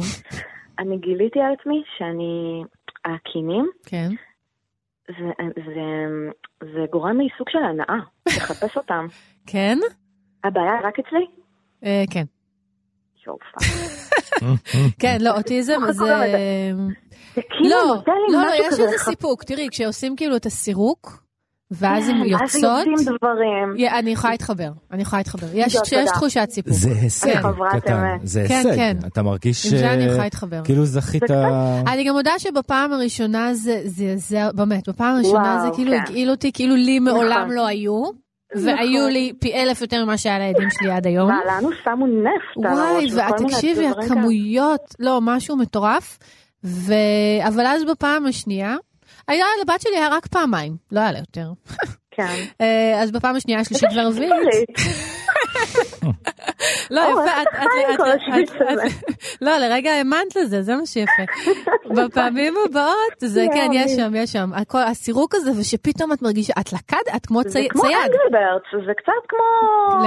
אני 0.79 0.97
גיליתי 0.97 1.39
על 1.39 1.53
עצמי 1.59 1.83
שאני, 1.97 2.63
הקינים, 3.05 3.69
כן. 3.85 4.09
זה, 5.07 5.29
זה, 5.55 6.07
זה 6.61 6.85
גורם 6.89 7.19
לי 7.19 7.27
סוג 7.37 7.49
של 7.49 7.59
הנאה, 7.59 7.99
לחפש 8.27 8.77
אותם. 8.77 9.05
כן? 9.47 9.77
הבעיה 10.43 10.79
רק 10.83 10.99
אצלי? 10.99 11.25
אה, 11.83 12.03
כן. 12.13 12.23
כן, 15.01 15.17
לא, 15.21 15.37
אוטיזם 15.37 15.79
זה... 15.89 16.03
זה 17.35 17.41
כאילו 17.49 17.69
לא, 17.69 17.95
נותן 17.95 18.11
לי 18.11 18.33
לא, 18.33 18.41
לא, 18.41 18.47
משהו 18.47 18.63
יש 18.63 18.67
כזה 18.67 18.83
איזה. 18.83 18.97
סיפוק. 18.97 19.43
תראי, 19.43 19.67
כשעושים 19.71 20.15
כאילו 20.15 20.35
את 20.35 20.45
הסירוק, 20.45 21.23
ואז 21.71 22.09
הן 22.09 22.15
כן, 22.15 22.21
אז 22.43 22.55
יוצאות, 22.55 22.87
יוצאים 22.87 23.17
דברים. 23.17 23.87
אני 23.99 24.09
יכולה 24.11 24.31
להתחבר, 24.33 24.69
אני 24.91 25.01
יכולה 25.01 25.19
להתחבר. 25.19 25.47
יש. 25.53 25.75
יש 25.91 26.09
תחושת 26.13 26.47
סיפוק. 26.49 26.73
זה 26.73 26.89
הישג 27.01 27.35
חברת 27.35 27.83
קטן, 27.83 27.93
אמת. 27.93 28.19
זה 28.23 28.45
כן, 28.47 28.55
הישג. 28.55 28.75
כן. 28.75 28.97
אתה 29.07 29.23
מרגיש 29.23 29.65
עם 29.65 29.77
זה 29.77 29.93
אני 29.93 30.03
ש- 30.03 30.05
יכולה 30.07 30.23
להתחבר. 30.23 30.61
כאילו 30.63 30.85
זכית... 30.85 31.23
אני 31.87 32.03
גם 32.03 32.13
מודה 32.13 32.31
שבפעם 32.37 32.93
הראשונה 32.93 33.53
זה, 33.53 33.81
זה, 33.85 34.13
זה, 34.15 34.39
באמת, 34.55 34.89
בפעם 34.89 35.15
הראשונה 35.15 35.55
וואו, 35.59 35.69
זה 35.69 35.75
כאילו 35.75 35.91
כן. 35.91 35.99
הגעיל 36.07 36.29
אותי, 36.29 36.51
כאילו 36.51 36.75
לי 36.75 36.99
מעולם 36.99 37.41
נכון. 37.41 37.55
לא 37.55 37.67
היו, 37.67 38.03
והיו 38.55 38.99
נכון. 38.99 39.11
לי 39.11 39.33
פי 39.39 39.53
אלף 39.53 39.81
יותר 39.81 40.05
ממה 40.05 40.17
שהיה 40.17 40.39
לילדים 40.39 40.69
שלי 40.69 40.91
עד 40.91 41.07
היום. 41.07 41.27
מה, 41.29 41.39
לנו 41.47 41.69
שמו 41.83 42.07
נפט 42.07 42.57
וואי, 42.57 43.07
ותקשיבי. 43.43 43.87
הכמויות, 43.87 44.95
לא, 44.99 45.19
משהו 45.21 45.57
מטורף. 45.57 46.19
אבל 47.47 47.65
אז 47.67 47.83
בפעם 47.91 48.25
השנייה, 48.25 48.75
היה 49.27 49.45
לבת 49.61 49.81
שלי 49.81 49.97
היה 49.97 50.07
רק 50.11 50.27
פעמיים, 50.27 50.75
לא 50.91 50.99
היה 50.99 51.11
לה 51.11 51.19
יותר. 51.19 51.47
כן. 52.11 52.35
אה, 52.61 52.99
אז 53.01 53.11
בפעם 53.11 53.35
השנייה, 53.35 53.59
השלישית 53.59 53.89
והרביעית, 53.95 54.31
לא, 56.91 57.13
או, 57.13 57.19
יפה, 57.23 58.53
לא, 59.45 59.57
לרגע 59.57 59.91
האמנת 59.91 60.35
לזה, 60.35 60.61
זה 60.61 60.75
מה 60.75 60.85
שיפה. 60.85 61.23
בפעמים 61.95 62.53
הבאות, 62.69 63.13
זה 63.17 63.43
לא, 63.49 63.53
כן, 63.53 63.69
יש 63.73 63.91
שם, 63.91 64.11
יש 64.15 64.31
שם. 64.31 64.49
הסירוק 64.73 65.35
הזה, 65.35 65.51
ושפתאום 65.59 66.13
את 66.13 66.21
מרגישה, 66.21 66.53
את 66.59 66.73
לקד, 66.73 67.15
את 67.15 67.25
כמו 67.25 67.41
זה 67.43 67.49
צי- 67.49 67.67
כמו 67.69 67.81
צייד. 67.81 68.11
ברדס, 68.31 68.85
זה 68.87 68.91
קצת 68.97 69.11
כמו... 69.29 69.43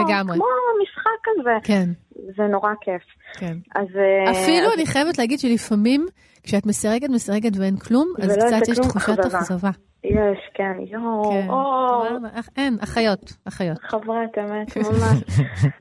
לגמרי. 0.02 0.36
כמו 0.36 0.46
משחק 0.82 1.18
כזה. 1.24 1.50
כן, 1.64 1.88
זה 2.36 2.42
נורא 2.42 2.70
כיף. 2.80 3.02
כן. 3.38 3.56
אז... 3.74 3.86
אה, 3.96 4.30
אפילו 4.30 4.72
אני 4.74 4.86
חייבת 4.86 5.18
להגיד 5.18 5.38
שלפעמים, 5.40 6.06
כשאת 6.44 6.66
מסרגת, 6.66 7.10
מסרגת 7.10 7.56
ואין 7.58 7.76
כלום, 7.76 8.12
אז 8.22 8.36
קצת 8.36 8.68
יש 8.68 8.78
תחושת 8.78 9.18
אכזבה. 9.18 9.70
יש, 10.04 10.38
כן, 10.54 10.72
יואו, 10.86 11.30
כן. 11.32 11.48
או, 11.50 12.04
אין, 12.56 12.76
אחיות, 12.80 13.32
אחיות. 13.48 13.78
חברת 13.82 14.38
אמת, 14.38 14.76
ממש. 14.76 15.22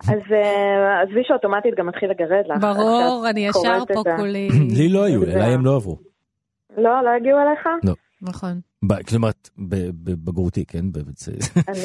אז 0.01 0.21
אה, 0.33 1.01
עזבי 1.01 1.21
שאוטומטית 1.23 1.73
גם 1.77 1.87
מתחיל 1.87 2.09
לגרד 2.09 2.43
לך. 2.47 2.61
ברור, 2.61 3.25
אני 3.29 3.47
ישר 3.47 3.85
פה 3.93 4.03
כולי. 4.17 4.49
לי 4.77 4.89
לא 4.89 5.03
היו, 5.03 5.23
אליי 5.23 5.53
הם 5.53 5.65
לא 5.65 5.75
עברו. 5.75 5.97
לא, 6.77 7.03
לא 7.03 7.09
הגיעו 7.17 7.39
אליך? 7.39 7.67
נכון. 8.21 8.59
ב- 8.87 9.03
כלומר, 9.09 9.29
ב- 9.69 9.89
בבגרותי, 10.03 10.65
כן? 10.65 10.79
אני 10.79 10.85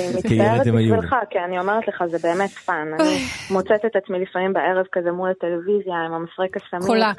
מצטערת. 0.16 0.60
בשבילך, 0.60 1.14
כי 1.30 1.38
אני 1.48 1.58
אומרת 1.58 1.88
לך, 1.88 2.02
זה 2.10 2.28
באמת 2.28 2.50
fun. 2.50 2.88
אני 3.00 3.18
מוצאת 3.50 3.84
את 3.86 3.96
עצמי 3.96 4.18
לפעמים 4.20 4.52
בערב 4.52 4.86
כזה 4.92 5.10
מול 5.12 5.30
הטלוויזיה 5.30 5.94
עם 6.06 6.12
המפרק 6.12 6.56
הסמיך. 6.56 6.86
קולה, 6.86 7.12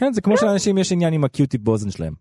כן, 0.00 0.12
זה 0.12 0.20
כמו 0.20 0.36
שלאנשים 0.36 0.78
יש 0.78 0.92
עניין 0.92 1.12
עם 1.12 1.24
ה 1.24 1.30
Q-tip 1.30 1.60
באוזן 1.60 1.90
שלהם. 1.90 2.12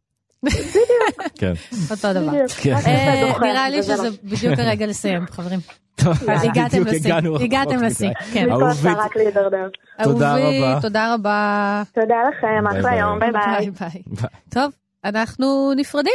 כן. 1.35 1.53
אותו 1.91 2.13
דבר. 2.13 2.31
כן. 2.61 2.73
אה, 2.73 3.39
נראה 3.41 3.69
לי 3.69 3.83
שזה 3.83 4.03
לא. 4.03 4.09
בדיוק 4.23 4.59
הרגע 4.59 4.85
לסיים, 4.85 5.25
חברים. 5.31 5.59
הגעתם 6.27 6.83
לשיא, 6.85 7.13
הגעתם. 7.41 7.83
לשיא, 7.83 8.09
כן. 8.33 8.45
להידרדר. 9.15 9.67
תודה 10.03 10.31
אהובית 10.31 10.63
רבי. 10.63 10.81
תודה 10.81 11.13
רבה. 11.13 11.83
תודה 11.93 12.15
לכם, 12.29 12.67
אחלה. 12.67 12.95
יום. 12.95 13.19
ביי. 13.19 13.71
ביי. 13.71 14.01
טוב, 14.49 14.71
אנחנו 15.05 15.73
נפרדים. 15.75 16.13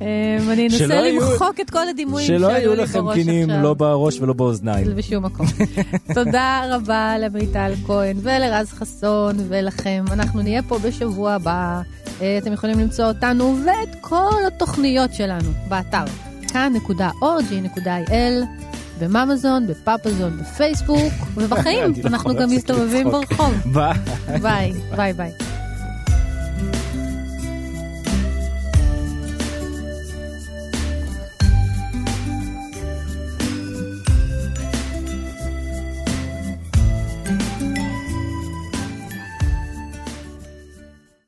אמ, 0.00 0.06
אני 0.50 0.70
לא 0.70 0.84
אנסה 0.84 0.94
יהיו- 0.94 1.20
למחוק 1.30 1.60
את 1.60 1.70
כל 1.70 1.88
הדימויים 1.88 2.26
שלא 2.28 2.38
שעלו 2.38 2.54
היו 2.54 2.74
לי 2.74 2.82
לכם 2.82 3.04
בראש 3.04 3.14
קינים 3.14 3.50
עכשיו. 3.50 3.62
לא 3.62 3.74
בראש 3.74 4.20
ולא 4.20 4.32
באוזניים. 4.32 4.96
בשום 4.96 5.24
מקום. 5.24 5.46
תודה 6.14 6.62
רבה 6.70 7.18
למיטל 7.18 7.72
כהן 7.86 8.16
ולרז 8.22 8.68
חסון 8.72 9.36
ולכם. 9.48 10.04
אנחנו 10.12 10.42
נהיה 10.42 10.62
פה 10.62 10.78
בשבוע 10.78 11.32
הבא. 11.32 11.80
אה, 12.22 12.38
אתם 12.38 12.52
יכולים 12.52 12.78
למצוא 12.78 13.04
אותנו 13.04 13.56
ואת 13.66 13.96
כל 14.00 14.32
התוכניות 14.46 15.14
שלנו 15.14 15.50
באתר 15.68 16.04
כאן.org.il, 16.52 18.44
באמזון, 19.00 19.66
באפפזון, 19.66 20.36
בפייסבוק 20.40 21.12
ובחיים. 21.34 21.92
לא 22.04 22.08
אנחנו 22.08 22.34
גם 22.34 22.50
מסתובבים. 22.50 23.10
ברחוב. 23.10 23.54
ביי. 23.74 23.92
ביי, 24.42 24.72
ביי 24.96 25.12
ביי. 25.12 25.30